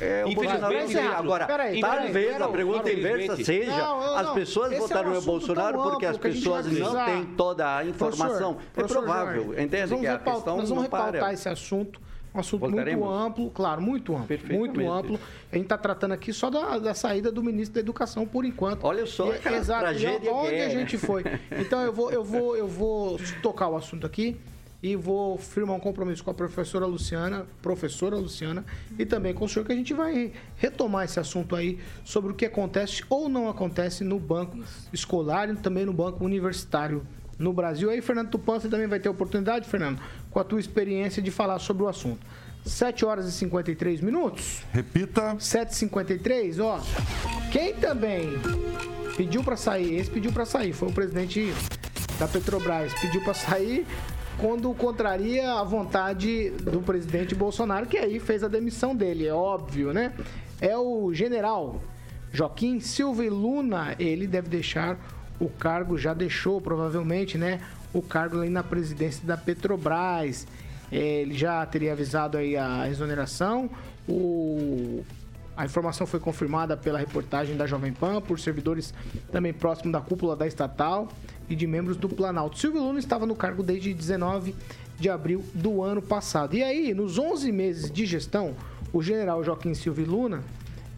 é, 0.00 0.24
o 0.24 0.28
Infelizmente, 0.28 0.34
Bolsonaro 0.60 0.74
não 0.80 0.86
teria. 0.86 1.10
Agora, 1.10 1.46
peraí, 1.46 1.80
talvez 1.80 2.12
peraí, 2.12 2.42
a 2.42 2.48
pergunta 2.48 2.92
inversa 2.92 3.36
seja: 3.44 3.70
Não, 3.76 4.02
eu 4.02 4.14
as 4.16 4.26
não. 4.26 4.34
pessoas 4.34 4.66
Esse 4.72 4.80
é 4.80 4.84
um 4.84 4.88
votaram 4.88 5.14
no 5.14 5.22
Bolsonaro 5.22 5.82
porque 5.82 6.06
as 6.06 6.16
pessoas 6.16 6.66
não 6.66 7.04
têm 7.04 7.24
toda 7.36 7.76
a 7.76 7.84
informação. 7.84 8.54
Professor, 8.54 8.60
é 8.60 8.72
professor 8.74 9.02
provável, 9.02 9.44
Jorge, 9.44 9.62
entende? 9.62 9.80
Nós 9.80 9.90
vamos, 9.90 10.02
Que 10.02 10.06
a 10.08 10.18
questão 10.18 10.56
nós 10.56 10.68
vamos 10.68 10.84
não 10.84 10.90
para. 10.90 11.04
repautar 11.06 11.34
esse 11.34 11.48
assunto. 11.48 12.00
Um 12.34 12.40
assunto 12.40 12.60
muito 12.60 12.74
Voltaremos? 12.76 13.08
amplo, 13.26 13.50
claro, 13.50 13.80
muito 13.80 14.14
amplo. 14.14 14.38
Muito 14.50 14.88
amplo. 14.88 15.18
A 15.50 15.54
gente 15.56 15.64
está 15.64 15.78
tratando 15.78 16.12
aqui 16.12 16.30
só 16.32 16.50
da, 16.50 16.78
da 16.78 16.94
saída 16.94 17.32
do 17.32 17.42
ministro 17.42 17.74
da 17.74 17.80
Educação 17.80 18.26
por 18.26 18.44
enquanto. 18.44 18.84
Olha 18.84 19.06
só, 19.06 19.32
E- 19.34 19.38
cara, 19.40 19.56
exato. 19.56 19.80
tragédia 19.80 20.28
e 20.28 20.32
onde 20.32 20.54
é, 20.54 20.64
a 20.66 20.68
né? 20.68 20.70
gente 20.74 20.98
foi. 20.98 21.24
Então 21.58 21.80
eu 21.80 21.92
vou, 21.92 22.12
eu 22.12 22.22
vou, 22.22 22.54
eu 22.54 22.68
vou 22.68 23.18
tocar 23.42 23.68
o 23.68 23.76
assunto 23.76 24.06
aqui 24.06 24.36
e 24.82 24.94
vou 24.94 25.36
firmar 25.36 25.76
um 25.76 25.80
compromisso 25.80 26.22
com 26.22 26.30
a 26.30 26.34
professora 26.34 26.86
Luciana, 26.86 27.46
professora 27.60 28.16
Luciana, 28.16 28.64
e 28.98 29.04
também 29.04 29.34
com 29.34 29.44
o 29.44 29.48
senhor 29.48 29.64
que 29.64 29.72
a 29.72 29.76
gente 29.76 29.92
vai 29.92 30.32
retomar 30.56 31.04
esse 31.04 31.18
assunto 31.18 31.56
aí 31.56 31.78
sobre 32.04 32.30
o 32.32 32.34
que 32.34 32.46
acontece 32.46 33.02
ou 33.08 33.28
não 33.28 33.48
acontece 33.48 34.04
no 34.04 34.18
banco 34.18 34.58
escolar 34.92 35.50
e 35.50 35.56
também 35.56 35.84
no 35.84 35.92
banco 35.92 36.24
universitário 36.24 37.04
no 37.38 37.52
Brasil. 37.52 37.90
Aí, 37.90 38.00
Fernando 38.00 38.30
Tupan, 38.30 38.60
você 38.60 38.68
também 38.68 38.86
vai 38.86 39.00
ter 39.00 39.08
oportunidade, 39.08 39.68
Fernando, 39.68 40.00
com 40.30 40.38
a 40.38 40.44
tua 40.44 40.60
experiência 40.60 41.22
de 41.22 41.30
falar 41.30 41.58
sobre 41.58 41.82
o 41.82 41.88
assunto. 41.88 42.24
7 42.64 43.04
horas 43.04 43.26
e 43.26 43.32
53 43.32 44.00
minutos. 44.00 44.62
Repita. 44.72 45.36
7h53, 45.36 46.62
ó. 46.62 46.80
Quem 47.50 47.74
também 47.74 48.28
pediu 49.16 49.42
para 49.42 49.56
sair, 49.56 49.96
esse 49.96 50.10
pediu 50.10 50.32
para 50.32 50.44
sair, 50.44 50.72
foi 50.72 50.88
o 50.88 50.92
presidente 50.92 51.52
da 52.18 52.28
Petrobras, 52.28 52.92
pediu 53.00 53.22
para 53.22 53.34
sair 53.34 53.86
quando 54.38 54.72
contraria 54.74 55.52
a 55.54 55.64
vontade 55.64 56.50
do 56.50 56.80
presidente 56.80 57.34
Bolsonaro, 57.34 57.86
que 57.86 57.98
aí 57.98 58.20
fez 58.20 58.44
a 58.44 58.48
demissão 58.48 58.94
dele, 58.94 59.26
é 59.26 59.34
óbvio, 59.34 59.92
né? 59.92 60.12
É 60.60 60.76
o 60.76 61.12
general 61.12 61.80
Joaquim 62.32 62.80
Silva 62.80 63.24
e 63.24 63.30
Luna, 63.30 63.96
ele 63.98 64.26
deve 64.26 64.48
deixar 64.48 64.98
o 65.40 65.48
cargo, 65.48 65.98
já 65.98 66.14
deixou 66.14 66.60
provavelmente, 66.60 67.36
né? 67.36 67.60
O 67.92 68.02
cargo 68.02 68.40
ali 68.40 68.50
na 68.50 68.62
presidência 68.62 69.26
da 69.26 69.36
Petrobras. 69.36 70.46
É, 70.90 71.20
Ele 71.22 71.36
já 71.36 71.64
teria 71.66 71.92
avisado 71.92 72.38
aí 72.38 72.56
a 72.56 72.88
exoneração. 72.88 73.70
O 74.08 75.04
a 75.56 75.64
informação 75.64 76.06
foi 76.06 76.20
confirmada 76.20 76.76
pela 76.76 77.00
reportagem 77.00 77.56
da 77.56 77.66
Jovem 77.66 77.92
Pan 77.92 78.20
por 78.20 78.38
servidores 78.38 78.94
também 79.32 79.52
próximos 79.52 79.92
da 79.92 80.00
cúpula 80.00 80.36
da 80.36 80.46
estatal 80.46 81.08
e 81.48 81.56
de 81.56 81.66
membros 81.66 81.96
do 81.96 82.08
Planalto. 82.08 82.58
Silvio 82.58 82.82
Luna 82.82 82.98
estava 82.98 83.26
no 83.26 83.34
cargo 83.34 83.62
desde 83.62 83.92
19 83.94 84.54
de 84.98 85.08
abril 85.08 85.44
do 85.54 85.82
ano 85.82 86.02
passado. 86.02 86.56
E 86.56 86.62
aí, 86.62 86.92
nos 86.92 87.18
11 87.18 87.52
meses 87.52 87.90
de 87.90 88.04
gestão, 88.04 88.54
o 88.92 89.02
general 89.02 89.42
Joaquim 89.44 89.74
Silvio 89.74 90.06
Luna, 90.06 90.42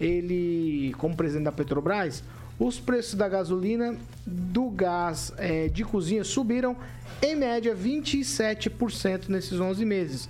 ele, 0.00 0.94
como 0.98 1.14
presidente 1.14 1.44
da 1.44 1.52
Petrobras, 1.52 2.22
os 2.58 2.78
preços 2.78 3.14
da 3.14 3.28
gasolina, 3.28 3.96
do 4.26 4.68
gás 4.68 5.32
eh, 5.38 5.68
de 5.68 5.82
cozinha 5.82 6.22
subiram 6.24 6.76
em 7.22 7.34
média 7.34 7.74
27% 7.74 9.28
nesses 9.28 9.58
11 9.58 9.84
meses. 9.84 10.28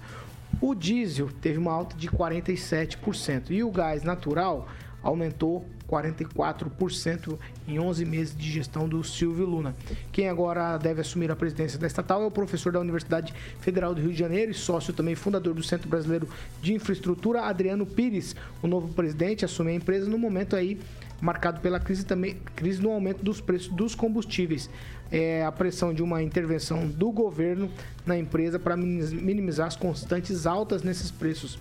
O 0.61 0.75
diesel 0.75 1.29
teve 1.41 1.59
uma 1.59 1.73
alta 1.73 1.97
de 1.97 2.09
47% 2.09 3.51
e 3.51 3.63
o 3.65 3.71
gás 3.71 4.03
natural 4.03 4.69
aumentou 5.03 5.65
44% 5.91 7.37
em 7.67 7.81
11 7.81 8.05
meses 8.05 8.37
de 8.37 8.51
gestão 8.51 8.89
do 8.89 9.03
Silvio 9.03 9.45
Luna. 9.45 9.75
Quem 10.13 10.29
agora 10.29 10.79
deve 10.79 11.01
assumir 11.01 11.31
a 11.31 11.37
presidência 11.37 11.79
da 11.79 11.87
estatal 11.87 12.23
é 12.23 12.27
o 12.27 12.31
professor 12.31 12.73
da 12.73 12.79
Universidade 12.79 13.35
Federal 13.61 13.95
do 13.95 14.01
Rio 14.01 14.13
de 14.13 14.19
Janeiro 14.19 14.53
e 14.53 14.55
sócio 14.55 14.93
também 14.93 15.17
fundador 15.17 15.55
do 15.55 15.63
Centro 15.63 15.89
Brasileiro 15.89 16.29
de 16.63 16.73
Infraestrutura, 16.73 17.43
Adriano 17.43 17.85
Pires. 17.85 18.37
O 18.63 18.69
novo 18.69 18.89
presidente 18.95 19.45
assume 19.45 19.73
a 19.73 19.75
empresa 19.75 20.09
no 20.09 20.17
momento 20.17 20.55
aí 20.55 20.79
marcado 21.21 21.61
pela 21.61 21.79
crise 21.79 22.05
também 22.05 22.37
crise 22.57 22.81
no 22.81 22.91
aumento 22.91 23.23
dos 23.23 23.41
preços 23.41 23.69
dos 23.69 23.95
combustíveis. 23.95 24.71
É 25.13 25.45
a 25.45 25.53
pressão 25.53 25.93
de 25.93 26.03
uma 26.03 26.23
intervenção 26.23 26.87
do 26.87 27.11
governo 27.11 27.71
na 28.07 28.17
empresa 28.17 28.59
para 28.59 28.77
minimizar 28.77 29.67
as 29.67 29.77
constantes 29.77 30.47
altas 30.47 30.83
nesses 30.83 31.11
preços. 31.11 31.59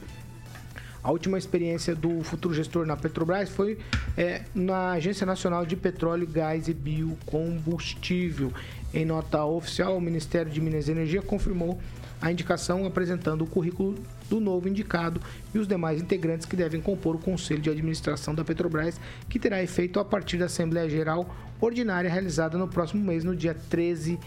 A 1.04 1.12
última 1.12 1.38
experiência 1.38 1.96
do 1.96 2.22
futuro 2.24 2.54
gestor 2.54 2.86
na 2.86 2.98
Petrobras 2.98 3.50
foi 3.50 3.78
é, 4.18 4.42
na 4.54 4.92
Agência 4.92 5.26
Nacional 5.26 5.66
de 5.66 5.76
Petróleo, 5.76 6.28
Gás 6.28 6.68
e 6.68 6.74
Biocombustível. 6.74 8.52
Em 8.94 9.06
nota 9.06 9.46
oficial, 9.46 9.96
o 9.96 10.02
Ministério 10.02 10.52
de 10.52 10.60
Minas 10.60 10.88
e 10.88 10.92
Energia 10.92 11.22
confirmou 11.22 11.80
a 12.22 12.32
indicação 12.32 12.86
apresentando 12.86 13.44
o 13.44 13.48
currículo 13.48 13.96
do 14.30 14.42
novo 14.42 14.68
indicado 14.68 15.22
e 15.54 15.58
os 15.58 15.68
demais 15.68 16.02
integrantes 16.02 16.46
que 16.46 16.56
devem 16.56 16.82
compor 16.82 17.16
o 17.16 17.20
Conselho 17.20 17.62
de 17.62 17.70
Administração 17.70 18.36
da 18.36 18.44
Petrobras, 18.44 19.00
que 19.30 19.40
terá 19.40 19.64
efeito 19.64 20.00
a 20.00 20.06
partir 20.06 20.38
da 20.38 20.46
Assembleia 20.46 20.90
Geral 20.90 21.34
Ordinária 21.62 22.10
realizada 22.10 22.58
no 22.58 22.68
próximo 22.68 23.04
mês, 23.04 23.24
no 23.24 23.36
dia 23.36 23.54
13 23.70 24.20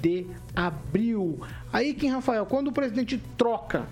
de 0.00 0.26
abril. 0.54 1.40
Aí, 1.72 1.94
Kim 1.94 2.08
Rafael, 2.08 2.46
quando 2.46 2.68
o 2.68 2.72
presidente 2.72 3.20
troca 3.36 3.86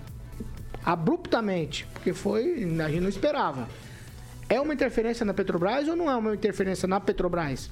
abruptamente, 0.84 1.86
porque 1.92 2.12
foi, 2.12 2.64
a 2.84 2.88
gente 2.88 3.00
não 3.00 3.08
esperava. 3.08 3.68
É 4.48 4.60
uma 4.60 4.74
interferência 4.74 5.24
na 5.24 5.32
Petrobras 5.32 5.88
ou 5.88 5.96
não 5.96 6.10
é 6.10 6.14
uma 6.16 6.34
interferência 6.34 6.86
na 6.86 7.00
Petrobras? 7.00 7.70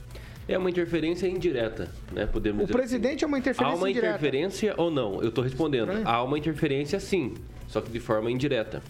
É 0.49 0.59
uma 0.59 0.71
interferência 0.71 1.27
indireta, 1.29 1.89
né? 2.11 2.27
Podemos 2.27 2.63
O 2.63 2.67
dizer 2.67 2.73
presidente 2.77 3.17
assim. 3.17 3.25
é 3.25 3.29
uma 3.29 3.39
interferência 3.39 3.75
Há 3.77 3.79
uma 3.79 3.91
indireta. 3.91 4.17
interferência 4.17 4.75
ou 4.77 4.91
não? 4.91 5.23
Eu 5.23 5.29
estou 5.29 5.45
respondendo. 5.45 5.93
É. 5.93 6.03
Há 6.05 6.23
uma 6.23 6.37
interferência 6.39 6.99
sim, 6.99 7.35
só 7.69 7.81
que 7.81 7.91
de 7.91 8.01
forma 8.01 8.31
indireta. 8.31 8.83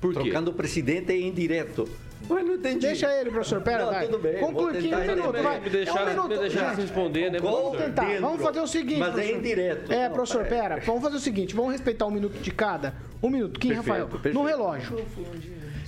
Por 0.00 0.12
quê? 0.12 0.20
Trocando 0.20 0.50
o 0.50 0.54
presidente 0.54 1.12
é 1.12 1.18
indireto. 1.20 1.88
Ué, 2.30 2.42
não 2.42 2.54
entendi. 2.54 2.86
Deixa 2.86 3.10
ele, 3.20 3.30
professor. 3.30 3.60
Pera, 3.60 3.84
Não, 3.84 3.92
vai. 3.92 4.06
tudo 4.06 4.18
bem, 4.18 4.38
Conclui 4.40 4.78
aqui 4.78 4.94
um 4.94 5.00
minuto, 5.00 5.42
vai. 5.42 5.60
Me 5.60 5.70
deixar, 5.70 6.00
é 6.00 6.04
um 6.04 6.08
minuto. 6.08 6.28
me 6.28 6.38
deixar 6.38 6.70
Gente, 6.70 6.80
responder, 6.82 7.30
né, 7.30 7.38
Vamos 7.40 7.78
tentar. 7.78 8.04
dentro. 8.04 8.20
Vamos 8.22 8.42
fazer 8.42 8.60
o 8.60 8.66
seguinte. 8.66 8.98
Mas 8.98 9.08
é 9.08 9.12
professor. 9.12 9.38
indireto. 9.38 9.92
É, 9.92 10.08
Não, 10.08 10.14
professor, 10.14 10.44
pera. 10.46 10.80
Vamos 10.84 11.02
fazer 11.02 11.16
o 11.16 11.20
seguinte. 11.20 11.54
Vamos 11.54 11.72
respeitar 11.72 12.06
um 12.06 12.10
minuto 12.10 12.38
de 12.40 12.50
cada. 12.50 12.94
Um 13.22 13.28
minuto. 13.30 13.58
Kim, 13.60 13.68
Perfeito, 13.68 13.88
Rafael. 13.88 14.08
perfeito. 14.08 14.34
No 14.34 14.44
relógio. 14.44 15.04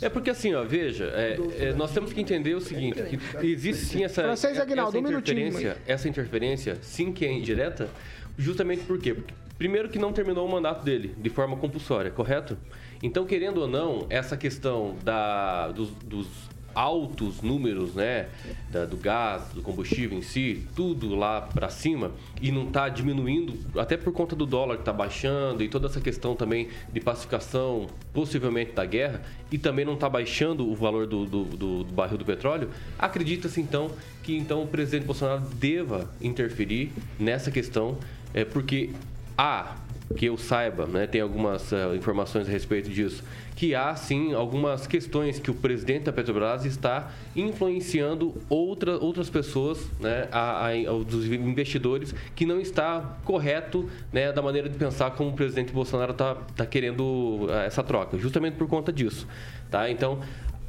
É 0.03 0.09
porque 0.09 0.31
assim, 0.31 0.53
ó, 0.55 0.65
veja, 0.65 1.05
é, 1.15 1.39
é, 1.59 1.73
nós 1.73 1.93
temos 1.93 2.13
que 2.13 2.21
entender 2.21 2.55
o 2.55 2.61
seguinte, 2.61 3.01
que 3.41 3.47
existe 3.47 3.87
sim 3.87 4.05
essa, 4.05 4.23
Francês, 4.23 4.59
Aguinaldo, 4.59 4.91
essa 4.91 4.99
um 4.99 5.09
minutinho, 5.09 5.39
interferência, 5.47 5.77
essa 5.87 6.09
interferência, 6.09 6.79
sim 6.83 7.13
que 7.13 7.25
é 7.25 7.33
indireta, 7.33 7.89
justamente 8.37 8.83
por 8.85 8.99
quê? 8.99 9.15
Porque, 9.15 9.33
primeiro 9.59 9.89
que 9.89 9.99
não 9.99 10.13
terminou 10.13 10.47
o 10.47 10.51
mandato 10.51 10.85
dele 10.85 11.15
de 11.17 11.31
forma 11.31 11.57
compulsória, 11.57 12.11
correto? 12.11 12.57
Então, 13.03 13.25
querendo 13.27 13.59
ou 13.59 13.69
não, 13.69 14.07
essa 14.09 14.37
questão 14.37 14.97
da, 15.05 15.69
dos, 15.69 15.91
dos 16.05 16.27
altos 16.75 17.41
números, 17.41 17.95
né, 17.95 18.29
da, 18.71 18.85
do 18.85 18.97
gás, 18.97 19.49
do 19.55 19.63
combustível 19.63 20.19
em 20.19 20.23
si, 20.23 20.67
tudo 20.75 21.15
lá 21.15 21.41
para 21.41 21.69
cima 21.69 22.11
e 22.43 22.51
não 22.51 22.67
está 22.67 22.89
diminuindo, 22.89 23.55
até 23.79 23.97
por 23.97 24.13
conta 24.13 24.35
do 24.35 24.45
dólar 24.45 24.77
que 24.77 24.83
está 24.83 24.93
baixando 24.93 25.63
e 25.63 25.69
toda 25.69 25.87
essa 25.87 26.01
questão 26.01 26.35
também 26.35 26.69
de 26.93 27.01
pacificação, 27.01 27.87
possivelmente 28.13 28.73
da 28.73 28.85
guerra, 28.85 29.23
e 29.51 29.59
também 29.59 29.85
não 29.85 29.95
está 29.95 30.09
baixando 30.09 30.69
o 30.69 30.75
valor 30.75 31.07
do, 31.07 31.25
do, 31.25 31.45
do, 31.45 31.85
do 31.85 31.93
barril 31.93 32.19
do 32.19 32.25
petróleo, 32.25 32.71
acredita-se 32.99 33.61
então 33.61 33.91
que 34.23 34.37
então 34.37 34.63
o 34.63 34.67
presidente 34.67 35.07
Bolsonaro 35.07 35.43
deva 35.55 36.11
interferir 36.21 36.91
nessa 37.19 37.51
questão, 37.51 37.99
é, 38.33 38.45
porque 38.45 38.91
há 39.37 39.77
que 40.17 40.27
eu 40.27 40.37
saiba, 40.37 40.87
né, 40.87 41.07
tem 41.07 41.21
algumas 41.21 41.73
uh, 41.73 41.95
informações 41.97 42.47
a 42.47 42.51
respeito 42.51 42.91
disso, 42.91 43.25
que 43.57 43.75
há 43.75 43.95
sim 43.97 44.35
algumas 44.35 44.87
questões 44.87 45.39
que 45.39 45.51
o 45.51 45.55
presidente 45.55 46.05
da 46.05 46.13
Petrobras 46.13 46.65
está 46.65 47.11
influenciando 47.35 48.35
outra, 48.49 48.99
outras 48.99 49.31
pessoas, 49.31 49.89
né, 49.99 50.29
a, 50.31 50.69
a, 50.69 50.73
dos 51.07 51.27
investidores, 51.27 52.15
que 52.35 52.45
não 52.45 52.61
está 52.61 53.17
correto 53.25 53.89
né, 54.13 54.31
da 54.31 54.43
maneira 54.43 54.69
de 54.69 54.77
pensar 54.77 55.13
como 55.13 55.31
o 55.31 55.33
presidente 55.33 55.73
Bolsonaro 55.73 56.13
está 56.13 56.35
tá 56.55 56.67
querendo 56.67 57.47
uh, 57.47 57.51
essa 57.65 57.83
troca, 57.83 58.19
justamente 58.19 58.57
por 58.57 58.69
conta 58.69 58.93
disso. 58.93 59.27
Tá? 59.71 59.91
Então, 59.91 60.21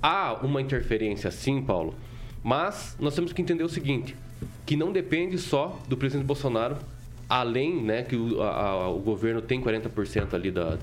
há 0.02 0.34
uma 0.42 0.62
interferência 0.62 1.30
sim, 1.30 1.62
Paulo, 1.62 1.94
mas 2.42 2.96
nós 3.00 3.14
temos 3.14 3.34
que 3.34 3.42
entender 3.42 3.64
o 3.64 3.70
seguinte, 3.70 4.16
que 4.66 4.76
não 4.76 4.92
depende 4.92 5.38
só 5.38 5.80
do 5.88 5.98
presidente 5.98 6.26
Bolsonaro 6.26 6.78
além 7.30 7.82
né, 7.82 8.04
que 8.04 8.16
o, 8.16 8.42
a, 8.42 8.90
o 8.90 9.00
governo 9.00 9.42
tem 9.42 9.62
40% 9.62 10.34
ali 10.34 10.52
da, 10.52 10.78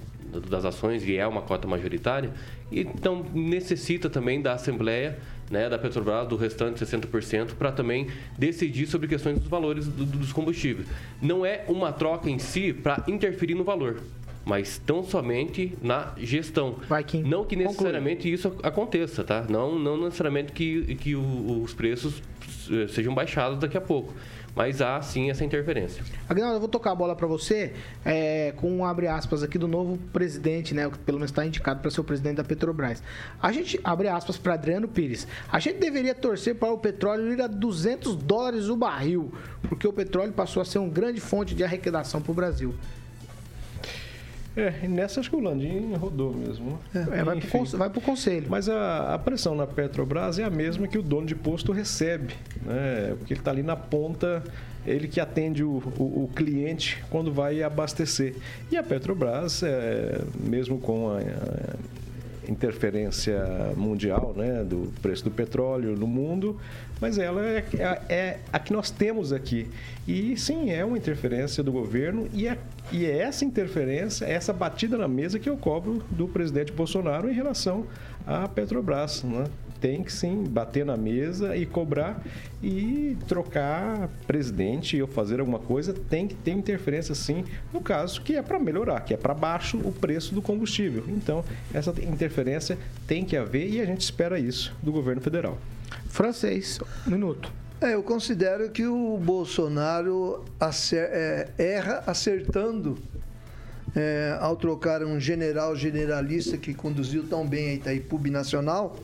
das 0.48 0.64
ações 0.64 1.06
e 1.06 1.16
é 1.16 1.26
uma 1.26 1.42
cota 1.42 1.68
majoritária, 1.68 2.30
então 2.70 3.24
necessita 3.34 4.08
também 4.08 4.40
da 4.40 4.54
Assembleia 4.54 5.18
né, 5.50 5.68
da 5.68 5.78
Petrobras, 5.78 6.26
do 6.26 6.36
restante 6.36 6.82
60%, 6.82 7.54
para 7.54 7.70
também 7.70 8.06
decidir 8.38 8.86
sobre 8.86 9.06
questões 9.06 9.38
dos 9.38 9.48
valores 9.48 9.86
do, 9.86 10.06
dos 10.06 10.32
combustíveis. 10.32 10.88
Não 11.20 11.44
é 11.44 11.64
uma 11.68 11.92
troca 11.92 12.30
em 12.30 12.38
si 12.38 12.72
para 12.72 13.04
interferir 13.06 13.54
no 13.54 13.62
valor, 13.62 14.00
mas 14.46 14.78
tão 14.78 15.04
somente 15.04 15.76
na 15.82 16.14
gestão. 16.16 16.76
Não 17.20 17.44
que 17.44 17.54
necessariamente 17.54 18.22
Conclui. 18.22 18.34
isso 18.34 18.56
aconteça, 18.62 19.22
tá? 19.22 19.44
Não, 19.46 19.78
não 19.78 20.04
necessariamente 20.04 20.52
que, 20.52 20.94
que 20.96 21.14
os 21.14 21.74
preços 21.74 22.22
eh, 22.70 22.88
sejam 22.88 23.14
baixados 23.14 23.58
daqui 23.58 23.76
a 23.76 23.80
pouco 23.80 24.14
mas 24.54 24.82
há 24.82 25.00
sim 25.00 25.30
essa 25.30 25.44
interferência. 25.44 26.02
Agnaldo, 26.28 26.56
eu 26.56 26.60
vou 26.60 26.68
tocar 26.68 26.92
a 26.92 26.94
bola 26.94 27.16
para 27.16 27.26
você 27.26 27.72
é, 28.04 28.52
com 28.56 28.70
um 28.70 28.84
abre 28.84 29.06
aspas 29.06 29.42
aqui 29.42 29.58
do 29.58 29.66
novo 29.66 29.98
presidente, 30.12 30.74
né? 30.74 30.88
Que 30.90 30.98
pelo 30.98 31.18
menos 31.18 31.30
está 31.30 31.44
indicado 31.44 31.80
para 31.80 31.90
ser 31.90 32.00
o 32.00 32.04
presidente 32.04 32.36
da 32.36 32.44
Petrobras. 32.44 33.02
A 33.40 33.50
gente 33.50 33.80
abre 33.82 34.08
aspas 34.08 34.36
para 34.36 34.54
Adriano 34.54 34.86
Pires. 34.88 35.26
A 35.50 35.58
gente 35.58 35.78
deveria 35.78 36.14
torcer 36.14 36.54
para 36.54 36.72
o 36.72 36.78
petróleo 36.78 37.32
ir 37.32 37.40
a 37.40 37.46
200 37.46 38.16
dólares 38.16 38.68
o 38.68 38.76
barril, 38.76 39.32
porque 39.62 39.86
o 39.86 39.92
petróleo 39.92 40.32
passou 40.32 40.60
a 40.60 40.64
ser 40.64 40.78
uma 40.78 40.90
grande 40.90 41.20
fonte 41.20 41.54
de 41.54 41.64
arrecadação 41.64 42.20
para 42.20 42.32
o 42.32 42.34
Brasil. 42.34 42.74
É, 44.56 44.86
nessa 44.86 45.20
acho 45.20 45.30
que 45.30 45.36
o 45.36 45.40
Landim 45.40 45.94
rodou 45.94 46.32
mesmo. 46.34 46.78
É, 46.94 47.20
é 47.20 47.24
vai 47.24 47.90
para 47.90 47.98
o 47.98 48.02
conselho. 48.02 48.46
Mas 48.50 48.68
a, 48.68 49.14
a, 49.14 49.18
pressão 49.18 49.54
na 49.54 49.66
Petrobras 49.66 50.38
é 50.38 50.44
a 50.44 50.50
mesma 50.50 50.86
que 50.86 50.98
o 50.98 51.02
dono 51.02 51.26
de 51.26 51.34
posto 51.34 51.72
recebe, 51.72 52.34
né? 52.62 53.14
Porque 53.18 53.32
ele 53.32 53.40
está 53.40 53.50
ali 53.50 53.62
na 53.62 53.76
ponta, 53.76 54.42
ele 54.86 55.08
que 55.08 55.20
atende 55.20 55.64
o, 55.64 55.82
o, 55.98 56.24
o, 56.24 56.30
cliente 56.34 57.02
quando 57.08 57.32
vai 57.32 57.62
abastecer. 57.62 58.34
E 58.70 58.76
a 58.76 58.82
Petrobras, 58.82 59.62
é, 59.62 60.20
mesmo 60.38 60.78
com 60.78 61.08
a, 61.08 61.18
a 61.18 61.76
interferência 62.52 63.42
mundial 63.76 64.34
né, 64.36 64.62
do 64.62 64.92
preço 65.02 65.24
do 65.24 65.30
petróleo 65.30 65.96
no 65.96 66.06
mundo, 66.06 66.60
mas 67.00 67.18
ela 67.18 67.44
é, 67.44 67.64
é, 67.78 68.14
é, 68.14 68.38
a 68.52 68.58
que 68.58 68.72
nós 68.72 68.90
temos 68.90 69.32
aqui. 69.32 69.68
E 70.06 70.36
sim, 70.36 70.70
é 70.70 70.84
uma 70.84 70.96
interferência 70.96 71.62
do 71.62 71.72
governo 71.72 72.28
e 72.32 72.46
é, 72.46 72.56
e 72.90 73.06
é 73.06 73.18
essa 73.18 73.44
interferência, 73.44 74.24
essa 74.24 74.52
batida 74.52 74.96
na 74.96 75.08
mesa 75.08 75.38
que 75.38 75.48
eu 75.48 75.56
cobro 75.56 76.02
do 76.10 76.28
presidente 76.28 76.72
Bolsonaro 76.72 77.30
em 77.30 77.34
relação 77.34 77.86
à 78.26 78.46
Petrobras. 78.46 79.22
Né? 79.22 79.44
Tem 79.82 80.04
que 80.04 80.12
sim 80.12 80.44
bater 80.44 80.86
na 80.86 80.96
mesa 80.96 81.56
e 81.56 81.66
cobrar 81.66 82.22
e 82.62 83.16
trocar 83.26 84.08
presidente 84.28 85.02
ou 85.02 85.08
fazer 85.08 85.40
alguma 85.40 85.58
coisa, 85.58 85.92
tem 85.92 86.28
que 86.28 86.36
ter 86.36 86.52
interferência 86.52 87.16
sim, 87.16 87.44
no 87.72 87.80
caso 87.80 88.22
que 88.22 88.36
é 88.36 88.42
para 88.42 88.60
melhorar, 88.60 89.00
que 89.00 89.12
é 89.12 89.16
para 89.16 89.34
baixo 89.34 89.76
o 89.78 89.90
preço 89.90 90.32
do 90.32 90.40
combustível. 90.40 91.04
Então, 91.08 91.44
essa 91.74 91.90
interferência 92.00 92.78
tem 93.08 93.24
que 93.24 93.36
haver 93.36 93.68
e 93.68 93.80
a 93.80 93.84
gente 93.84 94.02
espera 94.02 94.38
isso 94.38 94.72
do 94.80 94.92
governo 94.92 95.20
federal. 95.20 95.58
Francês, 96.06 96.78
um 97.06 97.10
minuto. 97.10 97.52
É, 97.80 97.94
eu 97.94 98.02
considero 98.04 98.70
que 98.70 98.86
o 98.86 99.18
Bolsonaro 99.18 100.44
acer, 100.60 101.08
é, 101.10 101.48
erra 101.58 102.04
acertando 102.06 102.96
é, 103.96 104.36
ao 104.40 104.54
trocar 104.54 105.02
um 105.02 105.18
general 105.18 105.74
generalista 105.74 106.56
que 106.56 106.72
conduziu 106.72 107.24
tão 107.24 107.44
bem 107.44 107.70
a 107.70 107.74
Itaipu 107.74 108.18
Nacional 108.30 108.96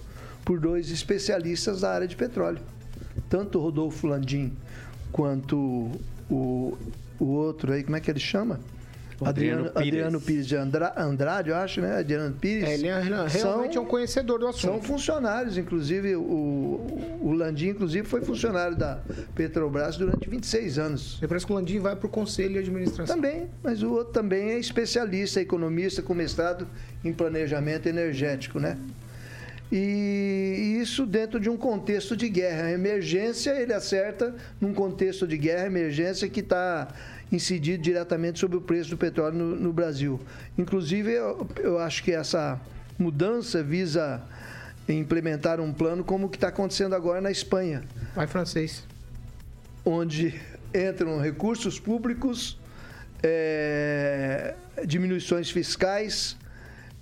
por 0.49 0.59
dois 0.59 0.91
especialistas 0.91 1.83
da 1.83 1.91
área 1.91 2.09
de 2.09 2.17
petróleo. 2.17 2.61
Tanto 3.29 3.59
o 3.59 3.63
Rodolfo 3.63 4.07
Landim 4.07 4.57
quanto 5.13 5.91
o, 6.31 6.79
o 7.21 7.25
outro 7.27 7.71
aí, 7.71 7.85
como 7.85 7.97
é 7.97 8.01
que 8.01 8.11
ele 8.11 8.19
chama? 8.19 8.59
Adriano, 9.21 9.67
Adriano, 9.67 9.73
Pires. 9.73 9.87
Adriano 9.87 10.21
Pires 10.23 10.47
de 10.47 10.57
Andra, 10.57 10.95
Andrade, 10.97 11.51
eu 11.51 11.57
acho, 11.57 11.83
né? 11.83 11.99
Adriano 11.99 12.35
Pires. 12.35 12.65
É, 12.65 12.75
ele 12.75 12.87
é, 12.87 12.99
realmente 12.99 13.39
são, 13.39 13.63
é 13.63 13.81
um 13.81 13.85
conhecedor 13.85 14.39
do 14.39 14.47
assunto. 14.47 14.73
São 14.73 14.81
funcionários, 14.81 15.59
inclusive, 15.59 16.17
o, 16.17 17.19
o 17.21 17.33
Landim, 17.33 17.69
inclusive, 17.69 18.07
foi 18.07 18.23
funcionário 18.23 18.75
da 18.75 19.01
Petrobras 19.35 19.99
durante 19.99 20.31
26 20.31 20.79
anos. 20.79 21.19
Me 21.21 21.29
parece 21.29 21.45
que 21.45 21.53
o 21.53 21.57
Landim 21.57 21.79
vai 21.79 21.95
para 21.95 22.07
o 22.07 22.11
Conselho 22.11 22.55
de 22.55 22.61
Administração. 22.61 23.15
Também, 23.15 23.51
mas 23.63 23.83
o 23.83 23.93
outro 23.93 24.15
também 24.15 24.53
é 24.53 24.59
especialista, 24.59 25.43
economista 25.43 26.01
com 26.01 26.15
mestrado 26.15 26.67
em 27.05 27.13
planejamento 27.13 27.87
energético, 27.87 28.59
né? 28.59 28.79
E 29.71 30.79
isso 30.81 31.05
dentro 31.05 31.39
de 31.39 31.51
um 31.51 31.57
contexto 31.57 32.17
de 32.17 32.29
guerra. 32.29 32.65
A 32.65 32.73
emergência, 32.73 33.51
ele 33.61 33.73
acerta 33.73 34.35
num 34.61 34.73
contexto 34.73 35.27
de 35.27 35.37
guerra, 35.37 35.67
emergência 35.67 36.29
que 36.29 36.41
está 36.41 36.89
incidido 37.31 37.83
diretamente 37.83 38.39
sobre 38.39 38.57
o 38.57 38.61
preço 38.61 38.91
do 38.91 38.97
petróleo 38.97 39.37
no, 39.37 39.57
no 39.57 39.73
Brasil. 39.73 40.19
Inclusive, 40.57 41.13
eu, 41.13 41.47
eu, 41.59 41.79
acho 41.79 42.03
que 42.03 42.13
essa 42.13 42.59
mudança 42.99 43.63
visa 43.63 44.23
implementar 44.89 45.61
um 45.61 45.73
plano 45.73 46.03
como 46.03 46.27
o 46.27 46.31
que 46.31 46.39
está 46.39 46.49
acontecendo 46.49 46.95
agora 46.95 47.21
na 47.21 47.31
Espanha. 47.31 47.83
Vai 48.15 48.27
francês. 48.27 48.85
Onde 49.85 50.41
entram 50.75 51.21
recursos 51.21 51.79
públicos, 51.79 52.59
é, 53.23 54.55
diminuições 54.87 55.51
fiscais, 55.51 56.37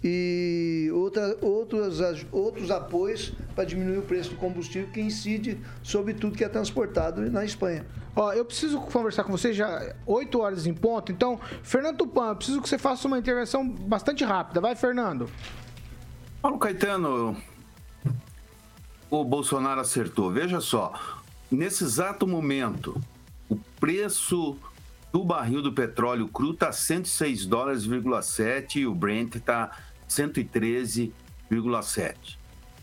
e 0.08 0.88
outra, 0.92 1.36
outros, 1.40 2.00
outros 2.30 2.70
apoios 2.70 3.32
para 3.56 3.64
diminuir 3.64 3.98
o 3.98 4.02
preço 4.02 4.30
do 4.30 4.36
combustível 4.36 4.88
que 4.92 5.00
incide 5.00 5.58
sobre 5.82 6.14
tudo 6.14 6.36
que 6.36 6.44
é 6.44 6.48
transportado 6.48 7.28
na 7.28 7.44
Espanha. 7.44 7.84
Ó, 8.14 8.32
eu 8.32 8.44
preciso 8.44 8.80
conversar 8.80 9.24
com 9.24 9.32
você 9.32 9.52
já 9.52 9.94
8 10.06 10.40
horas 10.40 10.64
em 10.64 10.72
ponto, 10.72 11.10
então, 11.10 11.40
Fernando 11.62 11.98
Tupan, 11.98 12.28
eu 12.28 12.36
preciso 12.36 12.62
que 12.62 12.68
você 12.68 12.78
faça 12.78 13.08
uma 13.08 13.18
intervenção 13.18 13.68
bastante 13.68 14.22
rápida. 14.22 14.60
Vai, 14.60 14.76
Fernando. 14.76 15.28
Paulo 16.40 16.58
Caetano, 16.58 17.36
o 19.10 19.24
Bolsonaro 19.24 19.80
acertou. 19.80 20.30
Veja 20.30 20.60
só, 20.60 20.92
nesse 21.50 21.82
exato 21.82 22.28
momento, 22.28 23.00
o 23.48 23.56
preço 23.80 24.56
do 25.12 25.24
barril 25.24 25.62
do 25.62 25.72
petróleo 25.72 26.28
cru 26.28 26.52
está 26.52 26.70
106 26.70 27.44
dólares,7 27.46 28.76
e 28.76 28.86
o 28.86 28.94
Brent 28.94 29.34
está 29.34 29.72
113,7. 30.08 32.38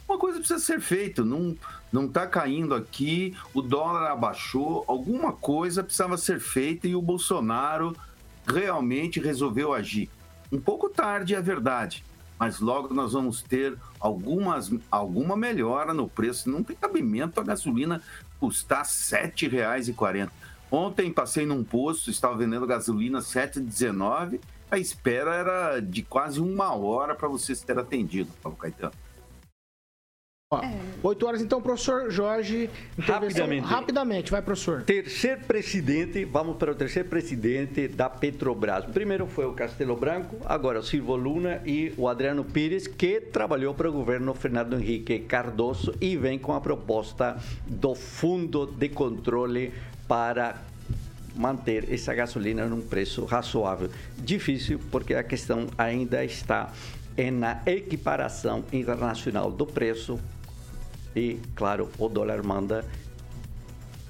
Uma 0.07 0.17
coisa 0.17 0.39
precisa 0.39 0.59
ser 0.59 0.81
feita, 0.81 1.23
não 1.23 1.55
não 1.93 2.05
está 2.05 2.25
caindo 2.25 2.73
aqui, 2.73 3.37
o 3.53 3.61
dólar 3.61 4.11
abaixou, 4.11 4.83
alguma 4.87 5.31
coisa 5.31 5.83
precisava 5.83 6.17
ser 6.17 6.39
feita 6.39 6.87
e 6.87 6.95
o 6.95 7.01
Bolsonaro 7.01 7.95
realmente 8.47 9.19
resolveu 9.19 9.71
agir. 9.71 10.09
Um 10.51 10.59
pouco 10.59 10.89
tarde, 10.89 11.35
é 11.35 11.41
verdade, 11.41 12.03
mas 12.39 12.59
logo 12.59 12.91
nós 12.95 13.13
vamos 13.13 13.43
ter 13.43 13.77
algumas, 13.99 14.73
alguma 14.89 15.37
melhora 15.37 15.93
no 15.93 16.09
preço. 16.09 16.49
Não 16.49 16.63
tem 16.63 16.75
cabimento 16.75 17.39
a 17.39 17.43
gasolina 17.43 18.01
custar 18.39 18.81
R$ 18.81 18.85
7,40. 18.85 20.31
Ontem 20.71 21.13
passei 21.13 21.45
num 21.45 21.63
posto, 21.63 22.09
estava 22.09 22.35
vendendo 22.35 22.65
gasolina 22.65 23.19
R$ 23.19 23.23
7,19 23.23 24.39
a 24.73 24.79
espera 24.79 25.35
era 25.35 25.79
de 25.79 26.01
quase 26.01 26.39
uma 26.39 26.73
hora 26.75 27.13
para 27.13 27.27
você 27.27 27.53
ser 27.55 27.77
atendido, 27.77 28.31
Paulo 28.41 28.57
Caetano. 28.57 28.91
Ó, 30.51 30.61
8 31.03 31.25
horas, 31.27 31.41
então, 31.41 31.61
professor 31.61 32.09
Jorge. 32.11 32.69
intervenção- 32.97 33.15
Rapidamente. 33.15 33.65
Rapidamente, 33.67 34.31
vai, 34.31 34.41
professor. 34.41 34.81
Terceiro 34.83 35.41
presidente, 35.45 36.25
vamos 36.25 36.57
para 36.57 36.71
o 36.71 36.75
terceiro 36.75 37.07
presidente 37.09 37.87
da 37.87 38.09
Petrobras. 38.09 38.85
Primeiro 38.85 39.25
foi 39.27 39.45
o 39.45 39.53
Castelo 39.53 39.95
Branco, 39.95 40.37
agora 40.45 40.79
o 40.79 40.83
Silvio 40.83 41.15
Luna 41.15 41.61
e 41.65 41.93
o 41.97 42.07
Adriano 42.07 42.43
Pires, 42.43 42.87
que 42.87 43.19
trabalhou 43.21 43.73
para 43.75 43.89
o 43.89 43.91
governo 43.91 44.33
Fernando 44.33 44.75
Henrique 44.75 45.19
Cardoso 45.19 45.93
e 46.01 46.15
vem 46.17 46.37
com 46.39 46.53
a 46.53 46.61
proposta 46.61 47.37
do 47.67 47.93
Fundo 47.95 48.65
de 48.67 48.89
Controle 48.89 49.71
para 50.07 50.61
manter 51.35 51.91
essa 51.91 52.13
gasolina 52.13 52.65
num 52.65 52.81
preço 52.81 53.25
razoável. 53.25 53.89
Difícil, 54.17 54.79
porque 54.91 55.13
a 55.15 55.23
questão 55.23 55.67
ainda 55.77 56.23
está 56.23 56.71
é 57.15 57.29
na 57.29 57.61
equiparação 57.65 58.63
internacional 58.71 59.51
do 59.51 59.65
preço 59.65 60.19
e, 61.15 61.39
claro, 61.55 61.89
o 61.99 62.09
dólar 62.09 62.43
manda, 62.43 62.83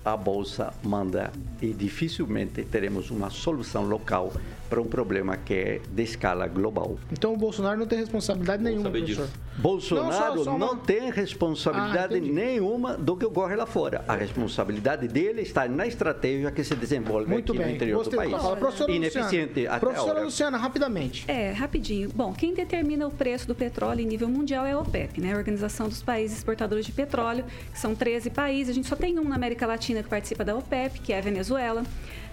a 0.06 0.16
bolsa 0.16 0.74
manda 0.82 1.32
e 1.62 1.74
dificilmente 1.74 2.64
teremos 2.64 3.12
uma 3.12 3.30
solução 3.30 3.86
local 3.86 4.32
para 4.74 4.82
um 4.82 4.86
problema 4.88 5.38
que 5.38 5.54
é 5.54 5.82
de 5.88 6.02
escala 6.02 6.48
global. 6.48 6.98
Então 7.12 7.32
o 7.32 7.38
Bolsonaro 7.38 7.78
não 7.78 7.86
tem 7.86 8.00
responsabilidade 8.00 8.64
nenhuma, 8.64 8.86
saber 8.86 9.02
professor. 9.04 9.26
disso. 9.28 9.40
Bolsonaro 9.56 10.10
Não, 10.10 10.36
não, 10.36 10.38
só- 10.44 10.44
só 10.44 10.56
uma- 10.74 10.76
tem 10.78 11.12
responsabilidade 11.12 12.16
Ah, 12.18 12.20
nenhuma 12.20 12.98
do 12.98 13.16
que 13.16 13.24
ocorre 13.24 13.56
lá 13.56 13.68
fora. 13.68 14.04
A 14.08 14.16
responsabilidade 14.16 15.08
dele 15.08 15.42
está 15.42 15.68
na 15.68 15.86
estratégia 15.86 16.50
que 16.50 16.64
se 16.64 16.74
desenvolve 16.76 17.30
Muito 17.30 17.52
aqui 17.52 17.60
no 17.62 17.66
bem. 17.68 17.76
interior 17.76 17.98
Gostei 17.98 18.14
do 18.20 18.32
país. 18.32 18.58
Professora 18.58 18.92
Ineficiente 18.92 19.46
Luciana, 19.60 19.70
até 19.70 19.80
professora 19.80 20.10
agora. 20.12 20.26
Luciana, 20.26 20.58
rapidamente. 20.58 21.24
É, 21.28 21.52
rapidinho. 21.52 22.10
Bom, 22.16 22.34
quem 22.34 22.56
determina 22.56 23.06
o 23.06 23.12
preço 23.12 23.48
do 23.48 23.54
petróleo 23.54 24.02
em 24.02 24.08
nível 24.08 24.28
mundial 24.28 24.66
é 24.66 24.72
a 24.72 24.80
OPEP, 24.80 25.22
né? 25.22 25.34
A 25.34 25.38
Organização 25.38 25.88
dos 25.88 26.02
Países 26.02 26.40
Exportadores 26.40 26.84
de 26.88 26.92
Petróleo, 26.92 27.46
que 27.72 27.80
são 27.80 27.94
13 27.94 28.32
países. 28.32 28.72
A 28.72 28.74
gente 28.74 28.88
só 28.88 28.96
tem 28.96 29.20
um 29.20 29.24
na 29.30 29.36
América 29.36 29.68
Latina 29.68 30.02
que 30.02 30.10
participa 30.10 30.44
da 30.44 30.56
OPEP, 30.56 31.00
que 31.00 31.14
é 31.14 31.20
a 31.20 31.22
Venezuela, 31.22 31.84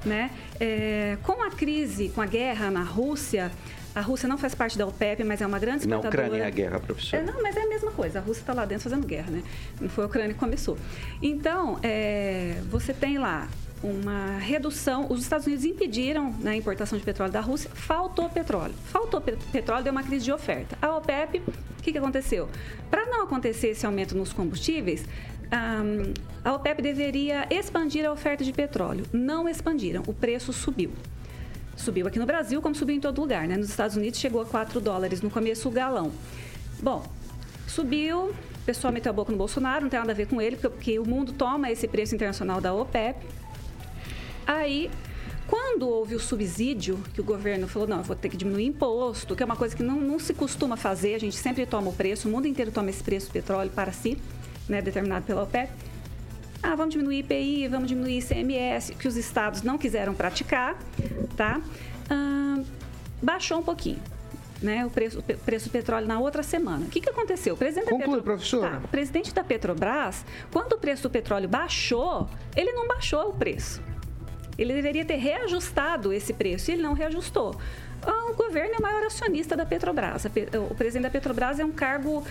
né? 0.07 0.31
É, 0.59 1.19
com 1.23 1.43
a 1.43 1.51
crise, 1.51 2.09
com 2.09 2.23
a 2.23 2.27
guerra 2.31 2.71
na 2.71 2.83
Rússia, 2.83 3.51
a 3.95 4.01
Rússia 4.01 4.29
não 4.29 4.39
faz 4.39 4.55
parte 4.55 4.79
da 4.79 4.87
OPEP, 4.87 5.25
mas 5.25 5.41
é 5.43 5.47
uma 5.47 5.59
grande 5.59 5.87
Na 5.87 5.97
exportadora. 5.97 6.27
Ucrânia 6.29 6.45
é 6.45 6.47
a 6.47 6.51
guerra, 6.51 6.79
professor. 6.81 7.17
É, 7.17 7.23
não, 7.23 7.43
mas 7.43 7.57
é 7.57 7.63
a 7.63 7.69
mesma 7.69 7.91
coisa. 7.91 8.21
A 8.21 8.23
Rússia 8.23 8.43
está 8.43 8.53
lá 8.55 8.65
dentro 8.65 8.85
fazendo 8.85 9.07
guerra, 9.07 9.31
né? 9.31 9.43
Não 9.81 9.89
foi 9.89 10.05
a 10.05 10.07
Ucrânia 10.07 10.33
que 10.33 10.39
começou. 10.39 10.79
Então, 11.21 11.79
é, 11.83 12.61
você 12.71 12.95
tem 12.95 13.19
lá 13.19 13.49
uma 13.83 14.37
redução. 14.39 15.07
Os 15.11 15.21
Estados 15.23 15.47
Unidos 15.47 15.65
impediram 15.65 16.33
né, 16.39 16.53
a 16.53 16.57
importação 16.57 16.97
de 16.99 17.05
petróleo 17.05 17.33
da 17.33 17.41
Rússia. 17.41 17.69
Faltou 17.75 18.29
petróleo. 18.29 18.75
Faltou 18.93 19.21
pe- 19.21 19.37
petróleo, 19.51 19.83
deu 19.83 19.91
uma 19.93 20.03
crise 20.05 20.25
de 20.25 20.33
oferta. 20.33 20.77
A 20.81 20.97
OPEP, 20.97 21.39
o 21.39 21.83
que, 21.83 21.91
que 21.93 21.99
aconteceu? 21.99 22.49
Para 22.91 23.07
não 23.07 23.25
acontecer 23.25 23.69
esse 23.71 23.85
aumento 23.87 24.15
nos 24.17 24.33
combustíveis, 24.33 25.05
ahm, 25.51 26.13
a 26.45 26.53
OPEP 26.55 26.81
deveria 26.83 27.47
expandir 27.51 28.05
a 28.07 28.13
oferta 28.13 28.45
de 28.45 28.53
petróleo. 28.53 29.05
Não 29.13 29.49
expandiram. 29.49 30.03
O 30.07 30.13
preço 30.15 30.53
subiu. 30.53 30.93
Subiu 31.81 32.07
aqui 32.07 32.19
no 32.19 32.27
Brasil, 32.27 32.61
como 32.61 32.75
subiu 32.75 32.95
em 32.95 33.01
todo 33.01 33.19
lugar, 33.23 33.49
né? 33.49 33.57
Nos 33.57 33.71
Estados 33.71 33.97
Unidos 33.97 34.21
chegou 34.21 34.43
a 34.43 34.45
4 34.45 34.79
dólares 34.81 35.23
no 35.23 35.31
começo 35.31 35.67
o 35.67 35.73
galão. 35.73 36.13
Bom, 36.83 37.07
subiu, 37.67 38.27
o 38.29 38.65
pessoal 38.67 38.93
meteu 38.93 39.09
a 39.09 39.13
boca 39.15 39.33
no 39.33 39.39
Bolsonaro, 39.39 39.83
não 39.83 39.89
tem 39.89 39.99
nada 39.99 40.13
a 40.13 40.15
ver 40.15 40.27
com 40.27 40.43
ele, 40.43 40.57
porque, 40.57 40.99
o 40.99 41.07
mundo 41.07 41.33
toma 41.33 41.71
esse 41.71 41.89
preço 41.89 42.15
internacional 42.15 42.61
da 42.61 42.75
OPEP. 42.75 43.27
Aí, 44.47 44.91
quando 45.47 45.89
houve 45.89 46.15
o 46.15 46.21
subsídio, 46.21 47.03
que 47.15 47.21
o 47.23 47.25
governo 47.25 47.67
falou, 47.67 47.89
não, 47.89 47.99
eu 47.99 48.05
vou 48.05 48.15
ter 48.15 48.29
que 48.29 48.37
diminuir 48.37 48.67
imposto, 48.67 49.35
que 49.35 49.43
é 49.43 49.47
uma 49.47 49.57
coisa 49.57 49.75
que 49.75 49.83
não, 49.83 49.99
não 49.99 50.19
se 50.19 50.35
costuma 50.35 50.77
fazer, 50.77 51.15
a 51.15 51.19
gente 51.19 51.37
sempre 51.37 51.65
toma 51.65 51.89
o 51.89 51.95
preço, 51.95 52.29
o 52.29 52.31
mundo 52.31 52.47
inteiro 52.47 52.71
toma 52.71 52.91
esse 52.91 53.03
preço 53.03 53.29
do 53.29 53.33
petróleo 53.33 53.71
para 53.71 53.91
si, 53.91 54.19
né, 54.69 54.83
determinado 54.83 55.25
pela 55.25 55.45
OPEP. 55.45 55.73
Ah, 56.63 56.75
vamos 56.75 56.93
diminuir 56.93 57.21
IPI, 57.21 57.69
vamos 57.69 57.89
diminuir 57.89 58.19
ICMS, 58.19 58.95
que 58.95 59.09
os 59.09 59.17
estados 59.17 59.63
não 59.63 59.79
quiseram 59.79 60.15
praticar, 60.15 60.79
tá? 61.37 61.61
Ah, 62.09 62.59
baixou 63.23 63.59
um 63.59 63.63
pouquinho. 63.63 63.99
Né, 64.63 64.85
o 64.85 64.91
preço, 64.91 65.21
o 65.21 65.23
preço 65.23 65.71
do 65.71 65.73
petróleo 65.73 66.07
na 66.07 66.21
outra 66.21 66.43
semana. 66.43 66.85
O 66.85 66.89
que, 66.91 67.01
que 67.01 67.09
aconteceu? 67.09 67.55
O 67.55 67.57
presidente 67.57 67.87
da 67.87 67.91
Conclui, 67.93 68.09
Petro- 68.17 68.23
professora. 68.25 68.71
Tá, 68.73 68.81
o 68.85 68.89
presidente 68.89 69.33
da 69.33 69.43
Petrobras, 69.43 70.23
quando 70.53 70.75
o 70.75 70.79
preço 70.79 71.05
do 71.05 71.11
petróleo 71.11 71.49
baixou, 71.49 72.29
ele 72.55 72.71
não 72.73 72.87
baixou 72.87 73.31
o 73.31 73.33
preço. 73.33 73.81
Ele 74.59 74.75
deveria 74.75 75.03
ter 75.03 75.17
reajustado 75.17 76.13
esse 76.13 76.35
preço 76.35 76.71
e 76.71 76.75
ele 76.75 76.83
não 76.83 76.93
reajustou. 76.93 77.57
Ah, 78.03 78.27
O 78.31 78.35
governo 78.35 78.75
é 78.75 78.79
o 78.79 78.83
maior 78.83 79.03
acionista 79.05 79.57
da 79.57 79.65
Petrobras. 79.65 80.27
O 80.71 80.75
presidente 80.75 81.05
da 81.05 81.11
Petrobras 81.11 81.59
é 81.59 81.65
um 81.65 81.73
cargo 81.73 82.23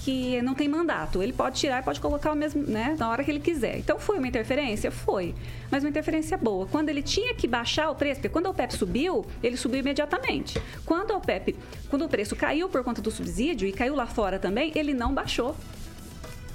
que 0.00 0.40
não 0.42 0.54
tem 0.54 0.66
mandato. 0.66 1.22
Ele 1.22 1.32
pode 1.32 1.58
tirar 1.58 1.80
e 1.80 1.84
pode 1.84 2.00
colocar 2.00 2.32
o 2.32 2.34
mesmo, 2.34 2.62
né, 2.62 2.96
na 2.98 3.08
hora 3.10 3.22
que 3.22 3.30
ele 3.30 3.40
quiser. 3.40 3.78
Então 3.78 3.98
foi 3.98 4.18
uma 4.18 4.26
interferência? 4.26 4.90
Foi. 4.90 5.34
Mas 5.70 5.84
uma 5.84 5.90
interferência 5.90 6.36
boa. 6.38 6.66
Quando 6.66 6.88
ele 6.88 7.02
tinha 7.02 7.34
que 7.34 7.46
baixar 7.46 7.90
o 7.90 7.94
preço, 7.94 8.16
porque 8.16 8.28
quando 8.28 8.46
a 8.46 8.50
OPEP 8.50 8.74
subiu, 8.74 9.26
ele 9.42 9.56
subiu 9.56 9.80
imediatamente. 9.80 10.60
Quando 10.86 11.12
a 11.12 11.16
OPEP, 11.16 11.54
quando 11.90 12.04
o 12.04 12.08
preço 12.08 12.34
caiu 12.34 12.68
por 12.68 12.82
conta 12.82 13.02
do 13.02 13.10
subsídio 13.10 13.68
e 13.68 13.72
caiu 13.72 13.94
lá 13.94 14.06
fora 14.06 14.38
também, 14.38 14.72
ele 14.74 14.94
não 14.94 15.12
baixou. 15.12 15.54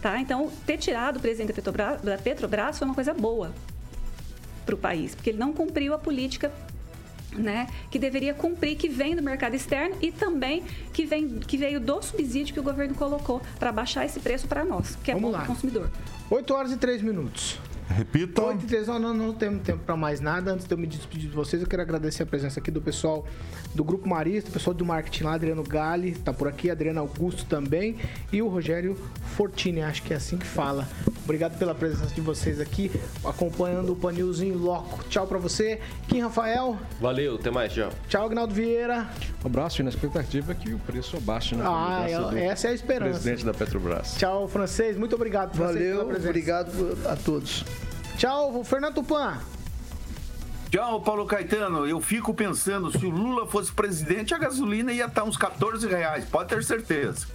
Tá? 0.02 0.20
Então, 0.20 0.52
ter 0.66 0.78
tirado 0.78 1.18
o 1.18 1.20
presidente 1.20 1.48
da 1.50 1.54
Petrobras, 1.54 2.02
da 2.02 2.18
Petrobras 2.18 2.80
foi 2.80 2.88
uma 2.88 2.96
coisa 2.96 3.14
boa 3.14 3.54
para 4.66 4.74
o 4.74 4.78
país, 4.78 5.14
porque 5.14 5.30
ele 5.30 5.40
não 5.40 5.54
cumpriu 5.54 5.94
a 5.94 6.00
política 6.00 6.52
né, 7.38 7.68
que 7.90 8.00
deveria 8.00 8.34
cumprir, 8.34 8.76
que 8.76 8.90
vem 8.90 9.16
do 9.16 9.22
mercado 9.22 9.56
externo 9.56 9.96
e 10.02 10.12
também 10.12 10.64
que, 10.94 11.06
vem, 11.06 11.40
que 11.40 11.58
veio 11.58 11.80
do 11.80 12.02
subsídio 12.02 12.54
que 12.54 12.60
o 12.60 12.64
governo 12.64 12.96
colocou 12.96 13.42
para 13.60 13.72
baixar 13.72 14.06
esse 14.06 14.20
preço 14.20 14.48
para 14.48 14.64
nós, 14.64 14.98
que 15.04 15.12
é 15.12 15.14
Vamos 15.14 15.32
bom 15.32 15.38
lá. 15.38 15.44
o 15.44 15.48
consumidor. 15.48 15.90
8 16.30 16.54
horas 16.54 16.72
e 16.72 16.78
3 16.78 17.02
minutos. 17.02 17.60
Repita. 17.88 18.42
8 18.42 18.64
e 18.64 18.68
3, 18.68 18.88
não, 18.88 19.00
não, 19.00 19.14
não 19.14 19.34
temos 19.34 19.62
tempo 19.62 19.80
para 19.86 19.96
mais 19.96 20.20
nada. 20.20 20.52
Antes 20.52 20.66
de 20.66 20.74
eu 20.74 20.78
me 20.78 20.88
despedir 20.88 21.30
de 21.30 21.36
vocês, 21.36 21.62
eu 21.62 21.68
quero 21.68 21.82
agradecer 21.84 22.24
a 22.24 22.26
presença 22.26 22.60
aqui 22.60 22.72
do 22.72 22.82
pessoal 22.82 23.26
do 23.76 23.84
Grupo 23.84 24.10
Marista, 24.10 24.50
o 24.50 24.54
pessoal 24.54 24.74
do 24.74 24.84
marketing 24.84 25.24
lá, 25.24 25.34
Adriano 25.36 25.64
Gale, 25.64 26.14
tá 26.16 26.34
por 26.34 26.48
aqui, 26.48 26.72
Adriano 26.72 27.00
Augusto 27.00 27.46
também, 27.46 27.96
e 28.32 28.42
o 28.42 28.48
Rogério 28.48 28.98
Fortini, 29.36 29.82
acho 29.82 30.02
que 30.02 30.14
é 30.14 30.18
assim 30.18 30.38
que 30.38 30.48
fala. 30.48 30.88
Obrigado 31.26 31.58
pela 31.58 31.74
presença 31.74 32.14
de 32.14 32.22
vocês 32.22 32.62
aqui, 32.62 32.92
acompanhando 33.24 33.94
o 33.94 33.96
Panils 33.96 34.42
em 34.42 34.52
loco. 34.52 35.04
Tchau 35.10 35.26
para 35.26 35.40
você, 35.40 35.82
Kim 36.08 36.22
Rafael, 36.22 36.78
Valeu, 37.02 37.36
até 37.36 37.50
mais, 37.50 37.74
tchau. 37.74 37.90
tchau, 38.08 38.28
Agnaldo 38.28 38.54
Vieira. 38.54 39.10
Um 39.44 39.48
abraço 39.48 39.82
e 39.82 39.84
na 39.84 39.90
expectativa 39.90 40.54
que 40.54 40.72
o 40.72 40.78
preço 40.78 41.18
abaixe 41.18 41.56
na 41.56 41.66
Ah, 41.68 42.02
mudança 42.04 42.22
do 42.30 42.38
essa 42.38 42.68
é 42.68 42.70
a 42.70 42.74
esperança. 42.76 43.12
presidente 43.20 43.44
da 43.44 43.54
Petrobras. 43.56 44.16
Tchau, 44.18 44.48
francês, 44.48 44.96
muito 44.96 45.16
obrigado 45.16 45.56
francês, 45.56 45.80
pela 45.80 45.90
Valeu, 45.96 46.06
presença. 46.06 46.30
obrigado 46.30 46.98
a 47.10 47.16
todos. 47.16 47.66
Tchau, 48.18 48.64
Fernando 48.64 48.94
Tupan. 48.94 49.40
Tchau, 50.70 51.02
Paulo 51.02 51.26
Caetano. 51.26 51.88
Eu 51.88 52.00
fico 52.02 52.34
pensando, 52.34 52.92
se 52.92 53.04
o 53.06 53.10
Lula 53.10 53.48
fosse 53.48 53.72
presidente, 53.72 54.34
a 54.34 54.38
gasolina 54.38 54.92
ia 54.92 55.06
estar 55.06 55.24
uns 55.24 55.38
14 55.38 55.88
reais, 55.88 56.26
pode 56.26 56.50
ter 56.50 56.64
certeza. 56.64 57.28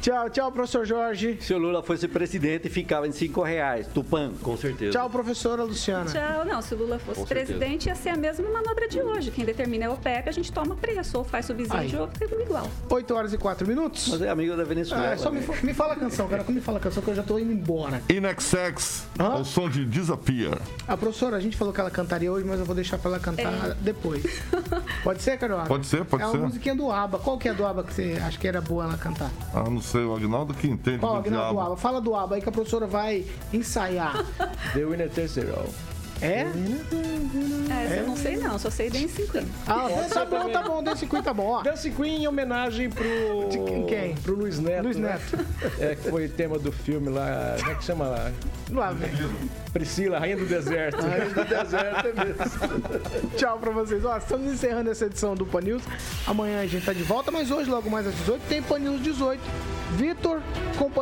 Tchau, 0.00 0.30
tchau, 0.30 0.52
professor 0.52 0.84
Jorge. 0.86 1.38
Se 1.40 1.52
o 1.54 1.58
Lula 1.58 1.82
fosse 1.82 2.06
presidente, 2.08 2.68
ficava 2.68 3.06
em 3.08 3.12
cinco 3.12 3.42
reais. 3.42 3.86
Tupã. 3.88 4.32
Com 4.42 4.56
certeza. 4.56 4.92
Tchau, 4.92 5.08
professora 5.10 5.62
Luciana. 5.62 6.10
Tchau, 6.10 6.44
não, 6.44 6.60
se 6.62 6.74
o 6.74 6.78
Lula 6.78 6.98
fosse 6.98 7.20
Com 7.20 7.26
certeza. 7.26 7.54
presidente, 7.58 7.86
ia 7.88 7.94
ser 7.94 8.10
a 8.10 8.16
mesma 8.16 8.48
manobra 8.50 8.88
de 8.88 9.00
hoje. 9.00 9.30
Quem 9.30 9.44
determina 9.44 9.84
é 9.86 9.88
o 9.88 9.92
OPEP, 9.94 10.28
a 10.28 10.32
gente 10.32 10.52
toma 10.52 10.74
preço, 10.76 11.18
ou 11.18 11.24
faz 11.24 11.46
subsídio, 11.46 11.76
Aí. 11.78 11.96
ou 11.96 12.08
fica 12.08 12.34
igual. 12.42 12.68
8 12.90 13.14
horas 13.14 13.32
e 13.32 13.38
4 13.38 13.66
minutos. 13.66 14.08
Mas 14.10 14.22
é 14.22 14.28
amigo 14.28 14.56
da 14.56 14.64
Venezuela. 14.64 15.06
É 15.12 15.16
só 15.16 15.30
me, 15.30 15.40
né? 15.40 15.46
fa- 15.46 15.66
me 15.66 15.74
fala 15.74 15.92
a 15.94 15.96
canção, 15.96 16.28
cara. 16.28 16.44
Me 16.48 16.60
fala 16.60 16.78
a 16.78 16.80
canção 16.80 17.02
que 17.02 17.10
eu 17.10 17.14
já 17.14 17.22
tô 17.22 17.38
indo 17.38 17.52
embora. 17.52 18.02
Inexex, 18.08 19.06
Hã? 19.18 19.24
ao 19.24 19.44
som 19.44 19.68
de 19.68 19.84
Disappear. 19.84 20.58
A 20.88 20.96
professora, 20.96 21.36
a 21.36 21.40
gente 21.40 21.56
falou 21.56 21.72
que 21.72 21.80
ela 21.80 21.90
cantaria 21.90 22.30
hoje, 22.32 22.44
mas 22.46 22.58
eu 22.58 22.64
vou 22.66 22.74
deixar 22.74 22.98
pra 22.98 23.10
ela 23.10 23.20
cantar 23.20 23.74
depois. 23.80 24.22
Pode 25.02 25.22
ser, 25.22 25.36
Carioca? 25.38 25.66
Pode 25.66 25.86
ser, 25.86 26.04
pode 26.04 26.22
é 26.22 26.26
ser. 26.30 26.36
uma 26.36 26.46
musiquinha 26.46 26.74
do 26.74 26.90
ABBA. 26.90 27.18
Qual 27.18 27.38
que 27.38 27.48
é 27.48 27.54
do 27.54 27.64
ABBA 27.66 27.84
que 27.84 27.94
você 27.94 28.18
acha 28.24 28.38
que 28.38 28.48
era 28.48 28.60
boa 28.60 28.84
ela 28.84 28.96
cantar? 28.96 29.30
Ah, 29.52 29.68
não 29.74 29.82
sei, 29.82 30.04
o 30.04 30.14
Agnaldo 30.14 30.54
que 30.54 30.66
entende 30.68 30.98
Qual, 30.98 31.14
do 31.14 31.18
Aguinaldo, 31.18 31.48
do 31.48 31.54
diabo. 31.54 31.60
ABBA? 31.60 31.76
Fala 31.76 32.00
do 32.00 32.14
ABBA 32.14 32.36
aí 32.36 32.42
que 32.42 32.48
a 32.48 32.52
professora 32.52 32.86
vai 32.86 33.24
ensaiar. 33.52 34.24
The 34.72 34.84
winner 34.84 35.10
takes 35.10 35.36
it 35.36 35.50
all. 35.50 35.68
É? 36.20 36.46
É, 37.70 38.00
eu 38.00 38.06
não 38.06 38.16
sei 38.16 38.36
não, 38.36 38.58
só 38.58 38.70
sei 38.70 38.88
Dance 38.88 39.08
50. 39.08 39.46
Ah, 39.66 39.88
tá 40.08 40.24
bom, 40.24 40.48
tá 40.48 40.62
bom. 40.62 40.82
Desse 40.82 41.06
Queen 41.06 41.22
tá 41.22 41.34
bom, 41.34 41.46
ó. 41.46 41.62
Dance 41.62 41.90
Queen 41.90 42.22
em 42.22 42.28
homenagem 42.28 42.88
pro. 42.88 43.04
De 43.50 43.58
quem? 43.86 44.14
Pro 44.16 44.34
Luiz 44.34 44.58
Neto. 44.58 44.84
Luiz 44.84 44.96
né? 44.96 45.20
Neto. 45.32 45.46
É, 45.78 45.94
que 45.94 46.08
foi 46.08 46.28
tema 46.28 46.58
do 46.58 46.72
filme 46.72 47.10
lá. 47.10 47.56
Como 47.58 47.70
é 47.70 47.74
que 47.74 47.84
chama 47.84 48.06
lá? 48.06 48.32
Lá, 48.70 48.92
vem. 48.92 49.10
Priscila, 49.74 50.20
Rainha 50.20 50.36
do 50.36 50.46
Deserto. 50.46 51.02
Rainha 51.04 51.30
do 51.30 51.44
deserto 51.44 52.06
é 52.06 52.24
mesmo. 52.24 53.30
Tchau 53.36 53.58
pra 53.58 53.72
vocês. 53.72 54.04
Ó, 54.04 54.16
estamos 54.16 54.52
encerrando 54.52 54.88
essa 54.88 55.06
edição 55.06 55.34
do 55.34 55.44
Pan 55.44 55.62
News. 55.62 55.82
Amanhã 56.28 56.60
a 56.60 56.66
gente 56.66 56.86
tá 56.86 56.92
de 56.92 57.02
volta, 57.02 57.32
mas 57.32 57.50
hoje, 57.50 57.68
logo 57.68 57.90
mais 57.90 58.06
às 58.06 58.14
18, 58.14 58.42
tem 58.48 58.62
Pan 58.62 58.78
News 58.78 59.02
18. 59.02 59.42
Vitor 59.96 60.40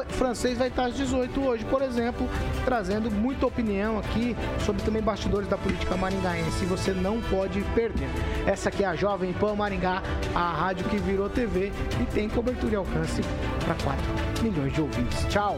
Francês 0.09 0.57
vai 0.57 0.69
estar 0.69 0.87
às 0.87 0.95
18 0.95 1.41
hoje, 1.41 1.65
por 1.67 1.83
exemplo, 1.83 2.29
trazendo 2.65 3.11
muita 3.11 3.47
opinião 3.47 3.99
aqui 3.99 4.35
sobre 4.65 4.83
também 4.83 5.03
bastidores 5.03 5.49
da 5.49 5.59
política 5.59 5.95
maringaense. 5.97 6.65
Você 6.65 6.93
não 6.93 7.21
pode 7.21 7.61
perder. 7.75 8.09
Essa 8.47 8.71
aqui 8.71 8.85
é 8.85 8.87
a 8.87 8.97
Jovem 8.97 9.35
Pan 9.35 9.55
Maringá, 9.55 10.03
a 10.35 10.53
rádio 10.53 10.89
que 10.89 10.97
virou 10.97 11.29
TV 11.29 11.71
e 12.01 12.07
tem 12.07 12.29
cobertura 12.29 12.73
e 12.73 12.77
alcance 12.77 13.21
para 13.65 13.75
4 13.75 14.43
milhões 14.43 14.73
de 14.73 14.81
ouvintes. 14.81 15.25
Tchau! 15.27 15.51